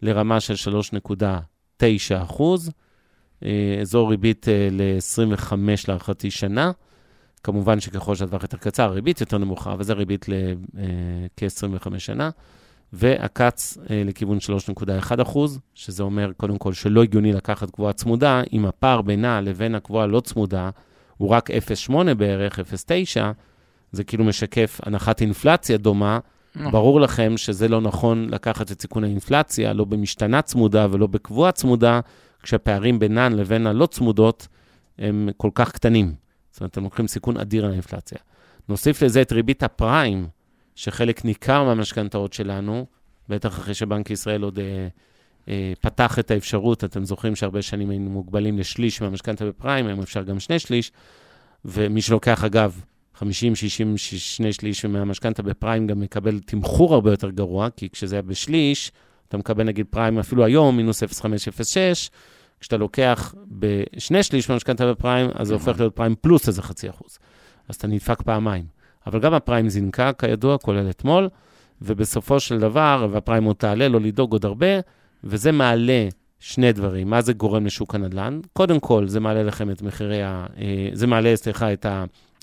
לרמה 0.02 0.40
של 0.40 0.72
3.9 1.80 2.24
אחוז, 2.24 2.72
אה, 3.44 3.78
אזור 3.82 4.10
ריבית 4.10 4.48
אה, 4.50 4.68
ל-25 4.72 5.54
להערכתי 5.88 6.32
שנה. 6.32 6.72
כמובן 7.44 7.80
שככל 7.80 8.16
שהטווח 8.16 8.42
יותר 8.42 8.58
קצר, 8.58 8.84
הריבית 8.84 9.22
יותר 9.22 9.38
נמוכה, 9.38 9.74
אבל 9.74 9.84
זה 9.84 9.94
ריבית 9.94 10.26
לכ-25 10.30 12.00
שנה. 12.00 12.30
והקץ 12.94 13.78
אה, 13.90 14.02
לכיוון 14.06 14.38
3.1 14.78 15.22
אחוז, 15.22 15.60
שזה 15.74 16.04
אומר 16.04 16.32
קודם 16.38 16.58
כל 16.58 16.74
שלא 16.74 17.04
הגיוני 17.04 17.34
לקחת 17.34 17.72
קבועה 17.72 17.94
צמודה, 17.94 18.42
אם 18.54 18.66
הפער 18.66 19.02
בינה 19.02 19.42
לבין 19.42 19.76
הקבועה 19.76 20.08
לא 20.08 20.20
צמודה 20.20 20.70
הוא 21.18 21.30
רק 21.30 21.52
0.8 21.52 22.14
בערך, 22.18 22.60
0.9, 22.60 22.64
זה 23.92 24.04
כאילו 24.04 24.24
משקף 24.24 24.80
הנחת 24.84 25.22
אינפלציה 25.22 25.78
דומה, 25.78 26.20
ברור 26.72 27.02
לכם 27.02 27.34
שזה 27.38 27.68
לא 27.68 27.82
נכון 27.82 28.30
לקחת 28.30 28.72
את 28.72 28.82
סיכון 28.82 29.04
האינפלציה, 29.04 29.74
לא 29.74 29.86
במשתנה 29.86 30.42
צמודה 30.42 30.88
ולא 30.92 31.08
בקבועה 31.08 31.52
צמודה, 31.52 32.00
כשהפערים 32.44 33.00
בינן 33.00 33.34
לבין 33.34 33.68
הלא 33.68 33.86
צמודות 33.86 34.48
הם 35.00 35.30
כל 35.38 35.50
כך 35.56 35.72
קטנים. 35.72 36.14
זאת 36.52 36.62
אומרת, 36.62 36.72
אתם 36.72 36.84
לוקחים 36.84 37.08
סיכון 37.08 37.38
אדיר 37.38 37.66
על 37.66 37.72
האינפלציה. 37.72 38.18
נוסיף 38.70 39.02
לזה 39.02 39.22
את 39.22 39.32
ריבית 39.32 39.64
הפריים, 39.64 40.28
שחלק 40.76 41.26
ניכר 41.26 41.64
מהמשכנתאות 41.64 42.34
שלנו, 42.34 42.86
בטח 43.30 43.50
אחרי 43.50 43.74
שבנק 43.74 44.10
ישראל 44.10 44.44
עוד 44.44 44.60
אה, 44.60 44.88
אה, 45.50 45.74
פתח 45.82 46.20
את 46.20 46.32
האפשרות, 46.32 46.84
אתם 46.84 47.06
זוכרים 47.06 47.36
שהרבה 47.36 47.62
שנים 47.62 47.90
היינו 47.90 48.10
מוגבלים 48.10 48.58
לשליש 48.58 49.02
מהמשכנתה 49.02 49.46
בפריים, 49.46 49.88
היום 49.88 50.02
אפשר 50.02 50.24
גם 50.24 50.40
שני 50.40 50.60
שליש, 50.60 50.92
ומי 51.66 52.02
שלוקח, 52.02 52.44
אגב, 52.44 52.82
50, 53.16 53.56
60, 53.56 53.98
שני 53.98 54.54
שליש 54.54 54.86
מהמשכנתה 54.86 55.44
בפריים 55.44 55.88
גם 55.88 56.00
מקבל 56.00 56.40
תמחור 56.40 56.94
הרבה 56.94 57.12
יותר 57.12 57.30
גרוע, 57.30 57.70
כי 57.70 57.90
כשזה 57.90 58.16
היה 58.16 58.22
בשליש, 58.22 58.92
אתה 59.28 59.38
מקבל 59.38 59.64
נגיד 59.64 59.86
פריים 59.90 60.20
אפילו 60.20 60.46
היום, 60.46 60.78
מינוס 60.78 61.04
0.506, 61.04 62.10
כשאתה 62.60 62.78
לוקח 62.78 63.36
בשני 63.48 64.24
שליש 64.24 64.50
מהמשכנתה 64.50 64.92
בפריים, 64.92 65.30
אז 65.34 65.48
זה 65.48 65.54
הופך 65.54 65.80
להיות 65.80 65.96
פריים 65.96 66.16
פלוס 66.22 66.48
איזה 66.48 66.62
חצי 66.62 66.90
אחוז. 66.90 67.18
אז 67.70 67.76
אתה 67.76 67.88
נדפק 67.88 68.22
פעמיים. 68.22 68.66
אבל 69.08 69.20
גם 69.20 69.34
הפריים 69.34 69.70
זינקה, 69.70 70.14
כידוע, 70.14 70.58
כולל 70.58 70.90
אתמול, 70.90 71.30
ובסופו 71.82 72.40
של 72.40 72.60
דבר, 72.60 73.08
והפריים 73.12 73.44
עוד 73.44 73.56
תעלה, 73.56 73.88
לא 73.88 74.00
לדאוג 74.00 74.32
עוד 74.32 74.46
הרבה, 74.46 74.80
וזה 75.24 75.52
מעלה 75.52 76.08
שני 76.40 76.72
דברים. 76.72 77.10
מה 77.10 77.22
זה 77.22 77.34
גורם 77.34 77.66
לשוק 77.66 77.96
הנדל"ן? 77.96 78.40
קודם 78.54 78.80
כל, 78.80 79.08
זה 79.08 79.20
מעלה 79.20 79.44
לכם 79.44 79.72
את 79.72 79.82
מחירי 79.82 80.24
ה... 80.24 80.46
אה, 80.58 80.90
זה 80.94 81.08
מעלה, 81.08 81.36
סליחה, 81.36 81.74
את 81.74 81.86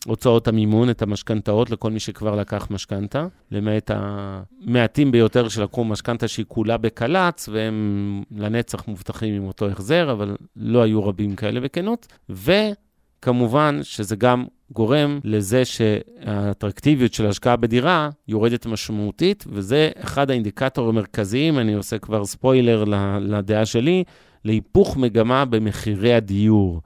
הוצאות 0.07 0.49
המימון, 0.49 0.91
את 0.91 1.03
המשכנתאות 1.03 1.71
לכל 1.71 1.91
מי 1.91 2.01
שכבר 2.01 2.37
לקח 2.37 2.69
משכנתה, 2.71 3.27
למעט 3.51 3.91
המעטים 3.95 5.13
ביותר 5.13 5.49
שלקחו 5.49 5.85
משכנתה 5.85 6.29
שהיא 6.29 6.47
כולה 6.49 6.77
בקל"צ, 6.77 7.49
והם 7.53 8.23
לנצח 8.37 8.89
מובטחים 8.89 9.35
עם 9.35 9.45
אותו 9.45 9.69
החזר, 9.69 10.13
אבל 10.13 10.37
לא 10.57 10.83
היו 10.83 11.05
רבים 11.05 11.37
כאלה 11.37 11.61
בכנות. 11.61 12.07
וכמובן 12.31 13.81
שזה 13.83 14.17
גם 14.17 14.45
גורם 14.73 15.21
לזה 15.25 15.65
שהאטרקטיביות 15.65 17.15
של 17.15 17.27
השקעה 17.27 17.57
בדירה 17.57 18.11
יורדת 18.29 18.67
משמעותית, 18.67 19.45
וזה 19.49 19.91
אחד 20.01 20.31
האינדיקטורים 20.31 20.91
המרכזיים, 20.91 21.59
אני 21.59 21.73
עושה 21.73 21.99
כבר 21.99 22.25
ספוילר 22.25 22.85
לדעה 23.21 23.67
שלי, 23.67 24.05
להיפוך 24.45 24.97
מגמה 24.97 25.45
במחירי 25.45 26.15
הדיור. 26.15 26.81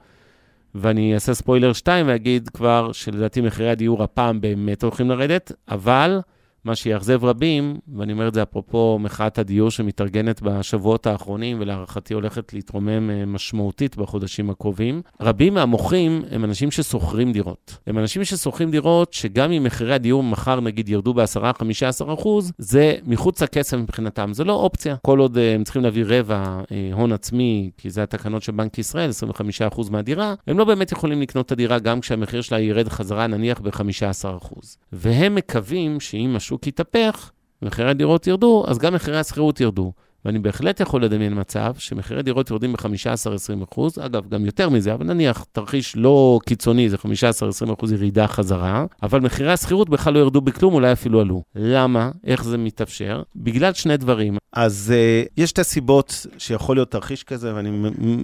ואני 0.79 1.15
אעשה 1.15 1.35
ספוילר 1.35 1.73
2 1.73 2.09
ואגיד 2.09 2.49
כבר 2.49 2.93
שלדעתי 2.93 3.41
מחירי 3.41 3.71
הדיור 3.71 4.03
הפעם 4.03 4.41
באמת 4.41 4.83
הולכים 4.83 5.11
לרדת, 5.11 5.53
אבל 5.69 6.21
מה 6.67 6.75
שיאכזב 6.75 7.25
רבים, 7.25 7.79
ואני 7.97 8.13
אומר 8.13 8.29
את 8.29 8.35
זה 8.35 8.43
אפרופו 8.43 8.99
מחאת 9.01 9.39
הדיור 9.39 9.71
שמתארגנת 9.71 10.43
בשבועות 10.43 11.07
האחרונים, 11.07 11.61
ולהערכתי 11.61 12.15
הולכת 12.15 12.53
להתרומם 12.53 13.11
אה, 13.11 13.27
משמעותית 13.27 13.97
בחודשים 13.97 14.51
הקרובים, 14.51 15.03
רבים 15.21 15.55
מהמוכרים 15.55 16.23
הם 16.31 16.45
אנשים 16.45 16.71
ששוכרים 16.71 17.33
דירות. 17.33 17.79
הם 17.87 17.99
אנשים 17.99 18.25
ששוכרים 18.25 18.71
דירות 18.71 19.13
שגם 19.13 19.53
אם 19.53 19.65
מחירי 19.65 19.95
הדיור 19.95 20.23
מחר 20.23 20.61
נגיד 20.61 20.89
ירדו 20.89 21.15
ב-10-15 21.15 22.15
אחוז, 22.15 22.53
זה 22.59 22.95
מחוץ 23.05 23.43
לכסף 23.43 23.77
מבחינתם, 23.77 24.31
זה 24.33 24.45
לא 24.45 24.53
אופציה. 24.53 24.97
כל 25.03 25.19
עוד 25.19 25.39
אה, 25.39 25.55
הם 25.55 25.65
צריכים 25.65 25.83
להביא 25.83 26.05
רבע 26.07 26.61
אה, 26.73 26.91
הון 26.93 27.13
עצמי, 27.13 27.71
כי 27.79 27.91
זה 27.91 28.03
התקנות 28.03 28.43
של 28.43 28.53
בנק 28.53 28.79
ישראל, 28.79 29.11
25 29.11 29.63
אחוז 29.63 29.91
מהדירה, 29.91 30.35
הם 30.47 30.59
לא 30.59 30.65
באמת 30.65 30.93
יכולים 30.93 31.21
לקנות 31.23 31.47
את 31.47 31.53
הדירה 31.53 31.79
גם 31.79 32.01
כשהמחיר 32.01 32.41
שלה 32.41 32.61
ירד 32.61 32.89
חזרה 32.89 33.27
נניח 33.27 33.61
ב-15 33.61 34.37
אחוז. 34.37 34.77
והם 34.93 35.35
מקווים 35.35 36.01
שאם 36.01 36.37
השוק 36.37 36.56
השוק 36.57 36.67
יתהפך, 36.67 37.31
מחירי 37.63 37.91
הדירות 37.91 38.27
ירדו, 38.27 38.65
אז 38.67 38.79
גם 38.79 38.95
מחירי 38.95 39.19
השכירות 39.19 39.61
ירדו. 39.61 39.93
ואני 40.25 40.39
בהחלט 40.39 40.81
יכול 40.81 41.05
לדמיין 41.05 41.41
מצב 41.41 41.75
שמחירי 41.79 42.23
דירות 42.23 42.51
יורדים 42.51 42.73
ב-15-20 42.73 43.65
אחוז, 43.65 43.99
אגב, 43.99 44.29
גם 44.29 44.45
יותר 44.45 44.69
מזה, 44.69 44.95
אבל 44.95 45.07
נניח 45.07 45.45
תרחיש 45.53 45.97
לא 45.97 46.39
קיצוני, 46.47 46.91
זה 46.91 46.97
15-20 46.97 47.73
אחוז 47.73 47.93
ירידה 47.93 48.27
חזרה, 48.27 48.85
אבל 49.03 49.21
מחירי 49.21 49.53
השכירות 49.53 49.89
בכלל 49.89 50.15
לא 50.15 50.19
ירדו 50.19 50.41
בכלום, 50.41 50.75
אולי 50.75 50.93
אפילו 50.93 51.21
עלו. 51.21 51.43
למה? 51.55 52.11
איך 52.25 52.45
זה 52.45 52.59
מתאפשר? 52.59 53.23
בגלל 53.37 53.73
שני 53.73 53.97
דברים. 53.97 54.37
אז 54.53 54.93
uh, 54.95 55.29
יש 55.37 55.51
שתי 55.51 55.65
סיבות 55.65 56.27
שיכול 56.39 56.77
להיות 56.77 56.91
תרחיש 56.91 57.25
כזה, 57.25 57.55
ואני 57.55 57.71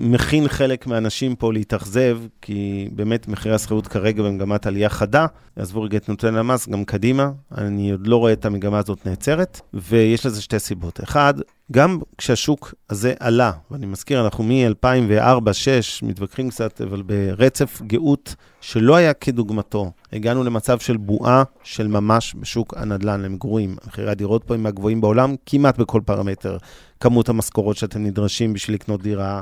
מכין 0.00 0.48
חלק 0.48 0.86
מהאנשים 0.86 1.36
פה 1.36 1.52
להתאכזב, 1.52 2.18
כי 2.42 2.88
באמת 2.92 3.28
מחירי 3.28 3.54
השכירות 3.54 3.86
כרגע 3.86 4.22
במגמת 4.22 4.66
עלייה 4.66 4.88
חדה. 4.88 5.26
עזבו 5.56 5.82
רגע 5.82 5.98
את 5.98 6.08
נותן 6.08 6.34
המס, 6.34 6.68
גם 6.68 6.84
קדימה. 6.84 7.30
אני 7.58 7.90
עוד 7.90 8.06
לא 8.06 8.16
רואה 8.16 8.32
את 8.32 8.44
המגמה 8.44 8.78
הזאת 8.78 9.06
נעצרת, 9.06 9.60
ויש 9.74 10.26
לזה 10.26 10.42
שתי 10.42 10.58
סיבות. 10.58 11.00
אחד, 11.02 11.34
גם 11.72 11.98
כשהשוק 12.18 12.74
הזה 12.90 13.14
עלה, 13.20 13.52
ואני 13.70 13.86
מזכיר, 13.86 14.24
אנחנו 14.24 14.44
מ-2004-2006 14.44 16.02
מתווכחים 16.02 16.50
קצת, 16.50 16.80
אבל 16.80 17.02
ברצף 17.02 17.82
גאות 17.82 18.34
שלא 18.60 18.96
היה 18.96 19.12
כדוגמתו. 19.12 19.92
הגענו 20.12 20.44
למצב 20.44 20.78
של 20.78 20.96
בועה 20.96 21.42
של 21.62 21.86
ממש 21.86 22.34
בשוק 22.40 22.74
הנדל"ן 22.76 23.20
למגורים. 23.20 23.76
מחירי 23.86 24.10
הדירות 24.10 24.44
פה 24.44 24.54
הם 24.54 24.62
מהגבוהים 24.62 25.00
בעולם 25.00 25.34
כמעט 25.46 25.78
בכל 25.78 26.00
פרמטר. 26.04 26.56
כמות 27.00 27.28
המשכורות 27.28 27.76
שאתם 27.76 28.04
נדרשים 28.04 28.52
בשביל 28.52 28.74
לקנות 28.74 29.02
דירה, 29.02 29.40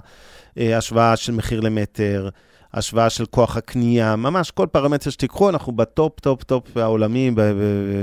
אה, 0.58 0.78
השוואה 0.78 1.16
של 1.16 1.32
מחיר 1.32 1.60
למטר, 1.60 2.28
השוואה 2.74 3.10
של 3.10 3.26
כוח 3.26 3.56
הקנייה, 3.56 4.16
ממש 4.16 4.50
כל 4.50 4.66
פרמטר 4.72 5.10
שתיקחו, 5.10 5.48
אנחנו 5.48 5.72
ב 5.72 5.82
top, 5.82 6.20
top, 6.20 6.42
top 6.42 6.76
העולמי, 6.76 7.30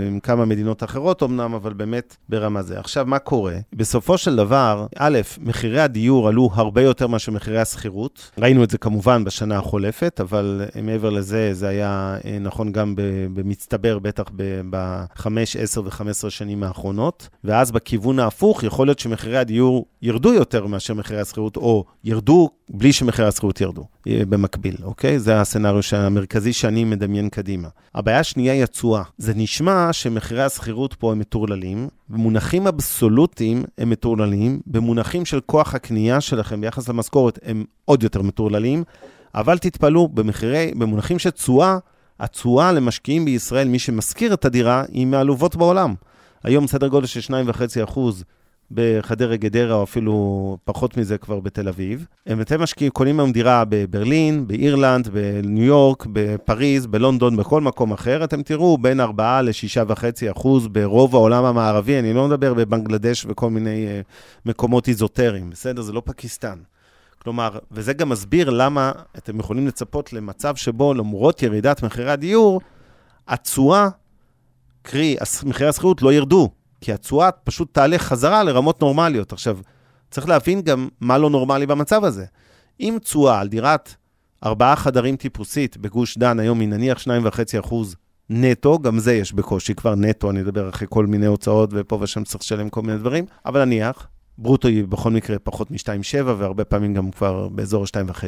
עם 0.08 0.20
כמה 0.20 0.46
מדינות 0.46 0.84
אחרות 0.84 1.24
אמנם, 1.24 1.54
אבל 1.54 1.74
באמת 1.74 2.18
ברמה 2.30 2.62
זה. 2.62 2.80
עכשיו, 2.80 3.06
מה 3.06 3.20
קורה? 3.20 3.56
בסופו 3.74 4.18
של 4.18 4.36
דבר, 4.36 4.86
א', 4.98 5.20
מחירי 5.40 5.82
הדיור 5.82 6.28
עלו 6.28 6.50
הרבה 6.54 6.82
יותר 6.82 7.08
מאשר 7.08 7.32
מחירי 7.32 7.60
השכירות. 7.60 8.32
ראינו 8.38 8.64
את 8.64 8.70
זה 8.70 8.78
כמובן 8.78 9.24
בשנה 9.24 9.58
החולפת, 9.58 10.20
אבל 10.22 10.62
מעבר 10.84 11.10
לזה, 11.10 11.54
זה 11.54 11.68
היה 11.68 12.18
אה, 12.26 12.40
נכון 12.40 12.72
גם 12.72 12.94
במצטבר, 13.34 14.00
בטח 14.00 14.24
ב-5, 14.70 15.28
10 15.60 15.82
ו-15 15.84 16.30
שנים 16.30 16.64
האחרונות. 16.64 17.30
ואז 17.44 17.72
בכיוון 17.72 18.20
ההפוך, 18.20 18.64
יכול 18.64 18.88
להיות 18.88 19.00
שמחירי 19.00 19.38
הדיור 19.38 19.86
ירדו 20.02 20.34
יותר 20.34 20.68
מאשר 20.68 20.94
מחירי 20.94 21.22
השכירות, 21.22 21.58
או 21.58 21.86
ירדו 22.04 22.50
בלי 22.70 22.94
שמחירי 22.94 23.28
השכירות 23.28 23.62
ירדו. 23.62 23.84
אה, 24.08 24.22
במקביל, 24.30 24.76
אוקיי? 24.84 25.20
זה 25.20 25.42
הסצנריו 25.42 25.82
המרכזי 25.92 26.54
שאני 26.54 26.84
מדמיין 26.84 27.30
קדימה. 27.30 27.68
הבעיה 27.96 28.20
השנייה 28.20 28.54
היא 28.54 28.64
התשואה. 28.64 29.04
זה 29.18 29.34
נשמע 29.36 29.94
שמחירי 29.94 30.44
השכירות 30.44 30.94
פה 30.94 31.12
הם 31.12 31.20
מטורללים, 31.20 31.88
במונחים 32.10 32.68
אבסולוטיים 32.68 33.64
הם 33.78 33.90
מטורללים, 33.90 34.62
במונחים 34.68 35.26
של 35.26 35.40
כוח 35.46 35.76
הקנייה 35.76 36.22
שלכם 36.22 36.62
ביחס 36.62 36.90
למשכורת 36.90 37.40
הם 37.44 37.66
עוד 37.86 38.04
יותר 38.04 38.22
מטורללים, 38.22 38.84
אבל 39.36 39.58
תתפלאו, 39.58 40.08
במחירי, 40.08 40.72
במונחים 40.76 41.20
של 41.20 41.30
תשואה, 41.30 41.78
התשואה 42.20 42.72
למשקיעים 42.72 43.26
בישראל, 43.26 43.68
מי 43.68 43.80
שמשכיר 43.80 44.34
את 44.34 44.46
הדירה, 44.46 44.84
היא 44.92 45.06
מהעלובות 45.06 45.56
בעולם. 45.56 45.94
היום 46.44 46.68
סדר 46.68 46.88
גודל 46.88 47.08
של 47.08 47.34
2.5 47.34 47.84
אחוז 47.84 48.24
בחדרה 48.72 49.36
גדרה, 49.36 49.76
או 49.76 49.84
אפילו 49.84 50.58
פחות 50.64 50.98
מזה 50.98 51.18
כבר 51.18 51.40
בתל 51.40 51.68
אביב. 51.68 52.06
הם 52.26 52.42
אתם 52.42 52.62
משקיעים, 52.62 52.92
קונים 52.92 53.20
היום 53.20 53.32
דירה 53.32 53.64
בברלין, 53.70 54.48
באירלנד, 54.48 55.08
בניו 55.08 55.64
יורק, 55.64 56.06
בפריז, 56.14 56.86
בלונדון, 56.86 57.38
בכל 57.38 57.62
מקום 57.62 57.92
אחר, 57.92 58.24
אתם 58.24 58.44
תראו 58.44 58.78
בין 58.78 59.00
4 59.00 59.42
ל-6.5 59.42 60.32
אחוז 60.32 60.68
ברוב 60.68 61.16
העולם 61.16 61.46
המערבי, 61.46 62.00
אני 62.00 62.14
לא 62.14 62.28
מדבר 62.28 62.54
בבנגלדש 62.54 63.26
וכל 63.30 63.50
מיני 63.50 63.88
uh, 63.88 64.06
מקומות 64.46 64.88
איזוטריים, 64.88 65.50
בסדר? 65.50 65.82
זה 65.82 65.94
לא 65.94 66.02
פקיסטן. 66.06 66.58
כלומר, 67.22 67.58
וזה 67.72 67.94
גם 67.94 68.10
מסביר 68.10 68.50
למה 68.50 68.92
אתם 69.18 69.40
יכולים 69.40 69.68
לצפות 69.68 70.14
למצב 70.14 70.56
שבו 70.56 70.94
למרות 70.94 71.44
ירידת 71.44 71.84
מחירי 71.84 72.12
הדיור, 72.12 72.62
התשואה, 73.28 73.90
קרי, 74.82 75.16
מחירי 75.46 75.70
השכירות 75.70 76.02
לא 76.02 76.14
ירדו. 76.14 76.50
כי 76.82 76.94
התשואה 76.94 77.32
פשוט 77.32 77.74
תעלה 77.74 77.98
חזרה 77.98 78.44
לרמות 78.44 78.82
נורמליות. 78.82 79.34
עכשיו, 79.34 79.58
צריך 80.12 80.30
להבין 80.30 80.62
גם 80.62 80.88
מה 81.02 81.18
לא 81.18 81.30
נורמלי 81.30 81.66
במצב 81.66 82.04
הזה. 82.04 82.26
אם 82.80 82.98
תשואה 83.04 83.40
על 83.40 83.48
דירת 83.48 83.96
ארבעה 84.44 84.76
חדרים 84.76 85.16
טיפוסית 85.16 85.78
בגוש 85.78 86.18
דן 86.18 86.40
היום 86.40 86.60
היא 86.60 86.70
נניח 86.70 86.98
2.5% 86.98 87.74
נטו, 88.30 88.80
גם 88.80 89.00
זה 89.00 89.14
יש 89.14 89.34
בקושי, 89.34 89.74
כבר 89.74 89.96
נטו, 89.96 90.30
אני 90.30 90.42
אדבר 90.42 90.70
אחרי 90.70 90.88
כל 90.90 91.06
מיני 91.06 91.26
הוצאות 91.26 91.70
ופה 91.74 91.98
ושם 92.02 92.24
צריך 92.24 92.44
לשלם 92.44 92.70
כל 92.70 92.82
מיני 92.82 92.98
דברים, 92.98 93.26
אבל 93.46 93.66
נניח, 93.66 94.08
ברוטו 94.38 94.68
היא 94.68 94.86
בכל 94.86 95.12
מקרה 95.12 95.40
פחות 95.40 95.72
מ-2.7 95.72 96.24
והרבה 96.24 96.66
פעמים 96.66 96.94
גם 96.94 97.12
כבר 97.12 97.48
באזור 97.48 97.84
ה-2.5. 97.84 98.24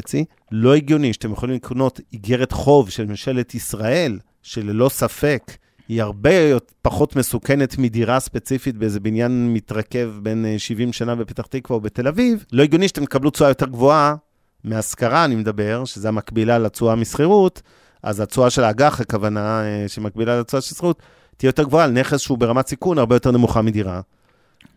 לא 0.52 0.76
הגיוני 0.76 1.14
שאתם 1.14 1.32
יכולים 1.32 1.56
לקנות 1.56 2.00
איגרת 2.14 2.52
חוב 2.52 2.90
של 2.90 3.06
ממשלת 3.06 3.56
ישראל, 3.56 4.20
שללא 4.42 4.90
ספק 4.90 5.52
היא 5.90 6.02
הרבה 6.02 6.30
פחות 6.82 7.16
מסוכנת 7.16 7.78
מדירה 7.78 8.20
ספציפית 8.20 8.78
באיזה 8.78 9.00
בניין 9.00 9.54
מתרכב 9.54 10.12
בין 10.24 10.46
70 10.58 10.88
אה, 10.88 10.94
שנה 10.94 11.16
בפתח 11.16 11.46
תקווה 11.46 11.76
או 11.76 11.82
בתל 11.82 12.08
אביב, 12.08 12.46
לא 12.52 12.64
הגיוני 12.64 12.88
שאתם 12.88 13.06
תקבלו 13.06 13.30
תשואה 13.30 13.50
יותר 13.50 13.66
גבוהה 13.66 14.16
מהשכרה, 14.64 15.26
אני 15.26 15.36
מדבר, 15.36 15.86
שזה 15.86 16.08
המקבילה 16.08 16.58
לתשואה 16.60 16.96
משכירות, 16.96 17.62
אז 18.04 18.20
התשואה 18.20 18.50
של 18.50 18.64
האג"ח, 18.64 19.02
הכוונה 19.02 19.64
אה, 19.64 19.88
שמקבילה 19.88 20.40
לתשואה 20.40 20.62
של 20.62 20.76
שכירות, 20.76 21.02
תהיה 21.38 21.50
יותר 21.50 21.64
גבוהה 21.64 21.86
על 21.86 21.92
נכס 21.92 22.20
שהוא 22.20 22.38
ברמת 22.38 22.68
סיכון 22.68 22.98
הרבה 22.98 23.16
יותר 23.16 23.32
נמוכה 23.32 23.62
מדירה. 23.62 24.02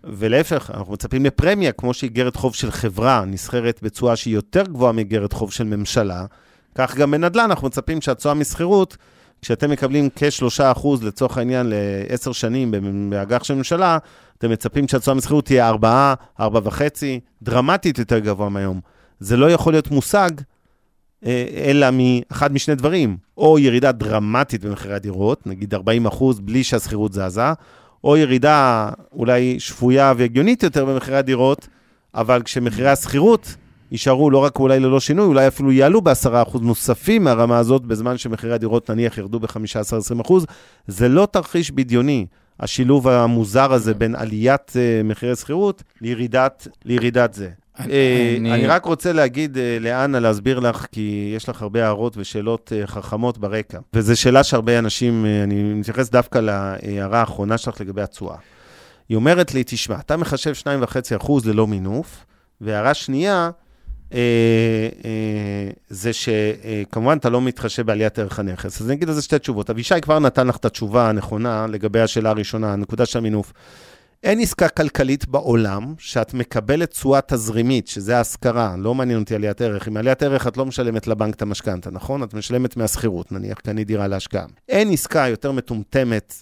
ולהפך, 0.04 0.70
אנחנו 0.74 0.92
מצפים 0.92 1.24
לפרמיה, 1.24 1.72
כמו 1.72 1.94
שאיגרת 1.94 2.36
חוב 2.36 2.54
של 2.54 2.70
חברה 2.70 3.24
נסחרת 3.24 3.80
בתשואה 3.82 4.16
שהיא 4.16 4.34
יותר 4.34 4.62
גבוהה 4.62 4.92
מאיגרת 4.92 5.32
חוב 5.32 5.52
של 5.52 5.64
ממשלה, 5.64 6.24
כך 6.74 6.96
גם 6.96 7.10
בנדל"ן 7.10 7.44
אנחנו 7.44 7.66
מצפים 7.66 8.00
שהתשואה 8.00 8.34
משכירות 8.34 8.96
כשאתם 9.42 9.70
מקבלים 9.70 10.08
כ-3% 10.16 10.88
לצורך 11.02 11.38
העניין 11.38 11.66
ל-10 11.70 12.32
שנים 12.32 12.74
באג"ח 13.10 13.44
של 13.44 13.54
ממשלה, 13.54 13.98
אתם 14.38 14.50
מצפים 14.50 14.88
שהתשואה 14.88 15.16
משכירות 15.16 15.44
תהיה 15.44 15.68
4, 15.68 16.14
4.5, 16.40 16.42
דרמטית 17.42 17.98
יותר 17.98 18.18
גבוה 18.18 18.48
מהיום. 18.48 18.80
זה 19.20 19.36
לא 19.36 19.50
יכול 19.50 19.72
להיות 19.72 19.90
מושג 19.90 20.30
אה, 21.26 21.44
אלא 21.64 21.86
מאחד 21.92 22.52
משני 22.52 22.74
דברים, 22.74 23.16
או 23.36 23.58
ירידה 23.58 23.92
דרמטית 23.92 24.64
במחירי 24.64 24.94
הדירות, 24.94 25.46
נגיד 25.46 25.74
40 25.74 26.06
אחוז 26.06 26.40
בלי 26.40 26.64
שהשכירות 26.64 27.12
זזה, 27.12 27.52
או 28.04 28.16
ירידה 28.16 28.90
אולי 29.12 29.60
שפויה 29.60 30.12
והגיונית 30.16 30.62
יותר 30.62 30.84
במחירי 30.84 31.16
הדירות, 31.16 31.68
אבל 32.14 32.42
כשמחירי 32.42 32.88
השכירות 32.88 33.54
יישארו 33.92 34.30
לא 34.30 34.38
רק 34.38 34.58
אולי 34.58 34.80
ללא 34.80 35.00
שינוי, 35.00 35.26
אולי 35.26 35.48
אפילו 35.48 35.72
יעלו 35.72 36.00
ב-10% 36.02 36.58
נוספים 36.60 37.24
מהרמה 37.24 37.58
הזאת, 37.58 37.82
בזמן 37.82 38.18
שמחירי 38.18 38.52
הדירות 38.52 38.90
נניח 38.90 39.18
ירדו 39.18 39.40
ב-15-20%. 39.40 40.32
זה 40.86 41.08
לא 41.08 41.28
תרחיש 41.30 41.70
בדיוני, 41.70 42.26
השילוב 42.60 43.08
המוזר 43.08 43.72
הזה 43.72 43.94
בין 43.94 44.14
עליית 44.14 44.70
uh, 44.70 45.06
מחירי 45.06 45.36
שכירות 45.36 45.82
לירידת, 46.00 46.68
לירידת 46.84 47.34
זה. 47.34 47.48
אני, 47.78 47.92
uh, 47.92 48.54
אני... 48.54 48.66
רק 48.66 48.84
רוצה 48.84 49.12
להגיד 49.12 49.56
uh, 49.56 49.82
לאנה, 49.82 50.20
להסביר 50.20 50.60
לך, 50.60 50.86
כי 50.92 51.32
יש 51.36 51.48
לך 51.48 51.62
הרבה 51.62 51.84
הערות 51.84 52.16
ושאלות 52.16 52.72
חכמות 52.86 53.38
ברקע. 53.38 53.78
וזו 53.94 54.20
שאלה 54.20 54.44
שהרבה 54.44 54.78
אנשים, 54.78 55.26
אני 55.44 55.62
מתייחס 55.62 56.10
דווקא 56.10 56.38
להערה 56.38 57.20
האחרונה 57.20 57.58
שלך 57.58 57.80
לגבי 57.80 58.02
התשואה. 58.02 58.36
היא 59.08 59.16
אומרת 59.16 59.54
לי, 59.54 59.62
תשמע, 59.66 59.96
אתה 60.00 60.16
מחשב 60.16 60.52
2.5% 61.18 61.32
ללא 61.44 61.66
מינוף, 61.66 62.24
והערה 62.60 62.94
שנייה, 62.94 63.32
אה, 63.34 63.46
אה, 63.46 63.71
זה 65.88 66.12
שכמובן 66.12 67.16
אתה 67.18 67.30
לא 67.30 67.40
מתחשב 67.40 67.86
בעליית 67.86 68.18
ערך 68.18 68.38
הנכס. 68.38 68.80
אז 68.80 68.86
אני 68.86 68.96
אגיד 68.96 69.08
על 69.08 69.14
זה 69.14 69.22
שתי 69.22 69.38
תשובות. 69.38 69.70
אבישי 69.70 70.00
כבר 70.00 70.18
נתן 70.18 70.46
לך 70.46 70.56
את 70.56 70.64
התשובה 70.64 71.08
הנכונה 71.08 71.66
לגבי 71.66 72.00
השאלה 72.00 72.30
הראשונה, 72.30 72.72
הנקודה 72.72 73.06
של 73.06 73.18
המינוף. 73.18 73.52
אין 74.22 74.40
עסקה 74.40 74.68
כלכלית 74.68 75.28
בעולם 75.28 75.94
שאת 75.98 76.34
מקבלת 76.34 76.90
תשואה 76.90 77.20
תזרימית, 77.20 77.88
שזה 77.88 78.16
ההשכרה, 78.16 78.74
לא 78.78 78.94
מעניין 78.94 79.20
אותי 79.20 79.34
עליית 79.34 79.60
ערך. 79.60 79.86
עם 79.86 79.96
עליית 79.96 80.22
ערך 80.22 80.46
את 80.46 80.56
לא 80.56 80.66
משלמת 80.66 81.06
לבנק 81.06 81.34
את 81.34 81.42
המשכנתה, 81.42 81.90
נכון? 81.90 82.22
את 82.22 82.34
משלמת 82.34 82.76
מהשכירות, 82.76 83.32
נניח, 83.32 83.58
קנית 83.58 83.86
דירה 83.86 84.08
להשקעה. 84.08 84.46
אין 84.68 84.90
עסקה 84.90 85.28
יותר 85.28 85.52
מטומטמת 85.52 86.34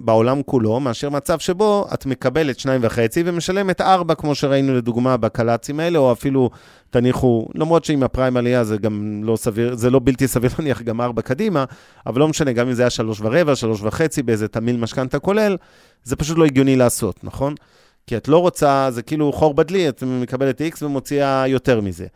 בעולם 0.00 0.42
כולו, 0.42 0.80
מאשר 0.80 1.10
מצב 1.10 1.38
שבו 1.38 1.86
את 1.94 2.06
מקבלת 2.06 2.58
שניים 2.58 2.80
וחצי 2.84 3.22
ומשלמת 3.26 3.80
ארבע, 3.80 4.14
כמו 4.14 4.34
שראינו 4.34 4.74
לדוגמה 4.74 5.16
בקל"צים 5.16 5.80
האלה, 5.80 5.98
או 5.98 6.12
אפילו 6.12 6.50
תניחו, 6.90 7.48
למרות 7.54 7.84
שעם 7.84 8.02
הפריים 8.02 8.36
עלייה 8.36 8.64
זה 8.64 8.76
גם 8.76 9.20
לא 9.24 9.36
סביר, 9.36 9.76
זה 9.76 9.90
לא 9.90 10.00
בלתי 10.04 10.28
סביר 10.28 10.50
להניח 10.58 10.82
גם 10.82 11.00
ארבע 11.00 11.22
קדימה, 11.22 11.64
אבל 12.06 12.20
לא 12.20 12.28
משנה, 12.28 12.52
גם 12.52 12.66
אם 12.68 12.72
זה 12.72 12.82
היה 12.82 12.90
שלוש 12.90 13.20
ורבע, 13.20 13.56
שלוש 13.56 13.82
וחצי 13.82 14.22
באיזה 14.22 14.48
תמיל 14.48 14.76
משכנתה 14.76 15.18
כולל, 15.18 15.56
זה 16.04 16.16
פשוט 16.16 16.38
לא 16.38 16.44
הגיוני 16.44 16.76
לעשות, 16.76 17.24
נכון? 17.24 17.54
כי 18.06 18.16
את 18.16 18.28
לא 18.28 18.38
רוצה, 18.38 18.88
זה 18.90 19.02
כאילו 19.02 19.32
חור 19.32 19.54
בדלי, 19.54 19.88
את 19.88 20.02
מקבלת 20.06 20.60
X 20.60 20.84
ומוציאה 20.84 21.48
יותר 21.48 21.80
מזה. 21.80 22.06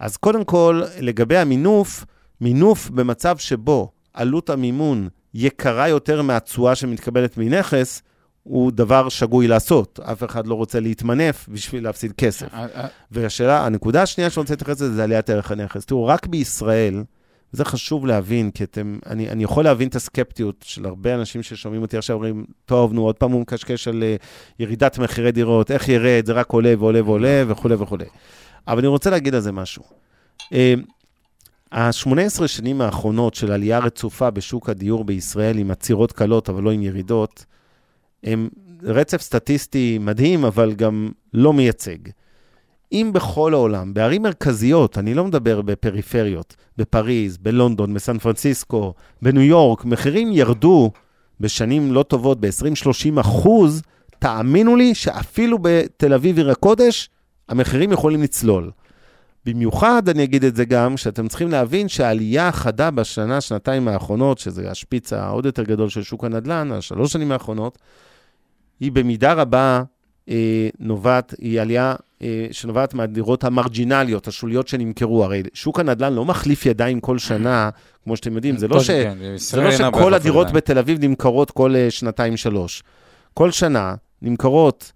אז 0.00 0.16
קודם 0.16 0.44
כל, 0.44 0.82
לגבי 1.00 1.36
המינוף, 1.36 2.04
מינוף 2.40 2.90
במצב 2.90 3.38
שבו 3.38 3.90
עלות 4.14 4.50
המימון 4.50 5.08
יקרה 5.40 5.88
יותר 5.88 6.22
מהתשואה 6.22 6.74
שמתקבלת 6.74 7.36
מנכס, 7.36 8.02
הוא 8.42 8.72
דבר 8.72 9.08
שגוי 9.08 9.48
לעשות. 9.48 10.00
אף 10.02 10.24
אחד 10.24 10.46
לא 10.46 10.54
רוצה 10.54 10.80
להתמנף 10.80 11.48
בשביל 11.48 11.84
להפסיד 11.84 12.12
כסף. 12.12 12.54
אה, 12.54 12.66
אה. 12.74 12.86
והשאלה, 13.10 13.66
הנקודה 13.66 14.02
השנייה 14.02 14.30
שאני 14.30 14.40
רוצה 14.40 14.52
להתייחס 14.52 14.80
לזה, 14.80 14.94
זה 14.94 15.04
עליית 15.04 15.30
ערך 15.30 15.50
הנכס. 15.50 15.84
תראו, 15.84 16.06
רק 16.06 16.26
בישראל, 16.26 17.02
וזה 17.54 17.64
חשוב 17.64 18.06
להבין, 18.06 18.50
כי 18.50 18.64
אתם, 18.64 18.98
אני, 19.06 19.30
אני 19.30 19.44
יכול 19.44 19.64
להבין 19.64 19.88
את 19.88 19.96
הסקפטיות 19.96 20.64
של 20.68 20.86
הרבה 20.86 21.14
אנשים 21.14 21.42
ששומעים 21.42 21.82
אותי 21.82 21.98
עכשיו, 21.98 22.16
אומרים, 22.16 22.44
טוב, 22.64 22.92
נו, 22.92 23.02
עוד 23.02 23.14
פעם 23.14 23.32
הוא 23.32 23.40
מקשקש 23.40 23.88
על 23.88 24.02
uh, 24.02 24.24
ירידת 24.58 24.98
מחירי 24.98 25.32
דירות, 25.32 25.70
איך 25.70 25.88
ירד, 25.88 26.26
זה 26.26 26.32
רק 26.32 26.52
עולה 26.52 26.74
ועולה 26.78 27.04
ועולה 27.04 27.44
וכולי 27.48 27.74
וכולי. 27.74 28.04
אבל 28.68 28.78
אני 28.78 28.86
רוצה 28.86 29.10
להגיד 29.10 29.34
על 29.34 29.40
זה 29.40 29.52
משהו. 29.52 29.82
Uh, 30.38 30.46
ה-18 31.72 32.46
שנים 32.46 32.80
האחרונות 32.80 33.34
של 33.34 33.52
עלייה 33.52 33.78
רצופה 33.78 34.30
בשוק 34.30 34.68
הדיור 34.68 35.04
בישראל 35.04 35.58
עם 35.58 35.70
עצירות 35.70 36.12
קלות, 36.12 36.48
אבל 36.48 36.62
לא 36.62 36.70
עם 36.70 36.82
ירידות, 36.82 37.44
הם 38.24 38.48
רצף 38.82 39.20
סטטיסטי 39.20 39.98
מדהים, 40.00 40.44
אבל 40.44 40.72
גם 40.72 41.08
לא 41.34 41.52
מייצג. 41.52 41.98
אם 42.92 43.10
בכל 43.14 43.54
העולם, 43.54 43.94
בערים 43.94 44.22
מרכזיות, 44.22 44.98
אני 44.98 45.14
לא 45.14 45.24
מדבר 45.24 45.62
בפריפריות, 45.62 46.56
בפריז, 46.76 47.36
בלונדון, 47.36 47.94
בסן 47.94 48.18
פרנסיסקו, 48.18 48.94
בניו 49.22 49.42
יורק, 49.42 49.84
מחירים 49.84 50.32
ירדו 50.32 50.90
בשנים 51.40 51.92
לא 51.92 52.02
טובות 52.02 52.40
ב-20-30 52.40 53.20
אחוז, 53.20 53.82
תאמינו 54.18 54.76
לי 54.76 54.94
שאפילו 54.94 55.58
בתל 55.62 56.14
אביב 56.14 56.36
עיר 56.36 56.50
הקודש, 56.50 57.10
המחירים 57.48 57.92
יכולים 57.92 58.22
לצלול. 58.22 58.70
במיוחד, 59.48 60.08
אני 60.08 60.24
אגיד 60.24 60.44
את 60.44 60.56
זה 60.56 60.64
גם, 60.64 60.96
שאתם 60.96 61.28
צריכים 61.28 61.50
להבין 61.50 61.88
שהעלייה 61.88 62.48
החדה 62.48 62.90
בשנה, 62.90 63.40
שנתיים 63.40 63.88
האחרונות, 63.88 64.38
שזה 64.38 64.70
השפיץ 64.70 65.12
העוד 65.12 65.46
יותר 65.46 65.62
גדול 65.62 65.88
של 65.88 66.02
שוק 66.02 66.24
הנדל"ן, 66.24 66.72
השלוש 66.72 67.12
שנים 67.12 67.32
האחרונות, 67.32 67.78
היא 68.80 68.92
במידה 68.92 69.32
רבה 69.32 69.82
אה, 70.28 70.68
נובעת, 70.78 71.34
היא 71.38 71.60
עלייה 71.60 71.94
אה, 72.22 72.46
שנובעת 72.50 72.94
מהדירות 72.94 73.44
המרג'ינליות, 73.44 74.28
השוליות 74.28 74.68
שנמכרו. 74.68 75.24
הרי 75.24 75.42
שוק 75.54 75.80
הנדל"ן 75.80 76.12
לא 76.12 76.24
מחליף 76.24 76.66
ידיים 76.66 77.00
כל 77.00 77.18
שנה, 77.18 77.70
כמו 78.04 78.16
שאתם 78.16 78.36
יודעים, 78.36 78.56
זה 78.56 78.68
לא, 78.68 78.80
ש... 78.80 78.90
כן, 78.90 79.18
זה 79.36 79.62
לא 79.62 79.70
שכל 79.70 80.14
הדירות 80.14 80.52
בתל 80.52 80.78
אביב 80.78 81.04
נמכרות 81.04 81.50
כל 81.50 81.76
אה, 81.76 81.90
שנתיים-שלוש. 81.90 82.82
כל 83.34 83.50
שנה 83.50 83.94
נמכרות 84.22 84.92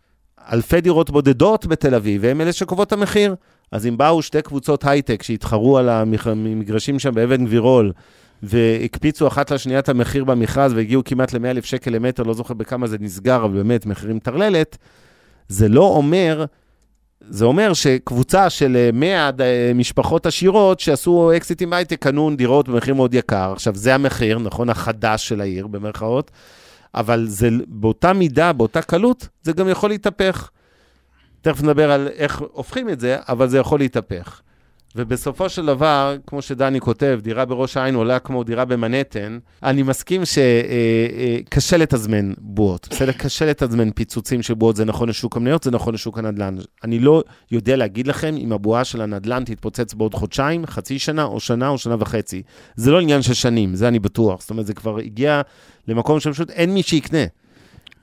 אלפי 0.53 0.81
דירות 0.81 1.11
בודדות 1.11 1.67
בתל 1.67 1.95
אביב, 1.95 2.21
והן 2.25 2.41
אלה 2.41 2.53
שקובעות 2.53 2.89
את 2.89 2.93
המחיר. 2.93 3.35
אז 3.73 3.87
אם 3.87 3.97
באו 3.97 4.23
שתי 4.23 4.43
קבוצות 4.43 4.85
הייטק 4.87 5.23
שהתחרו 5.23 5.79
על 5.79 5.89
המגרשים 5.89 6.99
שם 6.99 7.15
באבן 7.15 7.45
גבירול, 7.45 7.93
והקפיצו 8.43 9.27
אחת 9.27 9.51
לשנייה 9.51 9.79
את 9.79 9.89
המחיר 9.89 10.25
במכרז 10.25 10.73
והגיעו 10.73 11.05
כמעט 11.05 11.33
ל-100,000 11.33 11.67
שקל 11.67 11.91
למטר, 11.91 12.23
לא 12.23 12.35
זוכר 12.35 12.55
בכמה 12.55 12.87
זה 12.87 12.97
נסגר, 13.01 13.45
אבל 13.45 13.55
באמת 13.55 13.87
מחירים 13.87 14.19
טרללת, 14.19 14.79
זה 15.49 15.69
לא 15.69 15.85
אומר, 15.85 16.45
זה 17.21 17.45
אומר 17.45 17.73
שקבוצה 17.73 18.51
של 18.51 18.91
100 18.93 19.31
אה, 19.41 19.73
משפחות 19.75 20.27
עשירות 20.27 20.81
שעשו 20.81 21.33
אקזיטים 21.37 21.71
בהייטק, 21.71 22.03
קנו 22.03 22.31
דירות 22.37 22.69
במחיר 22.69 22.95
מאוד 22.95 23.15
יקר. 23.15 23.53
עכשיו, 23.53 23.75
זה 23.75 23.95
המחיר, 23.95 24.39
נכון, 24.39 24.71
החדש 24.71 25.29
של 25.29 25.41
העיר, 25.41 25.67
במרכאות, 25.67 26.31
אבל 26.95 27.27
זה 27.29 27.49
באותה 27.67 28.13
מידה, 28.13 28.53
באותה 28.53 28.83
קלות, 28.83 29.29
זה 29.43 29.53
גם 29.53 29.69
יכול 29.69 29.91
להתהפך. 29.91 30.51
תכף 31.43 31.63
נדבר 31.63 31.91
על 31.91 32.09
איך 32.09 32.43
הופכים 32.53 32.89
את 32.89 33.01
זה, 33.01 33.17
אבל 33.29 33.49
זה 33.49 33.59
יכול 33.59 33.79
להתהפך. 33.79 34.41
ובסופו 34.97 35.49
של 35.49 35.67
דבר, 35.67 36.17
כמו 36.27 36.43
שדני 36.43 36.81
כותב, 36.81 37.21
דירה 37.23 37.45
בראש 37.45 37.77
העין 37.77 37.95
עולה 37.95 38.19
כמו 38.19 38.45
דירה 38.45 38.65
במנהטן, 38.65 39.39
אני 39.63 39.83
מסכים 39.83 40.25
שקשה 40.25 41.77
אה, 41.77 41.81
אה, 41.81 41.83
לתזמן 41.83 42.33
בועות, 42.39 42.89
בסדר? 42.91 43.13
קשה 43.13 43.47
לתזמן 43.47 43.91
פיצוצים 43.91 44.43
של 44.43 44.55
בועות, 44.55 44.77
זה 44.77 44.85
נכון 44.85 45.09
לשוק 45.09 45.37
המניות, 45.37 45.63
זה 45.63 45.71
נכון 45.71 45.95
לשוק 45.95 46.19
הנדל"ן. 46.19 46.57
אני 46.85 46.99
לא 46.99 47.23
יודע 47.51 47.77
להגיד 47.77 48.07
לכם 48.07 48.35
אם 48.39 48.53
הבועה 48.53 48.85
של 48.85 49.01
הנדל"ן 49.01 49.45
תתפוצץ 49.45 49.95
בעוד 49.95 50.15
חודשיים, 50.15 50.67
חצי 50.67 50.99
שנה, 50.99 51.25
או 51.25 51.41
שנה, 51.41 51.69
או 51.69 51.79
שנה 51.79 51.97
וחצי. 51.99 52.43
זה 52.77 52.91
לא 52.91 53.01
עניין 53.01 53.23
של 53.23 53.35
שנים, 53.35 53.75
זה 53.75 53.89
אני 53.89 53.99
בטוח. 53.99 54.41
זאת 54.41 54.51
אומרת, 54.51 54.67
זה 54.67 54.75
כבר 54.75 54.99
הגיע 54.99 55.43
למקום 55.89 56.21
שפשוט 56.21 56.51
אין 56.51 56.75
מי 56.75 56.83
שיקנה. 56.83 57.25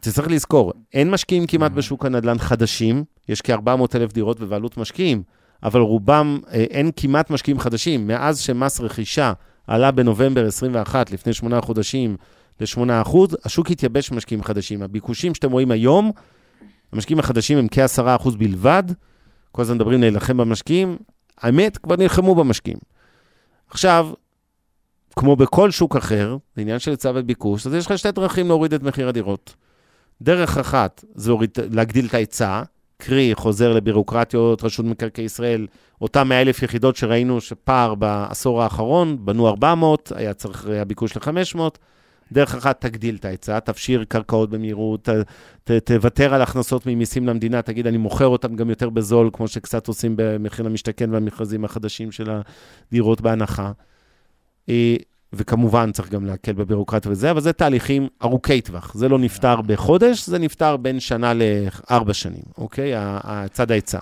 צריך 0.02 0.28
לזכור, 0.28 0.74
אין 0.94 1.12
משקיעים 1.12 1.48
כמעט 1.48 1.72
בשוק 1.72 2.06
הנדל"ן 2.06 2.38
חדשים, 2.38 3.04
יש 3.30 3.42
כ-400 3.42 3.96
אלף 3.96 4.14
דירות 4.14 4.40
בבעלות 4.40 4.78
משקיעים. 4.78 5.24
אבל 5.64 5.80
רובם, 5.80 6.40
אה, 6.52 6.54
אין 6.54 6.92
כמעט 6.96 7.30
משקיעים 7.30 7.60
חדשים. 7.60 8.08
מאז 8.08 8.40
שמס 8.40 8.82
רכישה 8.82 9.34
עלה 9.68 9.92
בנובמבר 9.92 10.46
21, 10.46 11.12
לפני 11.12 11.34
שמונה 11.34 11.62
חודשים, 11.62 12.18
ל-8 12.60 13.02
אחוז, 13.02 13.38
השוק 13.46 13.72
התייבש 13.72 14.10
במשקיעים 14.10 14.44
חדשים. 14.44 14.84
הביקושים 14.84 15.36
שאתם 15.36 15.52
רואים 15.52 15.72
היום, 15.72 16.12
המשקיעים 16.94 17.20
החדשים 17.20 17.58
הם 17.58 17.68
כ-10 17.72 18.04
אחוז 18.16 18.36
בלבד. 18.36 18.84
כל 19.52 19.62
הזמן 19.62 19.76
מדברים 19.76 20.02
להילחם 20.02 20.38
במשקיעים, 20.38 20.98
האמת, 21.38 21.78
כבר 21.78 21.96
נלחמו 21.96 22.36
במשקיעים. 22.36 22.78
עכשיו, 23.70 24.10
כמו 25.16 25.36
בכל 25.36 25.72
שוק 25.72 25.96
אחר, 25.96 26.38
זה 26.56 26.62
עניין 26.62 26.80
של 26.80 26.92
היצע 26.92 27.12
וביקוש, 27.16 27.68
אז 27.68 27.74
יש 27.74 27.86
לך 27.86 27.98
שתי 27.98 28.12
דרכים 28.12 28.48
להוריד 28.48 28.74
את 28.74 28.84
מחיר 28.84 29.10
הדירות. 29.10 29.56
דרך 30.22 30.58
אחת 30.58 31.06
זה 31.16 31.32
להגדיל 31.72 32.06
את 32.06 32.14
ההיצע, 32.14 32.62
קרי, 32.98 33.36
חוזר 33.36 33.74
לבירוקרטיות, 33.74 34.64
רשות 34.64 34.86
מקרקעי 34.86 35.26
ישראל, 35.26 35.68
אותם 36.02 36.30
100 36.30 36.42
אלף 36.42 36.64
יחידות 36.64 36.96
שראינו 36.96 37.42
שפער 37.42 37.96
בעשור 37.96 38.64
האחרון, 38.64 39.26
בנו 39.26 39.48
400, 39.48 40.12
היה 40.16 40.34
צריך 40.34 40.66
הביקוש 40.66 41.18
ל-500. 41.18 41.60
דרך 42.32 42.56
אחת, 42.56 42.82
תגדיל 42.86 43.16
את 43.16 43.26
ההיצע, 43.26 43.60
תפשיר 43.60 44.04
קרקעות 44.04 44.50
במהירות, 44.50 45.10
ת, 45.10 45.10
ת, 45.64 45.72
תוותר 45.72 46.34
על 46.34 46.42
הכנסות 46.42 46.86
ממיסים 46.86 47.28
למדינה, 47.28 47.62
תגיד, 47.62 47.88
אני 47.88 47.98
מוכר 47.98 48.28
אותם 48.28 48.56
גם 48.56 48.70
יותר 48.70 48.90
בזול, 48.90 49.30
כמו 49.34 49.48
שקצת 49.48 49.88
עושים 49.88 50.14
במחיר 50.18 50.66
למשתכן 50.66 51.14
והמכרזים 51.14 51.66
החדשים 51.66 52.12
של 52.12 52.30
הדירות 52.92 53.22
בהנחה. 53.22 53.72
וכמובן, 55.34 55.92
צריך 55.92 56.10
גם 56.10 56.26
להקל 56.26 56.54
בבירוקרטיה 56.54 57.12
וזה, 57.12 57.32
אבל 57.32 57.42
זה 57.42 57.54
תהליכים 57.54 58.08
ארוכי 58.24 58.62
טווח. 58.62 58.94
זה 58.96 59.10
לא 59.10 59.20
נפתר 59.20 59.62
בחודש, 59.62 60.26
זה 60.26 60.40
נפתר 60.40 60.78
בין 60.78 61.00
שנה 61.00 61.34
לארבע 61.34 62.14
שנים, 62.14 62.44
אוקיי? 62.58 62.94
צד 63.52 63.72
ההיצע. 63.72 64.00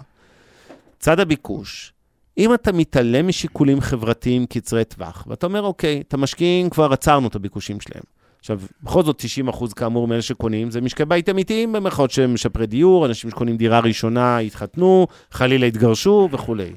צד 0.99 1.19
הביקוש, 1.19 1.93
אם 2.37 2.53
אתה 2.53 2.71
מתעלם 2.71 3.27
משיקולים 3.27 3.81
חברתיים 3.81 4.45
קצרי 4.45 4.85
טווח, 4.85 5.23
ואתה 5.27 5.45
אומר, 5.45 5.61
אוקיי, 5.61 6.01
את 6.07 6.13
המשקיעים 6.13 6.69
כבר 6.69 6.93
עצרנו 6.93 7.27
את 7.27 7.35
הביקושים 7.35 7.79
שלהם. 7.79 8.03
עכשיו, 8.39 8.61
בכל 8.83 9.03
זאת 9.03 9.17
90 9.17 9.47
אחוז 9.47 9.73
כאמור 9.73 10.07
מאלה 10.07 10.21
שקונים, 10.21 10.71
זה 10.71 10.81
משקי 10.81 11.05
בית 11.05 11.29
אמיתיים 11.29 11.73
במרכאות 11.73 12.11
שהם 12.11 12.33
משפרי 12.33 12.67
דיור, 12.67 13.05
אנשים 13.05 13.29
שקונים 13.29 13.57
דירה 13.57 13.79
ראשונה 13.79 14.37
התחתנו, 14.37 15.07
חלילה 15.31 15.65
התגרשו 15.65 16.29
וכולי. 16.31 16.71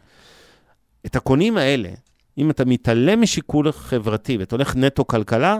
את 1.06 1.16
הקונים 1.16 1.56
האלה, 1.56 1.88
אם 2.40 2.50
אתה 2.50 2.64
מתעלם 2.64 3.20
משיקול 3.20 3.72
חברתי 3.72 4.36
ואתה 4.36 4.56
הולך 4.56 4.76
נטו 4.76 5.06
כלכלה, 5.06 5.58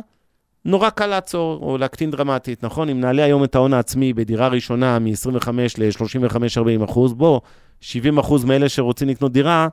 נורא 0.65 0.91
קל 0.91 1.07
לעצור 1.07 1.59
או 1.63 1.79
להקטין 1.79 2.11
דרמטית, 2.11 2.65
נכון? 2.65 2.89
אם 2.89 3.01
נעלה 3.01 3.25
היום 3.25 3.45
את 3.45 3.55
ההון 3.55 3.75
העצמי 3.75 4.13
בדירה 4.13 4.49
ראשונה 4.49 4.99
מ-25 4.99 5.51
ל-35-40 5.79 6.85
אחוז, 6.85 7.15
בוא, 7.15 7.41
70 7.81 8.19
אחוז 8.19 8.45
מאלה 8.45 8.69
שרוצים 8.69 9.09
לקנות 9.09 9.33
דירה, 9.33 9.69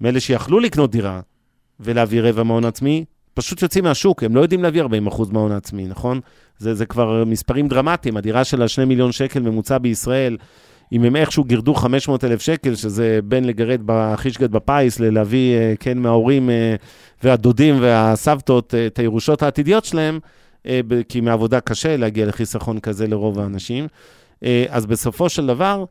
מאלה 0.00 0.20
שיכלו 0.20 0.60
לקנות 0.60 0.90
דירה 0.90 1.20
ולהביא 1.80 2.20
רבע 2.22 2.42
מההון 2.42 2.64
העצמי, 2.64 3.04
פשוט 3.34 3.62
יוצאים 3.62 3.84
מהשוק, 3.84 4.22
הם 4.22 4.36
לא 4.36 4.40
יודעים 4.40 4.62
להביא 4.62 4.80
40 4.80 5.06
אחוז 5.06 5.30
מההון 5.30 5.52
העצמי, 5.52 5.88
נכון? 5.88 6.20
זה, 6.58 6.74
זה 6.74 6.86
כבר 6.86 7.24
מספרים 7.24 7.68
דרמטיים, 7.68 8.16
הדירה 8.16 8.44
של 8.44 8.62
ה-2 8.62 8.84
מיליון 8.84 9.12
שקל 9.12 9.40
ממוצע 9.40 9.78
בישראל, 9.78 10.36
אם 10.92 11.04
הם 11.04 11.16
איכשהו 11.16 11.44
גירדו 11.44 11.74
500 11.74 12.24
אלף 12.24 12.42
שקל, 12.42 12.74
שזה 12.74 13.20
בין 13.24 13.44
לגרד 13.44 13.80
בחישגד 13.86 14.52
בפיס, 14.52 15.00
ללהביא, 15.00 15.54
אה, 15.54 15.74
כן, 15.80 15.98
מההורים 15.98 16.50
אה, 16.50 16.74
והדודים 17.22 17.76
והסבתות 17.80 18.74
אה, 18.74 18.86
את 18.86 18.98
הירושות 18.98 19.42
העתידיות 19.42 19.84
שלהם, 19.84 20.18
כי 21.08 21.20
מעבודה 21.20 21.60
קשה 21.60 21.96
להגיע 21.96 22.26
לחיסכון 22.26 22.80
כזה 22.80 23.06
לרוב 23.06 23.38
האנשים. 23.38 23.86
אז 24.68 24.86
בסופו 24.86 25.28
של 25.28 25.46
דבר, 25.46 25.84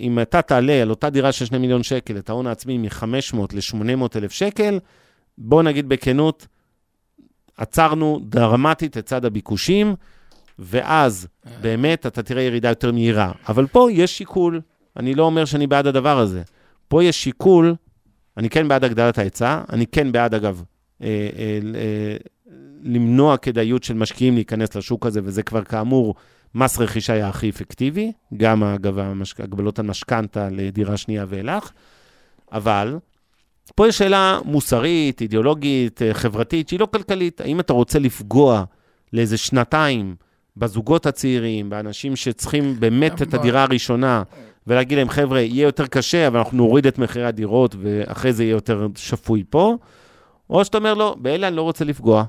אם 0.00 0.18
אתה 0.22 0.42
תעלה 0.42 0.82
על 0.82 0.90
אותה 0.90 1.10
דירה 1.10 1.32
של 1.32 1.44
2 1.44 1.62
מיליון 1.62 1.82
שקל, 1.82 2.18
את 2.18 2.30
ההון 2.30 2.46
העצמי 2.46 2.78
מ-500 2.78 3.36
ל-800 3.52 4.16
אלף 4.16 4.32
שקל, 4.32 4.78
בוא 5.38 5.62
נגיד 5.62 5.88
בכנות, 5.88 6.46
עצרנו 7.56 8.20
דרמטית 8.22 8.98
את 8.98 9.06
צד 9.06 9.24
הביקושים. 9.24 9.94
ואז 10.58 11.26
באמת 11.60 12.06
אתה 12.06 12.22
תראה 12.22 12.42
ירידה 12.42 12.68
יותר 12.68 12.92
מהירה. 12.92 13.32
אבל 13.48 13.66
פה 13.66 13.88
יש 13.92 14.18
שיקול, 14.18 14.60
אני 14.96 15.14
לא 15.14 15.22
אומר 15.22 15.44
שאני 15.44 15.66
בעד 15.66 15.86
הדבר 15.86 16.18
הזה. 16.18 16.42
פה 16.88 17.04
יש 17.04 17.22
שיקול, 17.22 17.74
אני 18.36 18.50
כן 18.50 18.68
בעד 18.68 18.84
הגדלת 18.84 19.18
ההיצע, 19.18 19.62
אני 19.72 19.86
כן 19.86 20.12
בעד, 20.12 20.34
אגב, 20.34 20.62
אה, 21.02 21.28
אה, 21.38 21.58
אה, 21.74 22.16
למנוע 22.82 23.36
כדאיות 23.36 23.84
של 23.84 23.94
משקיעים 23.94 24.34
להיכנס 24.34 24.74
לשוק 24.74 25.06
הזה, 25.06 25.20
וזה 25.24 25.42
כבר 25.42 25.64
כאמור, 25.64 26.14
מס 26.54 26.78
רכישה 26.78 27.12
היה 27.12 27.28
הכי 27.28 27.50
אפקטיבי, 27.50 28.12
גם 28.36 28.62
אגב 28.62 28.98
הגבלות 29.38 29.78
המשכנתה 29.78 30.48
לדירה 30.50 30.96
שנייה 30.96 31.24
ואילך, 31.28 31.70
אבל 32.52 32.98
פה 33.74 33.88
יש 33.88 33.98
שאלה 33.98 34.38
מוסרית, 34.44 35.20
אידיאולוגית, 35.20 36.02
אה, 36.02 36.14
חברתית, 36.14 36.68
שהיא 36.68 36.80
לא 36.80 36.86
כלכלית. 36.92 37.40
האם 37.40 37.60
אתה 37.60 37.72
רוצה 37.72 37.98
לפגוע 37.98 38.64
לאיזה 39.12 39.36
שנתיים 39.36 40.16
בזוגות 40.56 41.06
הצעירים, 41.06 41.70
באנשים 41.70 42.16
שצריכים 42.16 42.80
באמת 42.80 43.22
את 43.22 43.34
הדירה 43.34 43.62
הראשונה, 43.62 44.22
ולהגיד 44.66 44.98
להם, 44.98 45.08
חבר'ה, 45.08 45.40
יהיה 45.40 45.62
יותר 45.62 45.86
קשה, 45.86 46.26
אבל 46.26 46.38
אנחנו 46.38 46.56
נוריד 46.56 46.86
את 46.86 46.98
מחירי 46.98 47.26
הדירות, 47.26 47.76
ואחרי 47.82 48.32
זה 48.32 48.44
יהיה 48.44 48.52
יותר 48.52 48.86
שפוי 48.96 49.44
פה, 49.50 49.76
או 50.50 50.64
שאתה 50.64 50.78
אומר, 50.78 50.94
לא, 50.94 51.16
באלה 51.18 51.48
אני 51.48 51.56
לא 51.56 51.62
רוצה 51.62 51.84
לפגוע, 51.84 52.24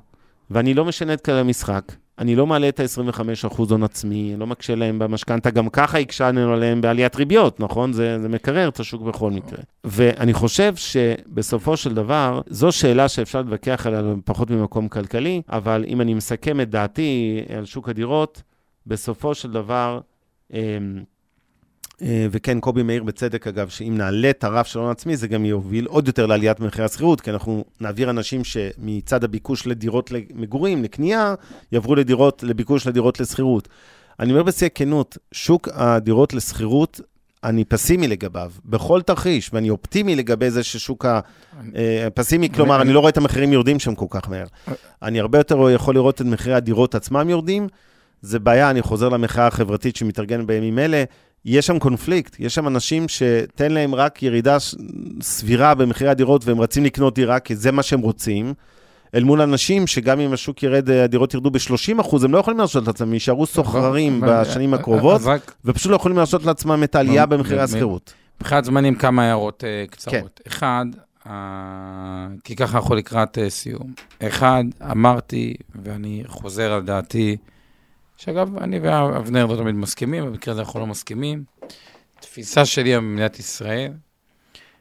ואני 0.51 0.73
לא 0.73 0.85
משנה 0.85 1.13
את 1.13 1.21
כלל 1.21 1.35
המשחק. 1.35 1.91
אני 2.19 2.35
לא 2.35 2.47
מעלה 2.47 2.69
את 2.69 2.79
ה-25% 2.79 3.57
הון 3.69 3.83
עצמי, 3.83 4.29
אני 4.31 4.39
לא 4.39 4.47
מקשה 4.47 4.75
להם 4.75 4.99
במשכנתה, 4.99 5.49
גם 5.49 5.69
ככה 5.69 5.99
הקשנו 5.99 6.53
עליהם 6.53 6.81
בעליית 6.81 7.15
ריביות, 7.15 7.59
נכון? 7.59 7.93
זה, 7.93 8.19
זה 8.21 8.29
מקרר 8.29 8.67
את 8.67 8.79
השוק 8.79 9.01
בכל 9.01 9.31
מקרה. 9.31 9.59
ואני 9.83 10.33
חושב 10.33 10.75
שבסופו 10.75 11.77
של 11.77 11.93
דבר, 11.93 12.41
זו 12.47 12.71
שאלה 12.71 13.07
שאפשר 13.07 13.41
להתווכח 13.41 13.87
עליה 13.87 14.01
פחות 14.25 14.51
ממקום 14.51 14.87
כלכלי, 14.87 15.41
אבל 15.49 15.85
אם 15.87 16.01
אני 16.01 16.13
מסכם 16.13 16.61
את 16.61 16.69
דעתי 16.69 17.41
על 17.57 17.65
שוק 17.65 17.89
הדירות, 17.89 18.41
בסופו 18.87 19.35
של 19.35 19.51
דבר, 19.51 19.99
אמ, 20.53 20.59
וכן, 22.01 22.59
קובי 22.59 22.83
מאיר 22.83 23.03
בצדק, 23.03 23.47
אגב, 23.47 23.69
שאם 23.69 23.97
נעלה 23.97 24.29
את 24.29 24.43
הרף 24.43 24.67
של 24.67 24.79
הון 24.79 24.91
עצמי, 24.91 25.17
זה 25.17 25.27
גם 25.27 25.45
יוביל 25.45 25.85
עוד 25.85 26.07
יותר 26.07 26.25
לעליית 26.25 26.59
מחירי 26.59 26.85
השכירות, 26.85 27.21
כי 27.21 27.31
אנחנו 27.31 27.65
נעביר 27.81 28.09
אנשים 28.09 28.43
שמצד 28.43 29.23
הביקוש 29.23 29.67
לדירות 29.67 30.11
למגורים, 30.11 30.83
לקנייה, 30.83 31.35
יעברו 31.71 31.95
לדירות, 31.95 32.43
לביקוש 32.43 32.87
לדירות 32.87 33.19
לשכירות. 33.19 33.67
אני 34.19 34.31
אומר 34.31 34.43
בשיא 34.43 34.67
הכנות, 34.67 35.17
שוק 35.31 35.69
הדירות 35.73 36.33
לשכירות, 36.33 37.01
אני 37.43 37.65
פסימי 37.65 38.07
לגביו, 38.07 38.51
בכל 38.65 39.01
תרחיש, 39.01 39.49
ואני 39.53 39.69
אופטימי 39.69 40.15
לגבי 40.15 40.51
זה 40.51 40.63
ששוק 40.63 41.05
ה... 41.05 41.19
אה, 41.75 42.07
פסימי, 42.13 42.49
כלומר, 42.49 42.81
אני 42.81 42.93
לא 42.93 42.99
רואה 42.99 43.09
את 43.09 43.17
המחירים 43.17 43.53
יורדים 43.53 43.79
שם 43.79 43.95
כל 43.95 44.05
כך 44.09 44.29
מהר. 44.29 44.45
אני 45.01 45.19
הרבה 45.19 45.37
יותר 45.37 45.69
יכול 45.69 45.95
לראות 45.95 46.21
את 46.21 46.25
מחירי 46.25 46.55
הדירות 46.55 46.95
עצמם 46.95 47.29
יורדים. 47.29 47.67
זה 48.21 48.39
בעיה, 48.39 48.69
אני 48.69 48.81
חוזר 48.81 49.09
למחאה 49.09 49.47
החברתית 49.47 49.95
שמתארגנת 49.95 50.45
בימים 50.45 50.79
אלה. 50.79 51.03
יש 51.45 51.67
שם 51.67 51.79
קונפליקט, 51.79 52.35
יש 52.39 52.55
שם 52.55 52.67
אנשים 52.67 53.05
שתן 53.07 53.71
להם 53.71 53.95
רק 53.95 54.23
ירידה 54.23 54.57
סבירה 55.21 55.75
במחירי 55.75 56.09
הדירות 56.09 56.45
והם 56.45 56.61
רצים 56.61 56.85
לקנות 56.85 57.15
דירה 57.15 57.39
כי 57.39 57.55
זה 57.55 57.71
מה 57.71 57.83
שהם 57.83 57.99
רוצים, 57.99 58.53
אל 59.15 59.23
מול 59.23 59.41
אנשים 59.41 59.87
שגם 59.87 60.19
אם 60.19 60.33
השוק 60.33 60.63
ירד, 60.63 60.89
הדירות 60.89 61.33
ירדו 61.33 61.51
ב-30 61.51 62.01
אחוז, 62.01 62.23
הם 62.23 62.31
לא 62.31 62.37
יכולים 62.37 62.57
להרשות 62.57 62.87
לעצמם, 62.87 63.13
יישארו 63.13 63.43
נכון, 63.43 63.63
סוחררים 63.63 64.21
בשנים 64.27 64.73
הקרובות, 64.73 65.21
ופשוט 65.65 65.91
לא 65.91 65.95
יכולים 65.95 66.17
להרשות 66.17 66.45
לעצמם 66.45 66.83
את 66.83 66.95
העלייה 66.95 67.25
במחירי 67.25 67.61
השכירות. 67.61 68.13
מבחינת 68.41 68.65
זמנים, 68.65 68.95
כמה 68.95 69.23
הערות 69.23 69.63
uh, 69.63 69.91
קצרות. 69.91 70.13
כן. 70.13 70.47
אחד, 70.47 70.85
uh, 71.25 71.29
כי 72.43 72.55
ככה 72.55 72.77
אנחנו 72.77 72.95
לקראת 72.95 73.37
uh, 73.37 73.49
סיום. 73.49 73.93
אחד, 74.23 74.63
אמרתי, 74.91 75.53
ואני 75.83 76.23
חוזר 76.27 76.73
על 76.73 76.81
דעתי, 76.81 77.37
שאגב, 78.17 78.57
אני 78.57 78.79
ואבנר 78.79 79.45
לא 79.45 79.55
תמיד 79.55 79.75
מסכימים, 79.75 80.25
במקרה 80.25 80.51
הזה 80.51 80.61
אנחנו 80.61 80.79
לא 80.79 80.87
מסכימים. 80.87 81.43
תפיסה 82.19 82.65
שלי 82.65 82.95
במדינת 82.95 83.39
ישראל, 83.39 83.91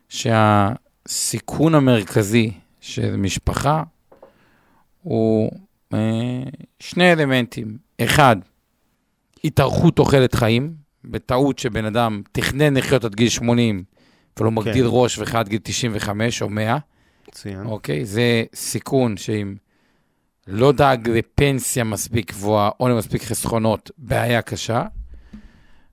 שהסיכון 0.08 1.74
המרכזי 1.74 2.52
של 2.80 3.16
משפחה 3.16 3.82
הוא 5.02 5.50
אה, 5.94 5.98
שני 6.80 7.12
אלמנטים. 7.12 7.78
אחד, 8.00 8.36
התארכות 9.44 9.96
תוחלת 9.96 10.34
חיים, 10.34 10.74
בטעות 11.04 11.58
שבן 11.58 11.84
אדם 11.84 12.22
תכנן 12.32 12.76
לחיות 12.76 13.04
עד 13.04 13.14
גיל 13.14 13.28
80, 13.28 13.84
ולא 14.36 14.48
כן. 14.48 14.54
מגדיל 14.54 14.86
ראש 14.86 15.18
וחי 15.18 15.36
עד 15.36 15.48
גיל 15.48 15.60
95 15.62 16.42
או 16.42 16.48
100. 16.48 16.78
מצוין. 17.28 17.66
אוקיי? 17.66 18.04
זה 18.04 18.44
סיכון 18.54 19.16
שאם 19.16 19.54
לא 20.46 20.72
דאג 20.72 21.08
לפנסיה 21.08 21.84
מספיק 21.84 22.32
גבוהה 22.32 22.70
או 22.80 22.88
למספיק 22.88 23.22
חסכונות, 23.22 23.90
בעיה 23.98 24.42
קשה. 24.42 24.82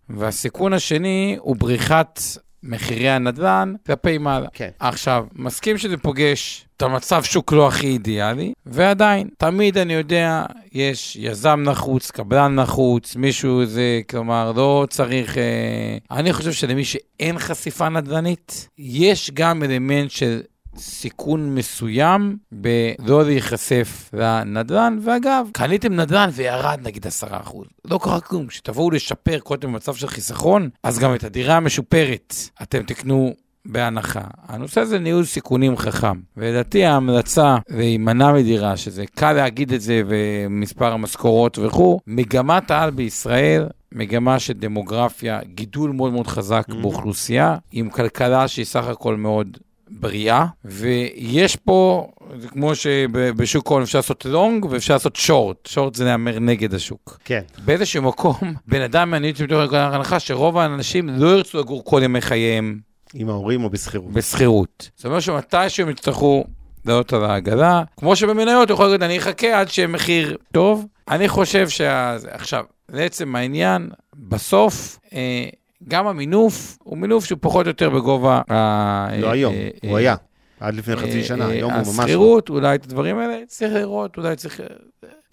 והסיכון 0.09 0.73
השני 0.73 1.37
הוא 1.39 1.55
בריחת 1.55 2.19
מחירי 2.63 3.09
הנדל"ן 3.09 3.73
כלפי 3.85 4.17
מעלה. 4.17 4.47
כן. 4.53 4.69
עכשיו, 4.79 5.25
מסכים 5.35 5.77
שזה 5.77 5.97
פוגש 5.97 6.65
את 6.77 6.81
המצב 6.81 7.23
שוק 7.23 7.53
לא 7.53 7.67
הכי 7.67 7.87
אידיאלי, 7.87 8.53
ועדיין, 8.65 9.27
תמיד 9.37 9.77
אני 9.77 9.93
יודע, 9.93 10.45
יש 10.71 11.15
יזם 11.15 11.63
נחוץ, 11.65 12.11
קבלן 12.11 12.55
נחוץ, 12.55 13.15
מישהו 13.15 13.65
זה, 13.65 14.01
כלומר, 14.09 14.51
לא 14.55 14.87
צריך... 14.89 15.37
אה... 15.37 15.97
אני 16.11 16.33
חושב 16.33 16.51
שלמי 16.51 16.85
שאין 16.85 17.39
חשיפה 17.39 17.89
נדל"נית, 17.89 18.69
יש 18.77 19.31
גם 19.31 19.63
אלמנט 19.63 20.11
של 20.11 20.41
סיכון 20.77 21.55
מסוים 21.55 22.37
בלא 22.51 23.25
להיחשף 23.25 24.09
לנדל"ן, 24.13 24.97
ואגב, 25.01 25.47
קניתם 25.53 25.93
נדל"ן 25.93 26.29
וירד 26.33 26.79
נגיד 26.83 27.07
10%. 27.07 27.55
לא 27.85 27.99
קרה 28.03 28.19
כלום, 28.19 28.47
כשתבואו 28.47 28.91
לשפר 28.91 29.39
קודם 29.39 29.71
במצב 29.71 29.95
של 29.95 30.07
חיסכון, 30.07 30.69
אז 30.83 30.99
גם 30.99 31.15
את 31.15 31.23
הדירה 31.23 31.57
המשופרת 31.57 32.35
אתם 32.61 32.83
תקנו 32.83 33.33
בהנחה. 33.65 34.21
הנושא 34.47 34.81
הזה 34.81 34.99
ניהול 34.99 35.25
סיכונים 35.25 35.77
חכם. 35.77 36.19
ולדעתי 36.37 36.85
ההמלצה 36.85 37.57
להימנע 37.69 38.33
מדירה, 38.33 38.77
שזה 38.77 39.05
קל 39.15 39.33
להגיד 39.33 39.73
את 39.73 39.81
זה 39.81 40.01
ומספר 40.07 40.91
המשכורות 40.91 41.59
וכו', 41.59 41.99
מגמת 42.07 42.71
העל 42.71 42.91
בישראל 42.91 43.67
מגמה 43.91 44.39
של 44.39 44.53
דמוגרפיה, 44.53 45.39
גידול 45.43 45.91
מאוד 45.91 46.13
מאוד 46.13 46.27
חזק 46.27 46.65
mm-hmm. 46.69 46.75
באוכלוסייה, 46.75 47.57
עם 47.71 47.89
כלכלה 47.89 48.47
שהיא 48.47 48.65
סך 48.65 48.87
הכל 48.87 49.15
מאוד 49.15 49.57
בריאה, 49.99 50.45
ויש 50.65 51.55
פה, 51.55 52.07
זה 52.39 52.47
כמו 52.47 52.75
שבשוק 52.75 53.67
ההון 53.71 53.81
אפשר 53.81 53.97
לעשות 53.97 54.25
לונג 54.25 54.65
ואפשר 54.65 54.93
לעשות 54.93 55.15
שורט. 55.15 55.65
שורט 55.65 55.95
זה 55.95 56.05
להמר 56.05 56.39
נגד 56.39 56.73
השוק. 56.73 57.19
כן. 57.25 57.41
באיזשהו 57.65 58.03
מקום, 58.03 58.37
בן 58.71 58.81
אדם 58.81 59.11
מעניין 59.11 59.33
אותי 59.33 59.43
מתוך 59.43 59.73
ההנחה 59.73 60.19
שרוב 60.19 60.57
האנשים 60.57 61.09
לא 61.09 61.27
ירצו 61.27 61.59
לגור 61.59 61.85
כל 61.85 62.01
ימי 62.03 62.21
חייהם. 62.21 62.79
עם 63.13 63.29
ההורים 63.29 63.63
או 63.63 63.69
בשכירות. 63.69 64.11
בשכירות. 64.11 64.89
זאת 64.95 65.05
אומרת 65.05 65.21
שמתישהו 65.21 65.83
הם 65.83 65.89
יצטרכו 65.89 66.43
לעלות 66.85 67.13
על 67.13 67.25
העגלה. 67.25 67.83
כמו 67.97 68.15
שבמניות 68.15 68.69
יכול 68.69 68.85
להגיד, 68.85 69.03
אני 69.03 69.17
אחכה 69.17 69.59
עד 69.59 69.69
שמחיר 69.69 70.37
טוב. 70.51 70.85
אני 71.09 71.27
חושב 71.27 71.69
שה... 71.69 72.17
עכשיו, 72.27 72.63
לעצם 72.89 73.35
העניין, 73.35 73.89
בסוף, 74.15 74.99
אה, 75.13 75.45
גם 75.87 76.07
המינוף 76.07 76.77
הוא 76.83 76.97
מינוף 76.97 77.25
שהוא 77.25 77.37
פחות 77.41 77.65
או 77.65 77.69
יותר 77.69 77.89
בגובה 77.89 78.41
ה... 78.49 79.17
לא 79.17 79.31
היום, 79.31 79.53
אה, 79.53 79.69
הוא 79.83 79.97
היה. 79.97 80.15
עד 80.59 80.75
לפני 80.75 80.95
חצי 80.95 81.17
אה, 81.17 81.23
שנה, 81.23 81.47
היום 81.47 81.71
הוא 81.71 81.79
ממש... 81.79 81.97
לא. 81.97 82.03
השכירות, 82.03 82.49
אולי 82.49 82.75
את 82.75 82.85
הדברים 82.85 83.17
האלה, 83.17 83.37
צריך 83.47 83.73
לראות, 83.73 84.17
אולי 84.17 84.35
צריך... 84.35 84.61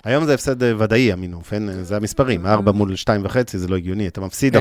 היום 0.05 0.25
זה 0.25 0.35
הפסד 0.35 0.63
ודאי, 0.63 1.13
המינוף, 1.13 1.53
אין, 1.53 1.83
זה 1.83 1.97
המספרים, 1.97 2.47
4 2.47 2.73
מול 2.73 2.95
2.5 3.25 3.37
זה 3.47 3.69
לא 3.69 3.77
הגיוני, 3.77 4.09
אתה 4.09 4.21
מפסיד, 4.21 4.57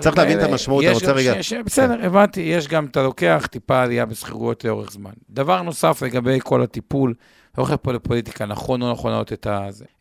צריך 0.00 0.18
להבין 0.18 0.38
את 0.38 0.44
המשמעות, 0.44 0.84
אתה 0.84 0.92
רוצה 0.92 1.12
רגע... 1.12 1.34
בסדר, 1.64 2.06
הבנתי, 2.06 2.40
יש 2.40 2.68
גם, 2.68 2.86
אתה 2.86 3.02
לוקח 3.02 3.46
טיפה 3.50 3.82
עלייה 3.82 4.06
בשכירויות 4.06 4.64
לאורך 4.64 4.92
זמן. 4.92 5.10
דבר 5.30 5.62
נוסף 5.62 6.02
לגבי 6.02 6.38
כל 6.42 6.62
הטיפול 6.62 7.14
לא 7.58 7.62
הולך 7.62 7.74
פה 7.82 7.92
לפוליטיקה, 7.92 8.46
נכון 8.46 8.82
או 8.82 8.92
נכון 8.92 9.10
להעלות 9.10 9.32
את, 9.32 9.46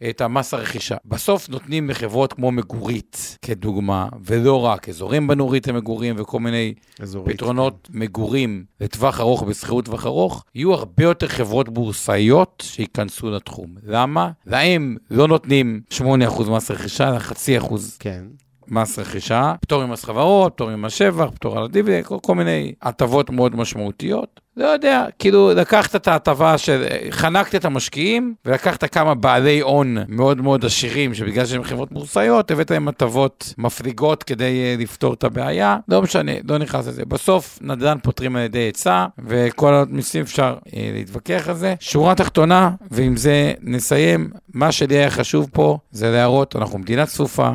את 0.10 0.22
המס 0.22 0.54
הרכישה. 0.54 0.96
בסוף 1.06 1.50
נותנים 1.50 1.90
לחברות 1.90 2.34
כמו 2.34 2.52
מגורית, 2.52 3.38
כדוגמה, 3.42 4.10
ולא 4.24 4.66
רק, 4.66 4.90
אזורים 4.90 5.28
בנורית 5.28 5.68
למגורים 5.68 6.16
וכל 6.18 6.40
מיני 6.40 6.74
אזורית, 7.00 7.36
פתרונות 7.36 7.90
כן. 7.92 8.00
מגורים 8.00 8.66
לטווח 8.82 9.20
ארוך, 9.20 9.44
בשכירות 9.44 9.86
טווח 9.86 10.06
ארוך, 10.06 10.46
יהיו 10.56 10.74
הרבה 10.74 11.04
יותר 11.04 11.28
חברות 11.28 11.70
בורסאיות 11.70 12.64
שייכנסו 12.66 13.32
לתחום. 13.32 13.76
למה? 13.84 14.32
להם 14.46 14.98
לא 15.12 15.28
נותנים 15.28 15.82
8% 15.92 16.02
מס 16.50 16.72
רכישה, 16.72 17.10
אלא 17.10 17.20
חצי 17.20 17.58
אחוז. 17.58 17.98
כן. 18.00 18.24
מס 18.72 19.00
רכישה, 19.00 19.54
פטור 19.62 19.86
ממס 19.86 20.06
חברות, 20.06 20.54
פטור 20.54 20.76
ממס 20.76 20.94
שבח, 20.94 21.30
פטור 21.36 21.58
על 21.58 21.64
הדיבידנד, 21.64 22.06
כל, 22.06 22.18
כל 22.22 22.36
מיני 22.36 22.74
הטבות 22.82 23.30
מאוד 23.30 23.56
משמעותיות. 23.56 24.40
לא 24.60 24.68
יודע, 24.68 25.06
כאילו 25.20 25.52
לקחת 25.56 25.96
את 25.96 26.08
ההטבה 26.08 26.58
של, 26.58 26.86
חנקת 27.12 27.56
את 27.56 27.66
המשקיעים, 27.66 28.34
ולקחת 28.46 28.84
כמה 28.94 29.16
בעלי 29.16 29.60
הון 29.60 29.98
מאוד 30.08 30.42
מאוד 30.42 30.66
עשירים, 30.66 31.14
שבגלל 31.14 31.46
שהם 31.46 31.64
חברות 31.64 31.92
בורסאיות, 31.92 32.52
הבאת 32.52 32.72
להם 32.72 32.88
הטבות 32.88 33.54
מפליגות 33.58 34.24
כדי 34.24 34.76
אה, 34.78 34.82
לפתור 34.82 35.14
את 35.14 35.24
הבעיה. 35.24 35.78
לא 35.88 36.02
משנה, 36.02 36.32
לא 36.50 36.58
נכנס 36.58 36.88
לזה. 36.88 37.06
בסוף 37.06 37.60
נדל"ן 37.62 37.98
פותרים 38.04 38.36
על 38.36 38.42
ידי 38.42 38.60
היצע, 38.60 39.06
וכל 39.26 39.74
המיסים 39.74 40.22
אפשר 40.22 40.58
אה, 40.68 40.72
להתווכח 40.94 41.50
על 41.50 41.56
זה. 41.56 41.76
שורה 41.80 42.16
תחתונה, 42.16 42.72
ועם 42.92 43.18
זה 43.18 43.54
נסיים, 43.62 44.30
מה 44.54 44.72
שלי 44.72 44.96
היה 44.96 45.10
חשוב 45.10 45.50
פה 45.54 45.78
זה 45.92 46.12
להראות, 46.12 46.56
אנחנו 46.56 46.80
מדינה 46.80 47.06
צפופה, 47.06 47.50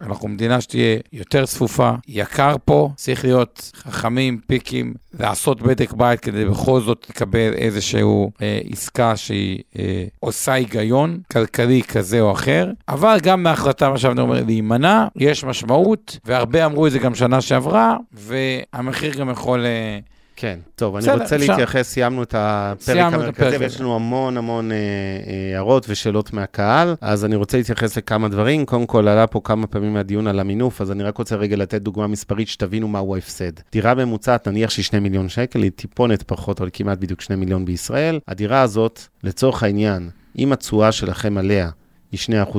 אנחנו 0.00 0.28
מדינה 0.28 0.60
שתהיה 0.60 0.96
יותר 1.12 1.46
צפופה, 1.46 1.92
יקר 2.08 2.56
פה, 2.64 2.90
צריך 2.96 3.24
להיות 3.24 3.70
חכמים, 3.74 4.40
פיקים, 4.46 4.94
לעשות 5.20 5.62
בדק 5.62 5.92
בית 5.92 6.20
כדי 6.20 6.44
בכל 6.44 6.80
זאת 6.80 7.06
לקבל 7.10 7.52
איזשהו 7.54 8.30
אה, 8.42 8.60
עסקה 8.72 9.16
שהיא 9.16 9.62
אה, 9.78 10.04
עושה 10.20 10.52
היגיון 10.52 11.20
כלכלי 11.32 11.82
כזה 11.82 12.20
או 12.20 12.32
אחר, 12.32 12.70
אבל 12.88 13.18
גם 13.22 13.42
מההחלטה, 13.42 13.90
מה 13.90 13.98
שאני 13.98 14.20
אומר, 14.20 14.42
להימנע, 14.46 15.06
יש 15.16 15.44
משמעות, 15.44 16.18
והרבה 16.24 16.66
אמרו 16.66 16.86
את 16.86 16.92
זה 16.92 16.98
גם 16.98 17.14
שנה 17.14 17.40
שעברה, 17.40 17.96
והמחיר 18.12 19.14
גם 19.14 19.30
יכול... 19.30 19.66
אה, 19.66 19.98
כן, 20.40 20.58
טוב, 20.74 20.96
אני 20.96 21.12
רוצה. 21.12 21.36
להתייחס, 21.36 21.88
סיימנו 21.88 22.22
את 22.22 22.34
הפרק 22.38 23.12
המרכזי, 23.12 23.56
ויש 23.56 23.80
לנו 23.80 23.94
המון 23.94 24.36
המון 24.36 24.72
אה, 24.72 24.76
אה, 24.76 25.56
הערות 25.56 25.86
ושאלות 25.88 26.32
מהקהל, 26.32 26.94
אז 27.00 27.24
אני 27.24 27.36
רוצה 27.36 27.56
להתייחס 27.56 27.96
לכמה 27.96 28.28
דברים. 28.28 28.66
קודם 28.66 28.86
כל, 28.86 29.08
עלה 29.08 29.26
פה 29.26 29.40
כמה 29.44 29.66
פעמים 29.66 29.94
מהדיון 29.94 30.26
על 30.26 30.40
המינוף, 30.40 30.80
אז 30.80 30.90
אני 30.90 31.02
רק 31.02 31.18
רוצה 31.18 31.36
רגע 31.36 31.56
לתת 31.56 31.82
דוגמה 31.82 32.06
מספרית, 32.06 32.48
שתבינו 32.48 32.88
מהו 32.88 33.14
ההפסד. 33.14 33.52
דירה 33.72 33.94
ממוצעת, 33.94 34.48
נניח 34.48 34.70
שהיא 34.70 34.84
2 34.84 35.02
מיליון 35.02 35.28
שקל, 35.28 35.62
היא 35.62 35.70
טיפונת 35.70 36.22
פחות, 36.22 36.60
אבל 36.60 36.70
כמעט 36.72 36.98
בדיוק 36.98 37.20
2 37.20 37.40
מיליון 37.40 37.64
בישראל. 37.64 38.20
הדירה 38.28 38.62
הזאת, 38.62 39.00
לצורך 39.24 39.62
העניין, 39.62 40.10
אם 40.38 40.52
התשואה 40.52 40.92
שלכם 40.92 41.38
עליה 41.38 41.70
היא 42.12 42.20
2.5%, 42.20 42.54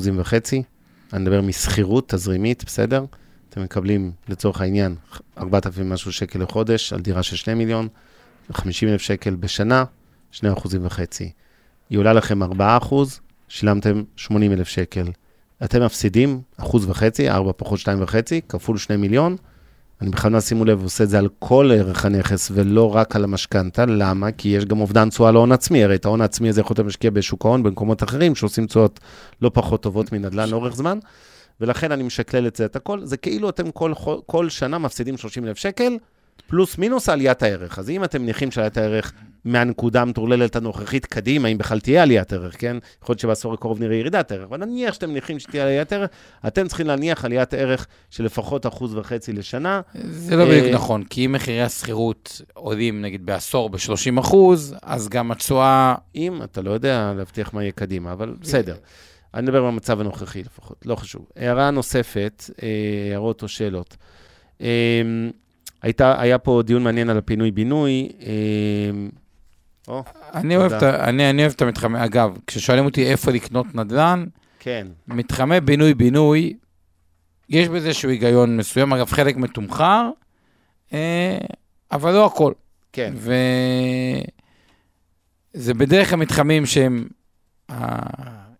אני 1.13 1.21
מדבר 1.21 1.41
משכירות 1.41 2.09
תזרימית, 2.09 2.63
בסדר? 2.65 3.05
אתם 3.49 3.63
מקבלים, 3.63 4.11
לצורך 4.29 4.61
העניין, 4.61 4.95
4,000 5.37 5.89
משהו 5.89 6.11
שקל 6.11 6.39
לחודש 6.39 6.93
על 6.93 6.99
דירה 6.99 7.23
של 7.23 7.35
2 7.35 7.57
מיליון, 7.57 7.87
50,000 8.53 9.01
שקל 9.01 9.35
בשנה, 9.35 9.83
2 10.31 10.53
אחוזים 10.53 10.85
וחצי. 10.85 11.31
היא 11.89 11.99
עולה 11.99 12.13
לכם 12.13 12.43
4 12.43 12.77
אחוז, 12.77 13.19
שילמתם 13.47 14.03
80,000 14.15 14.67
שקל 14.67 15.11
אתם 15.63 15.83
מפסידים 15.83 16.41
אחוז 16.57 16.89
וחצי, 16.89 17.29
ארבע 17.29 17.51
פחות 17.57 17.79
שתיים 17.79 18.01
וחצי, 18.01 18.41
כפול 18.49 18.77
שני 18.77 18.97
מיליון. 18.97 19.35
אני 20.01 20.09
בכוונה, 20.09 20.41
שימו 20.41 20.65
לב, 20.65 20.83
עושה 20.83 21.03
את 21.03 21.09
זה 21.09 21.19
על 21.19 21.27
כל 21.39 21.71
ערך 21.73 22.05
הנכס 22.05 22.51
ולא 22.53 22.95
רק 22.95 23.15
על 23.15 23.23
המשכנתה. 23.23 23.85
למה? 23.85 24.31
כי 24.31 24.49
יש 24.49 24.65
גם 24.65 24.81
אובדן 24.81 25.09
תשואה 25.09 25.31
להון 25.31 25.51
עצמי. 25.51 25.83
הרי 25.83 25.95
את 25.95 26.05
ההון 26.05 26.21
העצמי 26.21 26.49
הזה 26.49 26.61
יכולתם 26.61 26.85
להשקיע 26.85 27.11
בשוק 27.11 27.45
ההון 27.45 27.63
במקומות 27.63 28.03
אחרים, 28.03 28.35
שעושים 28.35 28.67
תשואות 28.67 28.99
לא 29.41 29.51
פחות 29.53 29.83
טובות 29.83 30.11
מנדל"ן 30.11 30.49
לאורך 30.49 30.75
זמן. 30.75 30.99
ולכן 31.61 31.91
אני 31.91 32.03
משקלל 32.03 32.47
את 32.47 32.55
זה, 32.55 32.65
את 32.65 32.75
הכל. 32.75 33.05
זה 33.05 33.17
כאילו 33.17 33.49
אתם 33.49 33.71
כל, 33.71 33.93
כל 34.25 34.49
שנה 34.49 34.77
מפסידים 34.77 35.17
30 35.17 35.45
אלף 35.45 35.57
שקל, 35.57 35.97
פלוס 36.47 36.77
מינוס 36.77 37.09
עליית 37.09 37.43
הערך. 37.43 37.79
אז 37.79 37.89
אם 37.89 38.03
אתם 38.03 38.21
מניחים 38.21 38.51
שעליית 38.51 38.77
הערך 38.77 39.13
מהנקודה 39.45 40.01
המטורללת 40.01 40.55
הנוכחית 40.55 41.05
קדימה, 41.05 41.47
אם 41.47 41.57
בכלל 41.57 41.79
תהיה 41.79 42.03
עליית 42.03 42.33
ערך, 42.33 42.55
כן? 42.59 42.77
יכול 43.03 43.13
להיות 43.13 43.19
שבעשור 43.19 43.53
הקרוב 43.53 43.79
נראה 43.79 43.95
ירידת 43.95 44.31
ערך, 44.31 44.43
אבל 44.43 44.65
נניח 44.65 44.93
שאתם 44.93 45.09
מניחים 45.09 45.39
שתהיה 45.39 45.63
עליית 45.63 45.93
ערך, 45.93 46.09
אתם 46.47 46.67
צריכים 46.67 46.87
להניח 46.87 47.25
עליית 47.25 47.53
ערך 47.53 47.87
של 48.09 48.25
לפחות 48.25 48.67
אחוז 48.67 48.95
וחצי 48.95 49.33
לשנה. 49.33 49.81
זה 50.09 50.35
לא 50.35 50.45
בדיוק 50.45 50.73
נכון, 50.73 51.03
כי 51.03 51.25
אם 51.25 51.31
מחירי 51.31 51.61
השכירות 51.61 52.41
עולים 52.53 53.01
נגיד 53.01 53.25
בעשור 53.25 53.69
ב-30 53.69 54.19
אחוז, 54.19 54.75
אז 54.83 55.09
גם 55.09 55.31
התשואה... 55.31 55.95
אם, 56.15 56.43
אתה 56.43 56.61
לא 56.61 56.71
יודע 56.71 57.13
להבטיח 57.17 57.53
מה 57.53 57.63
יהיה 57.63 57.71
קדימה, 57.71 58.11
אבל 58.11 58.35
בסדר. 58.39 58.75
אני 59.33 59.41
מדבר 59.41 59.63
במצב 59.63 59.99
הנוכחי 59.99 60.43
לפחות, 60.43 60.85
לא 60.85 60.95
חשוב. 60.95 61.25
הערה 61.35 61.71
נוספת, 61.71 62.43
אה, 62.63 62.67
הערות 63.11 63.43
או 63.43 63.47
שאלות. 63.47 63.97
הייתה, 65.81 66.21
היה 66.21 66.37
פה 66.37 66.61
דיון 66.65 66.83
מעניין 66.83 67.09
על 67.09 67.17
הפינוי-בינוי. 67.17 68.09
אני 70.33 70.57
אוהב, 70.57 70.73
את, 70.73 70.83
אני, 70.83 71.29
אני 71.29 71.41
אוהב 71.41 71.51
את 71.55 71.61
המתחמי, 71.61 72.05
אגב, 72.05 72.37
כששואלים 72.47 72.85
אותי 72.85 73.11
איפה 73.11 73.31
לקנות 73.31 73.75
נדל"ן, 73.75 74.25
כן. 74.59 74.87
מתחמי 75.07 75.59
בינוי-בינוי, 75.59 76.53
יש 77.49 77.67
בזה 77.67 77.87
איזשהו 77.87 78.09
היגיון 78.09 78.57
מסוים, 78.57 78.93
אגב, 78.93 79.09
חלק 79.09 79.37
מתומחר, 79.37 80.09
אה, 80.93 81.37
אבל 81.91 82.11
לא 82.11 82.25
הכל. 82.25 82.53
כן. 82.93 83.13
וזה 85.55 85.73
בדרך 85.73 86.09
כלל 86.09 86.19
מתחמים 86.19 86.65
שהם 86.65 87.07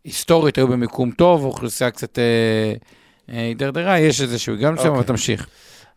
היסטורית 0.10 0.58
היו 0.58 0.68
במיקום 0.68 1.12
טוב, 1.12 1.46
אוכלוסייה 1.46 1.92
קצת 1.92 2.20
אה, 2.20 2.24
אה, 3.34 3.42
הידרדרה, 3.42 3.92
אה, 3.92 4.00
יש 4.00 4.22
איזשהו 4.22 4.54
היגיון 4.54 4.74
מסוים, 4.74 4.88
אבל 4.88 4.98
אוקיי. 4.98 5.08
תמשיך. 5.08 5.48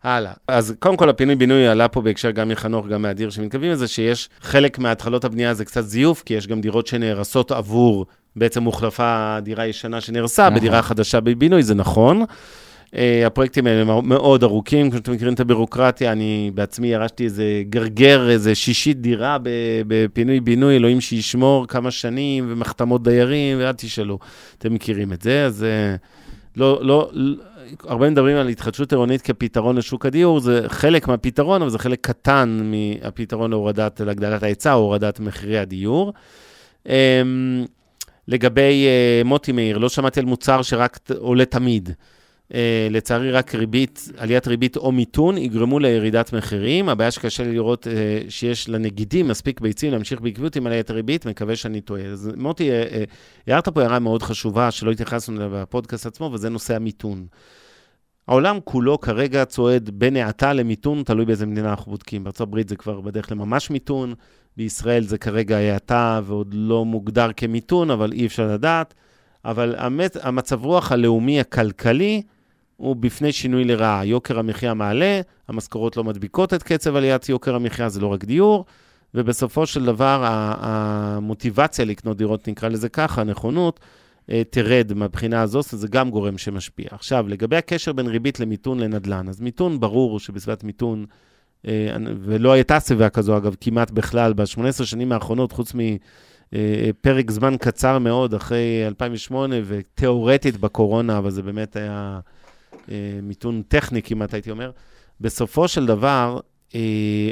הלאה. 0.03 0.31
אז 0.47 0.73
קודם 0.79 0.97
כל, 0.97 1.09
הפינוי-בינוי 1.09 1.67
עלה 1.67 1.87
פה 1.87 2.01
בהקשר 2.01 2.31
גם 2.31 2.49
מחנוך, 2.49 2.87
גם 2.87 3.01
מאדיר, 3.01 3.29
שמתכוונים 3.29 3.71
לזה 3.71 3.87
שיש 3.87 4.29
חלק 4.41 4.79
מהתחלות 4.79 5.25
הבנייה 5.25 5.53
זה 5.53 5.65
קצת 5.65 5.81
זיוף, 5.81 6.23
כי 6.25 6.33
יש 6.33 6.47
גם 6.47 6.61
דירות 6.61 6.87
שנהרסות 6.87 7.51
עבור, 7.51 8.05
בעצם 8.35 8.63
הוחלפה 8.63 9.37
דירה 9.41 9.65
ישנה 9.65 10.01
שנהרסה 10.01 10.43
נכון. 10.43 10.55
בדירה 10.55 10.81
חדשה 10.81 11.19
בבינוי, 11.19 11.63
זה 11.63 11.75
נכון. 11.75 12.23
Uh, 12.93 12.95
הפרויקטים 13.25 13.67
האלה 13.67 14.01
מאוד 14.01 14.43
ארוכים, 14.43 14.89
כמו 14.89 14.97
שאתם 14.97 15.11
מכירים 15.11 15.33
את 15.33 15.39
הבירוקרטיה, 15.39 16.11
אני 16.11 16.51
בעצמי 16.53 16.87
ירשתי 16.87 17.23
איזה 17.23 17.63
גרגר, 17.69 18.29
איזה 18.29 18.55
שישית 18.55 19.01
דירה 19.01 19.37
בפינוי-בינוי, 19.87 20.75
אלוהים 20.75 21.01
שישמור 21.01 21.67
כמה 21.67 21.91
שנים, 21.91 22.45
ומחתמות 22.49 23.03
דיירים, 23.03 23.57
ואל 23.59 23.71
תשאלו. 23.71 24.19
אתם 24.57 24.73
מכירים 24.73 25.13
את 25.13 25.21
זה, 25.21 25.45
אז 25.45 25.65
uh, 25.65 26.57
לא, 26.57 26.79
לא, 26.83 27.11
הרבה 27.83 28.09
מדברים 28.09 28.37
על 28.37 28.47
התחדשות 28.47 28.91
עירונית 28.91 29.21
כפתרון 29.21 29.77
לשוק 29.77 30.05
הדיור, 30.05 30.39
זה 30.39 30.61
חלק 30.67 31.07
מהפתרון, 31.07 31.61
אבל 31.61 31.71
זה 31.71 31.79
חלק 31.79 31.99
קטן 32.01 32.71
מהפתרון 32.71 33.49
להורדת, 33.49 34.01
להגדלת 34.01 34.43
ההיצע 34.43 34.73
או 34.73 34.79
הורדת 34.79 35.19
מחירי 35.19 35.59
הדיור. 35.59 36.13
אמ, 36.85 36.91
לגבי 38.27 38.85
אה, 38.85 39.21
מוטי 39.25 39.51
מאיר, 39.51 39.77
לא 39.77 39.89
שמעתי 39.89 40.19
על 40.19 40.25
מוצר 40.25 40.61
שרק 40.61 40.99
עולה 41.17 41.45
תמיד. 41.45 41.89
Uh, 42.51 42.55
לצערי, 42.89 43.31
רק 43.31 43.55
ריבית, 43.55 44.09
עליית 44.17 44.47
ריבית 44.47 44.77
או 44.77 44.91
מיתון 44.91 45.37
יגרמו 45.37 45.79
לירידת 45.79 46.33
מחירים. 46.33 46.89
הבעיה 46.89 47.11
שקשה 47.11 47.43
לי 47.43 47.53
לראות 47.53 47.87
uh, 47.87 47.89
שיש 48.29 48.69
לנגידים 48.69 49.27
מספיק 49.27 49.61
ביצים 49.61 49.91
להמשיך 49.91 50.21
בעקביות 50.21 50.55
עם 50.55 50.67
עליית 50.67 50.89
הריבית, 50.89 51.25
מקווה 51.25 51.55
שאני 51.55 51.81
טועה. 51.81 52.05
אז 52.05 52.31
מוטי, 52.37 52.69
הערת 53.47 53.67
uh, 53.67 53.71
פה 53.71 53.81
הערה 53.81 53.99
מאוד 53.99 54.23
חשובה 54.23 54.71
שלא 54.71 54.91
התייחסנו 54.91 55.37
אליה 55.37 55.49
בפודקאסט 55.51 56.05
עצמו, 56.05 56.29
וזה 56.33 56.49
נושא 56.49 56.75
המיתון. 56.75 57.25
העולם 58.27 58.59
כולו 58.63 58.99
כרגע 58.99 59.45
צועד 59.45 59.89
בין 59.89 60.15
האטה 60.15 60.53
למיתון, 60.53 61.03
תלוי 61.03 61.25
באיזה 61.25 61.45
מדינה 61.45 61.69
אנחנו 61.69 61.91
בודקים. 61.91 62.23
בארה"ב 62.23 62.69
זה 62.69 62.75
כבר 62.75 63.01
בדרך 63.01 63.31
לממש 63.31 63.69
מיתון, 63.69 64.13
בישראל 64.57 65.03
זה 65.03 65.17
כרגע 65.17 65.57
האטה 65.57 66.21
ועוד 66.23 66.53
לא 66.53 66.85
מוגדר 66.85 67.29
כמיתון, 67.37 67.91
אבל 67.91 68.11
אי 68.11 68.25
אפשר 68.25 68.47
לדעת. 68.47 68.93
אבל 69.45 69.75
המצ... 69.77 70.17
המצב 70.21 70.65
רוח 70.65 70.91
הלאומי 70.91 71.39
הכלכלי 71.39 72.21
הוא 72.77 72.95
בפני 72.95 73.31
שינוי 73.31 73.63
לרעה. 73.63 74.05
יוקר 74.05 74.39
המחיה 74.39 74.73
מעלה, 74.73 75.21
המשכורות 75.47 75.97
לא 75.97 76.03
מדביקות 76.03 76.53
את 76.53 76.63
קצב 76.63 76.95
עליית 76.95 77.29
יוקר 77.29 77.55
המחיה, 77.55 77.89
זה 77.89 78.01
לא 78.01 78.07
רק 78.07 78.23
דיור, 78.23 78.65
ובסופו 79.13 79.65
של 79.65 79.85
דבר 79.85 80.23
המוטיבציה 80.59 81.85
לקנות 81.85 82.17
דירות, 82.17 82.47
נקרא 82.47 82.69
לזה 82.69 82.89
ככה, 82.89 83.21
הנכונות, 83.21 83.79
אה, 84.29 84.41
תרד 84.49 84.93
מהבחינה 84.95 85.41
הזאת, 85.41 85.65
זה 85.69 85.87
גם 85.87 86.09
גורם 86.09 86.37
שמשפיע. 86.37 86.87
עכשיו, 86.91 87.25
לגבי 87.27 87.55
הקשר 87.55 87.93
בין 87.93 88.07
ריבית 88.07 88.39
למיתון 88.39 88.79
לנדל"ן, 88.79 89.29
אז 89.29 89.41
מיתון, 89.41 89.79
ברור 89.79 90.19
שבסביבת 90.19 90.63
מיתון, 90.63 91.05
אה, 91.67 91.95
ולא 92.19 92.51
הייתה 92.51 92.79
סביבה 92.79 93.09
כזו, 93.09 93.37
אגב, 93.37 93.55
כמעט 93.61 93.91
בכלל, 93.91 94.33
ב-18 94.33 94.85
שנים 94.85 95.11
האחרונות, 95.11 95.51
חוץ 95.51 95.73
מפרק 95.73 97.25
אה, 97.29 97.33
זמן 97.33 97.55
קצר 97.57 97.99
מאוד, 97.99 98.33
אחרי 98.33 98.87
2008, 98.87 99.55
ותיאורטית 99.65 100.57
בקורונה, 100.57 101.17
אבל 101.17 101.29
זה 101.29 101.41
באמת 101.41 101.75
היה 101.75 102.19
מיתון 103.23 103.61
טכני 103.67 104.01
כמעט, 104.01 104.33
הייתי 104.33 104.51
אומר. 104.51 104.71
בסופו 105.21 105.67
של 105.67 105.85
דבר, 105.85 106.39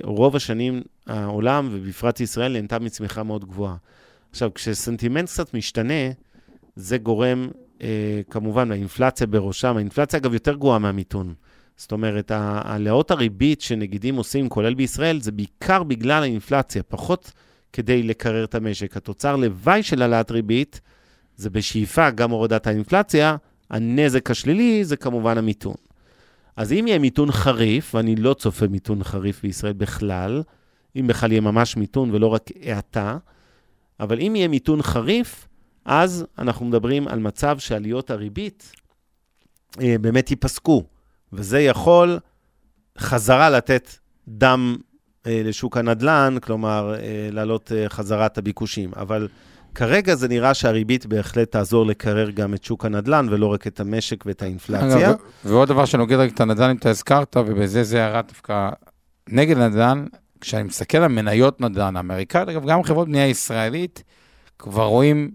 רוב 0.03 0.35
השנים 0.35 0.81
העולם, 1.07 1.69
ובפרט 1.71 2.19
ישראל, 2.19 2.51
נהנתה 2.51 2.79
מצמיחה 2.79 3.23
מאוד 3.23 3.45
גבוהה. 3.45 3.75
עכשיו, 4.31 4.53
כשסנטימנט 4.53 5.29
קצת 5.29 5.53
משתנה, 5.53 6.11
זה 6.75 6.97
גורם, 6.97 7.49
אה, 7.81 8.21
כמובן, 8.29 8.71
האינפלציה 8.71 9.27
בראשם. 9.27 9.77
האינפלציה, 9.77 10.19
אגב, 10.19 10.33
יותר 10.33 10.55
גרועה 10.55 10.79
מהמיתון. 10.79 11.33
זאת 11.77 11.91
אומרת, 11.91 12.31
העלאות 12.35 13.11
הריבית 13.11 13.61
שנגידים 13.61 14.15
עושים, 14.15 14.49
כולל 14.49 14.73
בישראל, 14.73 15.21
זה 15.21 15.31
בעיקר 15.31 15.83
בגלל 15.83 16.23
האינפלציה, 16.23 16.83
פחות 16.83 17.31
כדי 17.73 18.03
לקרר 18.03 18.43
את 18.43 18.55
המשק. 18.55 18.97
התוצר 18.97 19.35
לוואי 19.35 19.83
של 19.83 20.01
העלאת 20.01 20.31
ריבית 20.31 20.81
זה 21.35 21.49
בשאיפה 21.49 22.09
גם 22.09 22.31
הורדת 22.31 22.67
האינפלציה, 22.67 23.35
הנזק 23.71 24.31
השלילי 24.31 24.83
זה 24.83 24.97
כמובן 24.97 25.37
המיתון. 25.37 25.75
אז 26.55 26.71
אם 26.71 26.85
יהיה 26.87 26.99
מיתון 26.99 27.31
חריף, 27.31 27.95
ואני 27.95 28.15
לא 28.15 28.33
צופה 28.33 28.67
מיתון 28.67 29.03
חריף 29.03 29.41
בישראל 29.43 29.73
בכלל, 29.73 30.43
אם 30.95 31.07
בכלל 31.07 31.31
יהיה 31.31 31.41
ממש 31.41 31.77
מיתון 31.77 32.11
ולא 32.11 32.27
רק 32.27 32.49
האטה, 32.63 33.17
אבל 33.99 34.19
אם 34.19 34.35
יהיה 34.35 34.47
מיתון 34.47 34.81
חריף, 34.81 35.47
אז 35.85 36.25
אנחנו 36.39 36.65
מדברים 36.65 37.07
על 37.07 37.19
מצב 37.19 37.59
שעליות 37.59 38.09
הריבית 38.09 38.71
אה, 39.81 39.95
באמת 40.01 40.29
ייפסקו, 40.31 40.83
וזה 41.33 41.59
יכול 41.59 42.19
חזרה 42.97 43.49
לתת 43.49 43.89
דם 44.27 44.75
אה, 45.27 45.41
לשוק 45.45 45.77
הנדל"ן, 45.77 46.35
כלומר, 46.41 46.95
אה, 46.95 47.29
להעלות 47.31 47.71
אה, 47.71 47.89
חזרה 47.89 48.25
את 48.25 48.37
הביקושים. 48.37 48.91
אבל 48.95 49.27
כרגע 49.75 50.15
זה 50.15 50.27
נראה 50.27 50.53
שהריבית 50.53 51.05
בהחלט 51.05 51.51
תעזור 51.51 51.85
לקרר 51.85 52.29
גם 52.29 52.53
את 52.53 52.63
שוק 52.63 52.85
הנדל"ן, 52.85 53.27
ולא 53.29 53.47
רק 53.47 53.67
את 53.67 53.79
המשק 53.79 54.23
ואת 54.25 54.41
האינפלציה. 54.41 55.09
אגב, 55.09 55.15
ועוד 55.45 55.69
דבר 55.69 55.85
שנוגד 55.85 56.17
רק 56.17 56.33
את 56.33 56.41
הנדל"ן, 56.41 56.69
אם 56.69 56.75
אתה 56.75 56.89
הזכרת, 56.89 57.37
ובזה 57.37 57.83
זה 57.83 58.03
הערה 58.03 58.21
דווקא 58.21 58.69
נגד 59.29 59.57
נדל"ן, 59.57 60.05
כשאני 60.41 60.63
מסתכל 60.63 60.97
על 60.97 61.07
מניות 61.07 61.61
נדל"ן 61.61 61.95
האמריקאית, 61.97 62.49
אגב, 62.49 62.65
גם 62.65 62.83
חברות 62.83 63.07
בנייה 63.07 63.27
ישראלית, 63.27 64.03
כבר 64.59 64.85
רואים 64.85 65.31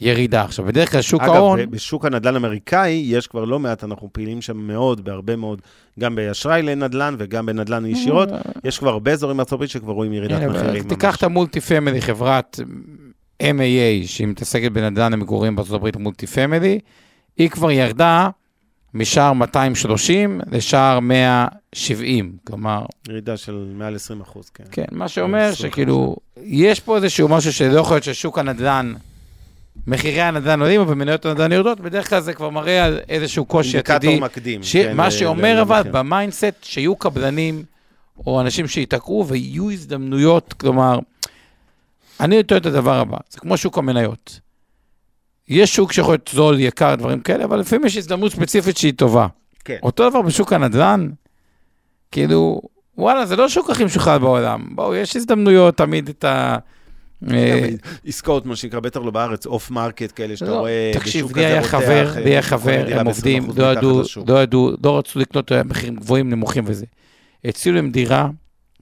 ירידה. 0.00 0.42
עכשיו, 0.42 0.64
בדרך 0.64 0.92
כלל 0.92 1.02
שוק 1.02 1.22
ההון... 1.22 1.58
אגב, 1.58 1.70
בשוק 1.70 2.04
הנדל"ן 2.04 2.34
האמריקאי 2.34 3.02
יש 3.06 3.26
כבר 3.26 3.44
לא 3.44 3.58
מעט, 3.58 3.84
אנחנו 3.84 4.08
פעילים 4.12 4.40
שם 4.40 4.56
מאוד, 4.56 5.04
בהרבה 5.04 5.36
מאוד, 5.36 5.62
גם 6.00 6.14
באשראי 6.14 6.62
לנדל"ן 6.62 7.14
וגם 7.18 7.46
בנדל"ן 7.46 7.86
ישירות. 7.86 8.28
יש 8.64 8.78
כבר 8.78 8.90
הרבה 8.90 9.12
אזורים 9.12 9.36
בארצות 9.36 9.52
הברית 9.52 9.70
שכבר 9.70 9.92
רואים 9.92 10.12
ירידת 10.12 10.42
מחירים. 10.42 10.88
תיקח 10.88 11.16
את 11.16 11.22
ה 11.22 11.60
multi-family, 11.60 12.02
חברת 12.02 12.60
MAA, 13.42 14.06
שהיא 14.06 14.26
מתעסקת 14.26 14.72
בנדל"ן 14.72 15.12
למגורים 15.12 15.58
הברית 15.58 15.96
multi-family, 15.96 16.78
היא 17.36 17.48
כבר 17.48 17.70
ירדה 17.70 18.28
משער 18.94 19.32
230 19.32 20.40
לשער 20.52 21.00
170, 21.00 22.36
כלומר... 22.44 22.84
ירידה 23.08 23.36
של 23.36 23.72
מעל 23.74 23.94
20 23.94 24.20
אחוז, 24.20 24.50
כן. 24.54 24.64
כן, 24.70 24.84
מה 24.92 25.08
שאומר 25.08 25.54
שכאילו, 25.54 26.16
יש 26.44 26.80
פה 26.80 26.96
איזשהו 26.96 27.28
משהו 27.28 27.52
שלא 27.52 27.80
יכול 27.80 27.94
להיות 27.94 28.04
ששוק 28.04 28.38
הנדל"ן... 28.38 28.92
מחירי 29.86 30.20
הנדל"ן 30.20 30.60
עולים, 30.60 30.80
ומניות 30.88 31.26
הנדל"ן 31.26 31.52
יורדות, 31.52 31.80
בדרך 31.80 32.10
כלל 32.10 32.20
זה 32.20 32.32
כבר 32.32 32.50
מראה 32.50 32.84
על 32.84 33.00
איזשהו 33.08 33.44
קושי 33.44 33.78
עתידי. 33.78 34.06
אינדיקטור 34.06 34.26
מקדים. 34.26 34.62
ש... 34.62 34.76
כן, 34.76 34.96
מה 34.96 35.10
שאומר 35.10 35.62
אבל, 35.62 35.82
ב 35.90 35.97
mindset, 35.97 36.54
שיהיו 36.62 36.96
קבלנים 36.96 37.62
או 38.26 38.40
אנשים 38.40 38.68
שייתקעו 38.68 39.26
ויהיו 39.28 39.70
הזדמנויות, 39.70 40.52
כלומר, 40.52 40.98
אני 42.22 42.42
טוען 42.42 42.60
את 42.60 42.66
הדבר 42.66 42.94
הבא, 42.94 43.16
זה 43.30 43.40
כמו 43.40 43.56
שוק 43.56 43.78
המניות. 43.78 44.40
יש 45.48 45.76
שוק 45.76 45.92
שיכול 45.92 46.12
להיות 46.12 46.30
זול, 46.34 46.60
יקר, 46.60 46.94
דברים 46.94 47.20
כאלה, 47.20 47.44
אבל 47.44 47.60
לפעמים 47.60 47.86
יש 47.86 47.96
הזדמנות 47.96 48.32
ספציפית 48.32 48.76
שהיא 48.76 48.92
טובה. 48.96 49.26
כן. 49.64 49.76
אותו 49.82 50.10
דבר 50.10 50.22
בשוק 50.22 50.52
הנדל"ן, 50.52 51.08
כאילו, 52.12 52.60
וואלה, 52.98 53.26
זה 53.26 53.36
לא 53.36 53.44
השוק 53.44 53.70
הכי 53.70 53.84
משוכלל 53.84 54.18
בעולם. 54.18 54.66
בואו, 54.74 54.94
יש 54.94 55.16
הזדמנויות 55.16 55.76
תמיד 55.76 56.08
את 56.08 56.24
ה... 56.24 56.56
אה, 57.30 57.68
עסקאות, 58.06 58.46
מה 58.46 58.56
שנקרא, 58.56 58.80
בטח 58.80 59.00
לא 59.00 59.10
בארץ, 59.10 59.46
off 59.46 59.70
market 59.70 60.12
כאלה 60.16 60.36
שאתה 60.36 60.50
לא, 60.50 60.58
רואה 60.58 60.90
תקשיב, 60.94 61.24
בשוק 61.26 61.36
לי 61.36 61.44
היה 61.44 61.60
כזה 61.60 61.68
חבר, 61.68 62.02
רותח, 62.02 62.16
לי 62.16 62.30
היה 62.30 62.36
אה, 62.36 62.42
חבר, 62.42 62.72
קונה 62.72 62.84
דירה 62.84 63.00
הם 63.00 63.06
ב- 63.06 63.08
עובדים, 63.08 63.50
20% 63.50 63.52
לא 63.56 63.72
ידעו. 63.72 64.02
לא 64.26 64.42
ידעו, 64.42 64.72
לא 64.84 64.98
רצו 64.98 65.18
לקנות 65.18 65.52
מחירים 65.52 65.96
גבוהים, 65.96 66.30
נמוכים 66.30 66.64
וזה. 66.66 66.86
הציעו 67.44 67.74
להם 67.74 67.90
דירה 67.90 68.28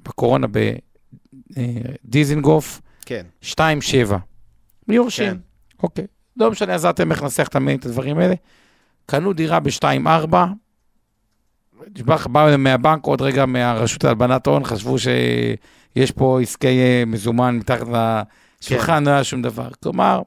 בקורונה 0.05 0.47
בדיזינגוף, 2.05 2.81
כן, 3.11 3.27
2.7. 3.43 4.15
בלי 4.87 4.97
יורשים. 4.97 5.31
כן. 5.33 5.37
אוקיי. 5.83 6.07
לא 6.37 6.51
משנה, 6.51 6.75
עזרתם 6.75 7.11
איך 7.13 7.23
לנסח 7.23 7.49
תמיד 7.49 7.79
את 7.79 7.87
הדברים 7.87 8.19
האלה. 8.19 8.35
קנו 9.07 9.33
דירה 9.33 9.61
ב-2.4, 9.61 10.37
באו 12.05 12.47
אליהם 12.47 12.63
מהבנק, 12.63 13.05
עוד 13.05 13.23
רגע 13.23 13.47
מהרשות 13.47 14.05
להלבנת 14.05 14.47
הון, 14.47 14.65
חשבו 14.65 14.99
שיש 14.99 16.11
פה 16.11 16.41
עסקי 16.41 16.81
אה, 16.81 17.03
מזומן 17.07 17.57
מתחת 17.57 17.87
לשולחן, 18.61 19.05
לא 19.05 19.11
היה 19.11 19.25
שום 19.25 19.43
דבר. 19.43 19.69
כלומר, 19.83 20.23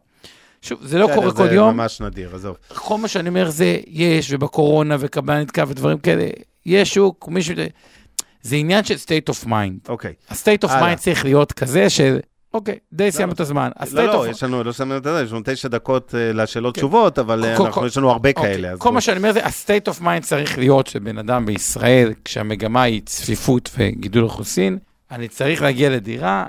שוב, 0.62 0.80
זה 0.84 1.00
לא 1.00 1.08
בסדר, 1.08 1.16
קורה 1.16 1.32
כל 1.32 1.48
זה 1.48 1.56
יום. 1.56 1.78
ממש 1.78 2.02
נדיר, 2.02 2.36
עזוב. 2.36 2.58
כל 2.68 2.98
מה 2.98 3.08
שאני 3.08 3.30
אומר 3.30 3.50
זה, 3.50 3.80
יש, 3.88 4.32
ובקורונה, 4.32 4.96
וקבלן 5.00 5.42
נתקע 5.42 5.64
ודברים 5.68 5.98
כאלה, 5.98 6.28
יש 6.66 6.94
שוק, 6.94 7.28
מישהו... 7.28 7.56
זה 8.42 8.56
עניין 8.56 8.84
של 8.84 8.96
state 8.96 9.34
of 9.34 9.48
mind. 9.48 9.90
אוקיי. 9.90 10.14
ה-state 10.30 10.68
of 10.68 10.72
mind 10.72 10.96
צריך 10.96 11.26
להיות 11.26 11.52
כזה 11.52 11.90
של, 11.90 12.20
אוקיי, 12.54 12.78
די 12.94 13.12
סיימנו 13.12 13.34
את 13.34 13.40
הזמן. 13.40 13.70
לא, 13.92 14.06
לא, 14.06 14.28
יש 14.28 14.44
לנו, 14.44 14.64
לא 14.64 14.74
שמנו 14.74 14.98
את 14.98 15.04
זה, 15.04 15.22
יש 15.26 15.32
לנו 15.32 15.42
תשע 15.46 15.68
דקות 15.68 16.16
אה, 16.16 16.34
לשאלות 16.34 16.76
כן. 16.76 16.82
תשובות, 16.82 17.20
אבל 17.20 17.46
אה, 17.46 17.56
אנחנו, 17.58 17.86
יש 17.86 17.98
לנו 17.98 18.10
הרבה 18.12 18.30
אוקיי, 18.30 18.44
כאלה. 18.44 18.78
כל. 18.78 18.92
מה 18.92 19.02
שאני 19.02 19.18
אומר 19.18 19.32
זה, 19.32 19.46
ה-state 19.46 19.94
of 19.94 20.02
mind 20.02 20.22
צריך 20.22 20.58
להיות 20.58 20.88
שבן 20.88 21.18
אדם 21.18 21.46
בישראל, 21.46 22.14
כשהמגמה 22.26 22.84
היא 22.84 23.02
צפיפות 23.06 23.70
וגידול 23.78 24.24
אוכלוסין, 24.24 24.78
אני 25.12 25.28
צריך 25.28 25.62
להגיע 25.62 25.90
לדירה, 25.90 26.46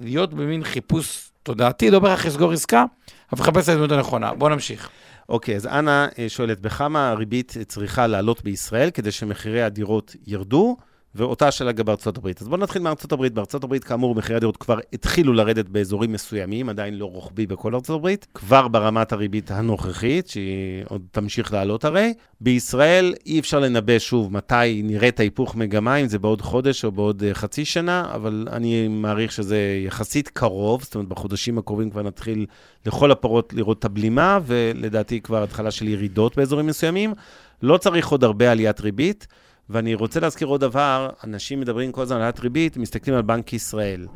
להיות 0.00 0.34
במין 0.34 0.64
חיפוש 0.64 1.30
תודעתי, 1.42 1.90
לא 1.90 1.98
בהכרח 1.98 2.26
לסגור 2.26 2.52
עסקה, 2.52 2.84
אבל 3.32 3.42
לחפש 3.42 3.64
את 3.64 3.68
ההזדמנות 3.68 3.92
הנכונה. 3.92 4.34
בוא 4.34 4.50
נמשיך. 4.50 4.88
אוקיי, 5.28 5.56
אז 5.56 5.66
אנה 5.66 6.08
אה, 6.18 6.28
שואלת, 6.28 6.60
בכמה 6.60 7.10
הריבית 7.10 7.56
צריכה 7.66 8.06
לעלות 8.06 8.44
בישראל 8.44 8.90
כדי 8.90 9.10
שמחירי 9.10 9.62
הדירות 9.62 10.16
ירדו? 10.26 10.76
ואותה 11.18 11.50
שאלה 11.50 11.72
גם 11.72 11.84
בארצות 11.84 12.16
הברית. 12.16 12.42
אז 12.42 12.48
בואו 12.48 12.60
נתחיל 12.60 12.82
מארצות 12.82 13.12
הברית. 13.12 13.34
בארצות 13.34 13.64
הברית, 13.64 13.84
כאמור, 13.84 14.14
מחירי 14.14 14.36
הדירות 14.36 14.56
כבר 14.56 14.78
התחילו 14.92 15.32
לרדת 15.32 15.68
באזורים 15.68 16.12
מסוימים, 16.12 16.68
עדיין 16.68 16.94
לא 16.94 17.04
רוחבי 17.04 17.46
בכל 17.46 17.74
ארצות 17.74 17.96
הברית, 17.96 18.26
כבר 18.34 18.68
ברמת 18.68 19.12
הריבית 19.12 19.50
הנוכחית, 19.50 20.28
שהיא 20.28 20.84
עוד 20.88 21.02
תמשיך 21.10 21.52
לעלות 21.52 21.84
הרי. 21.84 22.14
בישראל 22.40 23.14
אי 23.26 23.40
אפשר 23.40 23.60
לנבא 23.60 23.98
שוב 23.98 24.32
מתי 24.32 24.82
נראית 24.84 25.20
ההיפוך 25.20 25.56
מגמה, 25.56 25.96
אם 25.96 26.08
זה 26.08 26.18
בעוד 26.18 26.42
חודש 26.42 26.84
או 26.84 26.92
בעוד 26.92 27.22
אה, 27.22 27.34
חצי 27.34 27.64
שנה, 27.64 28.04
אבל 28.14 28.48
אני 28.52 28.88
מעריך 28.88 29.32
שזה 29.32 29.82
יחסית 29.86 30.28
קרוב, 30.28 30.82
זאת 30.82 30.94
אומרת, 30.94 31.08
בחודשים 31.08 31.58
הקרובים 31.58 31.90
כבר 31.90 32.02
נתחיל 32.02 32.46
לכל 32.86 33.10
הפרות 33.10 33.52
לראות 33.52 33.78
את 33.78 33.84
הבלימה, 33.84 34.38
ולדעתי 34.46 35.20
כבר 35.20 35.42
התחלה 35.42 35.70
של 35.70 35.88
ירידות 35.88 36.36
באזורים 36.36 36.66
מסוימים. 36.66 37.14
לא 37.62 37.76
צריך 37.76 38.08
עוד 38.08 38.24
הרבה 38.24 38.50
עליית 38.52 38.80
ריבית. 38.80 39.26
ואני 39.70 39.94
רוצה 39.94 40.20
להזכיר 40.20 40.48
עוד 40.48 40.60
דבר, 40.60 41.10
אנשים 41.24 41.60
מדברים 41.60 41.92
כל 41.92 42.02
הזמן 42.02 42.16
על 42.16 42.22
העלאת 42.22 42.40
ריבית, 42.40 42.76
מסתכלים 42.76 43.16
על 43.16 43.22
בנק 43.22 43.52
ישראל. 43.52 44.06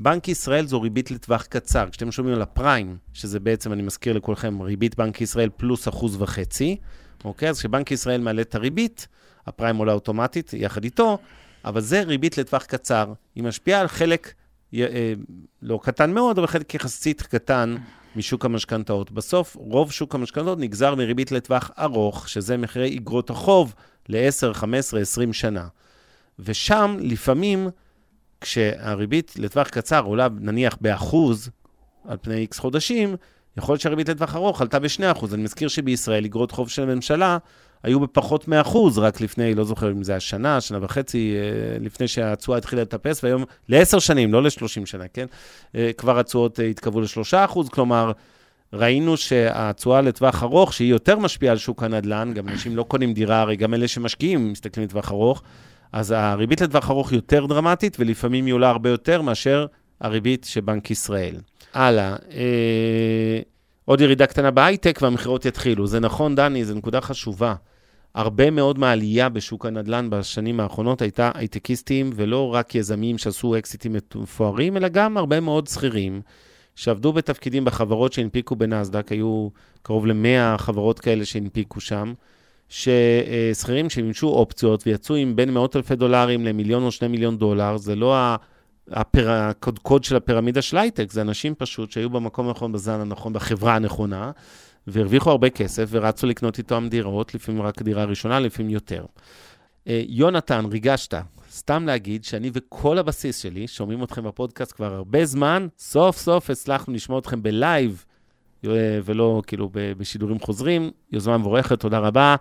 בנק 0.00 0.28
ישראל 0.28 0.66
זו 0.66 0.80
ריבית 0.80 1.10
לטווח 1.10 1.42
קצר. 1.42 1.88
כשאתם 1.90 2.12
שומעים 2.12 2.34
על 2.34 2.42
הפריים, 2.42 2.96
שזה 3.12 3.40
בעצם, 3.40 3.72
אני 3.72 3.82
מזכיר 3.82 4.12
לכולכם, 4.12 4.62
ריבית 4.62 4.96
בנק 4.96 5.20
ישראל 5.20 5.48
פלוס 5.56 5.88
אחוז 5.88 6.22
וחצי, 6.22 6.76
אוקיי? 7.24 7.48
אז 7.48 7.58
כשבנק 7.58 7.90
ישראל 7.90 8.20
מעלה 8.20 8.42
את 8.42 8.54
הריבית, 8.54 9.08
הפריים 9.46 9.76
עולה 9.76 9.92
אוטומטית 9.92 10.52
יחד 10.52 10.84
איתו, 10.84 11.18
אבל 11.64 11.80
זה 11.80 12.02
ריבית 12.02 12.38
לטווח 12.38 12.64
קצר. 12.64 13.12
היא 13.34 13.44
משפיעה 13.44 13.80
על 13.80 13.88
חלק, 13.88 14.34
אה, 14.74 15.12
לא 15.62 15.80
קטן 15.82 16.14
מאוד, 16.14 16.38
אבל 16.38 16.46
חלק 16.46 16.74
יחסית 16.74 17.22
קטן 17.22 17.76
משוק 18.16 18.44
המשכנתאות. 18.44 19.10
בסוף, 19.10 19.56
רוב 19.56 19.92
שוק 19.92 20.14
המשכנתאות 20.14 20.58
נגזר 20.58 20.94
מריבית 20.94 21.32
לטווח 21.32 21.70
ארוך, 21.78 22.28
שזה 22.28 22.56
מחירי 22.56 22.88
איגרות 22.88 23.30
החוב 23.30 23.74
ל-10, 24.08 24.52
15, 24.52 25.00
20 25.00 25.32
שנה. 25.32 25.66
ושם, 26.38 26.96
לפעמים, 27.00 27.68
כשהריבית 28.40 29.32
לטווח 29.38 29.68
קצר 29.68 30.04
עולה 30.04 30.28
נניח 30.40 30.76
באחוז 30.80 31.50
על 32.08 32.16
פני 32.22 32.34
איקס 32.34 32.58
חודשים, 32.58 33.16
יכול 33.56 33.72
להיות 33.72 33.80
שהריבית 33.80 34.08
לטווח 34.08 34.36
ארוך 34.36 34.60
עלתה 34.60 34.78
ב-2%. 34.78 35.34
אני 35.34 35.42
מזכיר 35.42 35.68
שבישראל 35.68 36.24
איגרות 36.24 36.50
חוב 36.50 36.68
של 36.70 36.82
הממשלה 36.82 37.38
היו 37.82 38.00
בפחות 38.00 38.48
מ-1% 38.48 38.76
רק 38.96 39.20
לפני, 39.20 39.54
לא 39.54 39.64
זוכר 39.64 39.90
אם 39.90 40.02
זה 40.02 40.12
היה 40.12 40.20
שנה, 40.20 40.60
שנה 40.60 40.78
וחצי, 40.84 41.34
אה, 41.36 41.78
לפני 41.80 42.08
שהתשואה 42.08 42.58
התחילה 42.58 42.82
לטפס, 42.82 43.24
והיום 43.24 43.44
ל-10 43.68 44.00
שנים, 44.00 44.32
לא 44.32 44.42
ל-30 44.42 44.86
שנה, 44.86 45.08
כן? 45.08 45.26
אה, 45.74 45.90
כבר 45.96 46.18
התשואות 46.18 46.60
אה, 46.60 46.64
התקרבו 46.64 47.00
ל-3%, 47.00 47.68
כלומר, 47.70 48.12
ראינו 48.72 49.16
שהתשואה 49.16 50.00
לטווח 50.00 50.42
ארוך, 50.42 50.72
שהיא 50.72 50.90
יותר 50.90 51.18
משפיעה 51.18 51.52
על 51.52 51.58
שוק 51.58 51.82
הנדל"ן, 51.82 52.32
גם 52.34 52.48
אנשים 52.48 52.76
לא 52.76 52.82
קונים 52.82 53.14
דירה, 53.14 53.40
הרי 53.40 53.56
גם 53.56 53.74
אלה 53.74 53.88
שמשקיעים 53.88 54.52
מסתכלים 54.52 54.86
לטווח 54.86 55.10
ארוך, 55.10 55.42
אז 55.92 56.10
הריבית 56.10 56.60
לטווח 56.60 56.90
ארוך 56.90 57.12
יותר 57.12 57.46
דרמטית, 57.46 57.96
ולפעמים 58.00 58.46
היא 58.46 58.54
עולה 58.54 58.70
הרבה 58.70 58.90
יותר 58.90 59.22
מאשר 59.22 59.66
הריבית 60.00 60.46
של 60.50 60.60
בנק 60.60 60.90
ישראל. 60.90 61.36
הלאה, 61.74 62.16
אה, 62.32 63.40
עוד 63.84 64.00
ירידה 64.00 64.26
קטנה 64.26 64.50
בהייטק 64.50 64.98
והמכירות 65.02 65.44
יתחילו. 65.44 65.86
זה 65.86 66.00
נכון, 66.00 66.34
דני, 66.34 66.64
זו 66.64 66.74
נקודה 66.74 67.00
חשובה. 67.00 67.54
הרבה 68.14 68.50
מאוד 68.50 68.78
מהעלייה 68.78 69.28
בשוק 69.28 69.66
הנדל"ן 69.66 70.10
בשנים 70.10 70.60
האחרונות 70.60 71.02
הייתה 71.02 71.30
הייטקיסטים, 71.34 72.10
ולא 72.14 72.54
רק 72.54 72.74
יזמים 72.74 73.18
שעשו 73.18 73.58
אקזיטים 73.58 73.96
מפוארים, 74.14 74.76
אלא 74.76 74.88
גם 74.88 75.16
הרבה 75.16 75.40
מאוד 75.40 75.66
שכירים 75.66 76.20
שעבדו 76.78 77.12
בתפקידים 77.12 77.64
בחברות 77.64 78.12
שהנפיקו 78.12 78.56
בנסדק, 78.56 79.12
היו 79.12 79.48
קרוב 79.82 80.06
ל-100 80.06 80.58
חברות 80.58 80.98
כאלה 80.98 81.24
שהנפיקו 81.24 81.80
שם, 81.80 82.12
ששכירים 82.68 83.90
שמימשו 83.90 84.26
אופציות 84.26 84.86
ויצאו 84.86 85.14
עם 85.14 85.36
בין 85.36 85.54
מאות 85.54 85.76
אלפי 85.76 85.96
דולרים 85.96 86.44
למיליון 86.44 86.82
או 86.82 86.92
שני 86.92 87.08
מיליון 87.08 87.38
דולר, 87.38 87.76
זה 87.76 87.96
לא 87.96 88.16
ה- 88.16 88.36
הפר... 88.90 89.30
הקודקוד 89.30 90.04
של 90.04 90.16
הפירמידה 90.16 90.62
של 90.62 90.76
הייטק, 90.76 91.12
זה 91.12 91.20
אנשים 91.20 91.54
פשוט 91.54 91.90
שהיו 91.90 92.10
במקום 92.10 92.48
הנכון, 92.48 92.72
בזמן 92.72 93.00
הנכון, 93.00 93.32
בחברה 93.32 93.74
הנכונה, 93.74 94.30
והרוויחו 94.86 95.30
הרבה 95.30 95.50
כסף 95.50 95.88
ורצו 95.90 96.26
לקנות 96.26 96.58
איתם 96.58 96.86
דירות, 96.90 97.34
לפעמים 97.34 97.62
רק 97.62 97.82
דירה 97.82 98.04
ראשונה, 98.04 98.40
לפעמים 98.40 98.70
יותר. 98.70 99.04
אה, 99.88 100.02
יונתן, 100.08 100.64
ריגשת. 100.64 101.14
סתם 101.58 101.86
להגיד 101.86 102.24
שאני 102.24 102.50
וכל 102.52 102.98
הבסיס 102.98 103.42
שלי, 103.42 103.66
שומעים 103.66 104.02
אתכם 104.02 104.24
בפודקאסט 104.24 104.72
כבר 104.72 104.94
הרבה 104.94 105.24
זמן, 105.24 105.66
סוף 105.78 106.16
סוף 106.16 106.50
הצלחנו 106.50 106.94
לשמוע 106.94 107.18
אתכם 107.18 107.42
ב 107.42 107.52
live, 107.52 108.04
אה, 108.66 108.70
ולא 109.04 109.42
כאילו 109.46 109.70
בשידורים 109.72 110.38
חוזרים. 110.40 110.90
יוזמה 111.12 111.38
מבורכת, 111.38 111.80
תודה 111.80 111.98
רבה. 111.98 112.36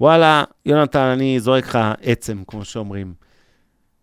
וואלה, 0.00 0.44
יונתן, 0.66 0.98
אני 0.98 1.40
זורק 1.40 1.64
לך 1.66 1.78
עצם, 2.02 2.42
כמו 2.46 2.64
שאומרים. 2.64 3.14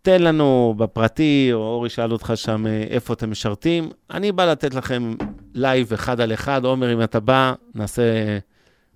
תן 0.02 0.22
לנו 0.22 0.74
בפרטי, 0.78 1.50
או 1.54 1.58
אורי 1.58 1.90
שאל 1.90 2.12
אותך 2.12 2.34
שם 2.36 2.68
אה, 2.68 2.84
איפה 2.90 3.14
אתם 3.14 3.32
משרתים. 3.32 3.90
אני 4.12 4.32
בא 4.32 4.52
לתת 4.52 4.74
לכם 4.74 5.16
live 5.54 5.94
אחד 5.94 6.22
על 6.22 6.34
אחד. 6.34 6.66
עומר, 6.66 6.94
אם 6.94 7.04
אתה 7.04 7.20
בא, 7.20 7.54
נעשה, 7.76 8.38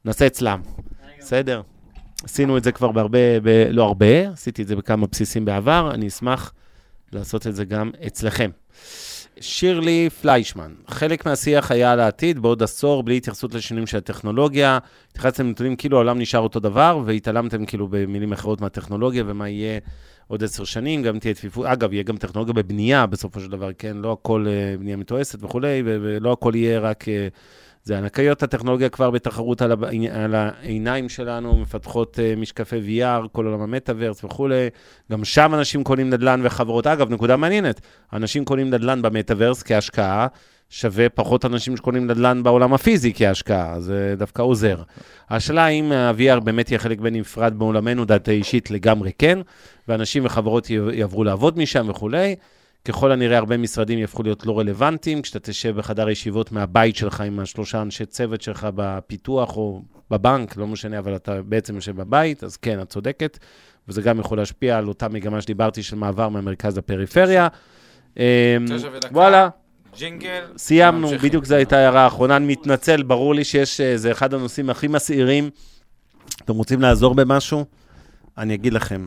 נעשה 0.05 0.27
אצלם. 0.27 0.61
בסדר? 1.19 1.61
עשינו 2.25 2.57
את 2.57 2.63
זה 2.63 2.71
כבר 2.71 2.91
בהרבה, 2.91 3.39
ב, 3.43 3.67
לא 3.69 3.83
הרבה, 3.83 4.29
עשיתי 4.29 4.61
את 4.61 4.67
זה 4.67 4.75
בכמה 4.75 5.07
בסיסים 5.07 5.45
בעבר, 5.45 5.91
אני 5.93 6.07
אשמח 6.07 6.53
לעשות 7.13 7.47
את 7.47 7.55
זה 7.55 7.65
גם 7.65 7.91
אצלכם. 8.07 8.49
שירלי 9.39 10.09
פליישמן, 10.21 10.73
חלק 10.87 11.25
מהשיח 11.25 11.71
היה 11.71 11.91
על 11.91 11.99
העתיד 11.99 12.39
בעוד 12.39 12.63
עשור, 12.63 13.03
בלי 13.03 13.17
התייחסות 13.17 13.53
לשינויים 13.53 13.87
של 13.87 13.97
הטכנולוגיה. 13.97 14.77
התייחסתם 15.09 15.45
לנתונים 15.47 15.75
כאילו 15.75 15.97
העולם 15.97 16.19
נשאר 16.19 16.39
אותו 16.39 16.59
דבר, 16.59 17.01
והתעלמתם 17.05 17.65
כאילו 17.65 17.87
במילים 17.87 18.31
אחרות 18.33 18.61
מהטכנולוגיה 18.61 19.23
ומה 19.27 19.49
יהיה 19.49 19.79
עוד 20.27 20.43
עשר 20.43 20.63
שנים, 20.63 21.03
גם 21.03 21.19
תהיה 21.19 21.33
תפיפות, 21.33 21.65
אגב, 21.65 21.93
יהיה 21.93 22.03
גם 22.03 22.17
טכנולוגיה 22.17 22.53
בבנייה 22.53 23.05
בסופו 23.05 23.39
של 23.39 23.51
דבר, 23.51 23.69
כן? 23.77 23.97
לא 23.97 24.11
הכל 24.11 24.45
uh, 24.47 24.79
בנייה 24.79 24.97
מתועסת 24.97 25.43
וכולי, 25.43 25.81
ולא 25.85 26.31
הכל 26.31 26.51
יהיה 26.55 26.79
רק... 26.79 27.03
Uh, 27.03 27.07
זה 27.85 27.97
ענקיות 27.97 28.43
הטכנולוגיה 28.43 28.89
כבר 28.89 29.11
בתחרות 29.11 29.61
על, 29.61 29.71
הב... 29.71 29.83
על 30.11 30.35
העיניים 30.35 31.09
שלנו, 31.09 31.57
מפתחות 31.57 32.19
uh, 32.19 32.39
משקפי 32.39 32.75
VR, 32.75 33.27
כל 33.31 33.45
עולם 33.45 33.61
המטאוורס 33.61 34.23
וכולי. 34.23 34.69
גם 35.11 35.25
שם 35.25 35.53
אנשים 35.53 35.83
קונים 35.83 36.09
נדל"ן 36.09 36.41
וחברות. 36.43 36.87
אגב, 36.87 37.09
נקודה 37.09 37.37
מעניינת, 37.37 37.81
אנשים 38.13 38.45
קונים 38.45 38.69
נדל"ן 38.69 39.01
במטאוורס 39.01 39.63
כהשקעה, 39.63 40.27
שווה 40.69 41.09
פחות 41.09 41.45
אנשים 41.45 41.77
שקונים 41.77 42.07
נדל"ן 42.07 42.43
בעולם 42.43 42.73
הפיזי 42.73 43.13
כהשקעה, 43.15 43.79
זה 43.79 44.15
דווקא 44.17 44.41
עוזר. 44.41 44.81
השאלה 45.29 45.67
אם 45.67 45.91
ה-VR 45.91 46.39
באמת 46.39 46.71
יהיה 46.71 46.79
חלק 46.79 46.99
בין 46.99 47.15
נפרד 47.15 47.53
בעולמנו, 47.57 48.05
דעתי 48.05 48.31
אישית 48.31 48.71
לגמרי 48.71 49.11
כן, 49.17 49.39
ואנשים 49.87 50.25
וחברות 50.25 50.69
יעברו 50.69 51.23
לעבוד 51.23 51.57
משם 51.57 51.89
וכולי. 51.89 52.35
ככל 52.85 53.11
הנראה 53.11 53.37
הרבה 53.37 53.57
משרדים 53.57 53.99
יהפכו 53.99 54.23
להיות 54.23 54.45
לא 54.45 54.59
רלוונטיים, 54.59 55.21
כשאתה 55.21 55.39
תשב 55.39 55.75
בחדר 55.75 56.09
ישיבות 56.09 56.51
מהבית 56.51 56.95
שלך 56.95 57.21
עם 57.21 57.39
השלושה 57.39 57.81
אנשי 57.81 58.05
צוות 58.05 58.41
שלך 58.41 58.67
בפיתוח 58.75 59.57
או 59.57 59.81
בבנק, 60.11 60.57
לא 60.57 60.67
משנה, 60.67 60.99
אבל 60.99 61.15
אתה 61.15 61.41
בעצם 61.41 61.75
יושב 61.75 61.95
בבית, 61.95 62.43
אז 62.43 62.57
כן, 62.57 62.81
את 62.81 62.89
צודקת, 62.89 63.39
וזה 63.87 64.01
גם 64.01 64.19
יכול 64.19 64.37
להשפיע 64.37 64.77
על 64.77 64.87
אותה 64.87 65.09
מגמה 65.09 65.41
שדיברתי 65.41 65.83
של 65.83 65.95
מעבר 65.95 66.29
מהמרכז 66.29 66.77
לפריפריה. 66.77 67.47
אמ, 68.17 68.23
וואלה, 69.11 69.49
ג'ינגל. 69.97 70.43
סיימנו. 70.57 71.09
בדיוק 71.23 71.45
זו 71.45 71.55
הייתה 71.55 71.77
ההערה 71.77 72.03
האחרונה, 72.03 72.35
אני 72.35 72.45
מתנצל, 72.45 73.03
ברור 73.03 73.35
לי 73.35 73.43
שיש, 73.43 73.81
אה, 73.81 73.97
זה 73.97 74.11
אחד 74.11 74.33
הנושאים 74.33 74.69
הכי 74.69 74.87
מסעירים. 74.87 75.49
אתם 76.43 76.53
רוצים 76.53 76.81
לעזור 76.81 77.15
במשהו? 77.15 77.65
אני 78.37 78.53
אגיד 78.53 78.73
לכם, 78.73 79.05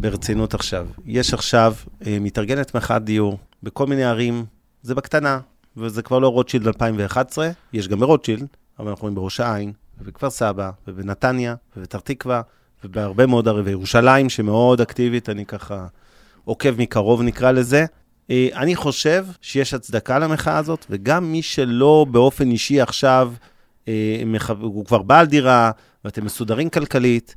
ברצינות 0.00 0.54
עכשיו, 0.54 0.86
יש 1.06 1.34
עכשיו, 1.34 1.74
אה, 2.06 2.18
מתארגנת 2.20 2.74
מחאת 2.74 3.04
דיור 3.04 3.38
בכל 3.62 3.86
מיני 3.86 4.04
ערים, 4.04 4.44
זה 4.82 4.94
בקטנה, 4.94 5.40
וזה 5.76 6.02
כבר 6.02 6.18
לא 6.18 6.28
רוטשילד 6.28 6.66
2011, 6.66 7.50
יש 7.72 7.88
גם 7.88 8.00
ברוטשילד, 8.00 8.46
אבל 8.78 8.88
אנחנו 8.88 9.02
רואים 9.02 9.14
בראש 9.14 9.40
העין, 9.40 9.72
ובכפר 10.00 10.30
סבא, 10.30 10.70
ובנתניה, 10.88 11.54
ובפתח 11.76 11.98
תקווה, 11.98 12.42
ובהרבה 12.84 13.26
מאוד 13.26 13.48
ערים, 13.48 13.64
וירושלים, 13.66 14.28
שמאוד 14.28 14.80
אקטיבית, 14.80 15.28
אני 15.28 15.46
ככה 15.46 15.86
עוקב 16.44 16.80
מקרוב 16.80 17.22
נקרא 17.22 17.50
לזה. 17.50 17.84
אה, 18.30 18.48
אני 18.54 18.76
חושב 18.76 19.26
שיש 19.40 19.74
הצדקה 19.74 20.18
למחאה 20.18 20.58
הזאת, 20.58 20.86
וגם 20.90 21.32
מי 21.32 21.42
שלא 21.42 22.06
באופן 22.10 22.50
אישי 22.50 22.80
עכשיו, 22.80 23.32
אה, 23.88 24.22
הוא 24.60 24.84
כבר 24.84 25.02
בעל 25.02 25.26
דירה, 25.26 25.70
ואתם 26.04 26.24
מסודרים 26.24 26.70
כלכלית, 26.70 27.34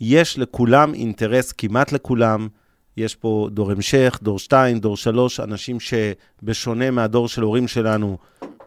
יש 0.00 0.38
לכולם 0.38 0.94
אינטרס, 0.94 1.52
כמעט 1.52 1.92
לכולם. 1.92 2.48
יש 2.96 3.14
פה 3.14 3.48
דור 3.52 3.70
המשך, 3.70 4.18
דור 4.22 4.38
2, 4.38 4.78
דור 4.78 4.96
3, 4.96 5.40
אנשים 5.40 5.76
שבשונה 5.80 6.90
מהדור 6.90 7.28
של 7.28 7.42
הורים 7.42 7.68
שלנו, 7.68 8.18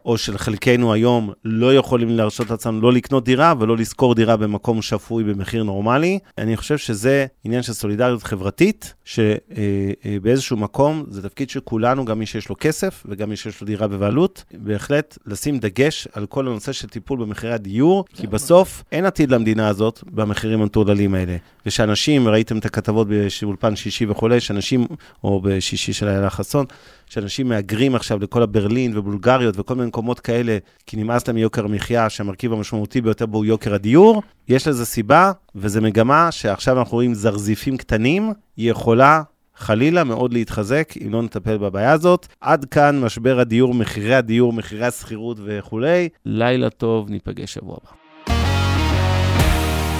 או 0.05 0.17
של 0.17 0.37
חלקנו 0.37 0.93
היום, 0.93 1.31
לא 1.45 1.75
יכולים 1.75 2.09
להרשות 2.09 2.49
לעצמם 2.49 2.81
לא 2.81 2.93
לקנות 2.93 3.25
דירה 3.25 3.53
ולא 3.59 3.77
לשכור 3.77 4.15
דירה 4.15 4.37
במקום 4.37 4.81
שפוי 4.81 5.23
במחיר 5.23 5.63
נורמלי. 5.63 6.19
אני 6.37 6.57
חושב 6.57 6.77
שזה 6.77 7.25
עניין 7.43 7.61
של 7.63 7.73
סולידריות 7.73 8.23
חברתית, 8.23 8.93
שבאיזשהו 9.05 10.57
מקום 10.57 11.03
זה 11.09 11.21
תפקיד 11.21 11.49
של 11.49 11.59
כולנו, 11.59 12.05
גם 12.05 12.19
מי 12.19 12.25
שיש 12.25 12.49
לו 12.49 12.55
כסף 12.59 13.03
וגם 13.09 13.29
מי 13.29 13.35
שיש 13.35 13.61
לו 13.61 13.67
דירה 13.67 13.87
בבעלות, 13.87 14.43
בהחלט 14.53 15.17
לשים 15.25 15.59
דגש 15.59 16.07
על 16.13 16.25
כל 16.25 16.47
הנושא 16.47 16.71
של 16.71 16.87
טיפול 16.87 17.19
במחירי 17.19 17.53
הדיור, 17.53 18.05
כי 18.13 18.27
בסוף 18.27 18.83
אין 18.91 19.05
עתיד 19.05 19.31
למדינה 19.31 19.67
הזאת 19.67 20.03
במחירים 20.11 20.61
המטורללים 20.61 21.15
האלה. 21.15 21.37
ושאנשים, 21.65 22.27
ראיתם 22.27 22.57
את 22.57 22.65
הכתבות 22.65 23.07
באולפן 23.41 23.75
שישי 23.75 24.05
וכולי, 24.09 24.39
שאנשים, 24.39 24.87
או 25.23 25.41
בשישי 25.41 25.93
של 25.93 26.07
איילה 26.07 26.29
חסון, 26.29 26.65
שאנשים 27.05 27.49
מהגרים 27.49 27.95
עכשיו 27.95 28.19
לכל 28.19 28.43
הברלין 28.43 28.97
ובולגריות 28.97 29.55
וכל 29.59 29.75
מיני 29.75 29.91
מקומות 29.93 30.19
כאלה, 30.19 30.57
כי 30.85 30.97
נמאס 30.97 31.27
להם 31.27 31.35
מיוקר 31.35 31.65
המחיה, 31.65 32.09
שהמרכיב 32.09 32.53
המשמעותי 32.53 33.01
ביותר 33.01 33.25
בו 33.25 33.37
הוא 33.37 33.45
יוקר 33.45 33.73
הדיור. 33.73 34.23
יש 34.47 34.67
לזה 34.67 34.85
סיבה, 34.85 35.31
וזו 35.55 35.81
מגמה 35.81 36.31
שעכשיו 36.31 36.79
אנחנו 36.79 36.93
רואים 36.93 37.13
זרזיפים 37.13 37.77
קטנים, 37.77 38.33
היא 38.57 38.71
יכולה 38.71 39.21
חלילה 39.55 40.03
מאוד 40.03 40.33
להתחזק 40.33 40.93
אם 41.05 41.13
לא 41.13 41.21
נטפל 41.21 41.57
בבעיה 41.57 41.91
הזאת. 41.91 42.27
עד 42.41 42.65
כאן 42.65 43.01
משבר 43.01 43.39
הדיור, 43.39 43.73
מחירי 43.73 44.15
הדיור, 44.15 44.53
מחירי 44.53 44.85
השכירות 44.85 45.37
וכולי. 45.45 46.09
לילה 46.25 46.69
טוב, 46.69 47.09
ניפגש 47.09 47.53
שבוע 47.53 47.77
הבא. 47.83 48.03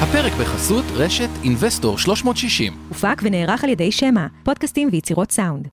הפרק 0.02 0.34
בחסות 0.34 0.86
רשת 0.94 1.30
אינבסטור 1.44 1.98
360. 1.98 2.74
הופק 2.90 3.22
ונערך 3.24 3.64
על 3.64 3.70
ידי 3.70 3.92
שמע, 3.92 4.28
פודקאסטים 4.44 4.90
ויצירות 4.92 5.32
סאונד. 5.32 5.68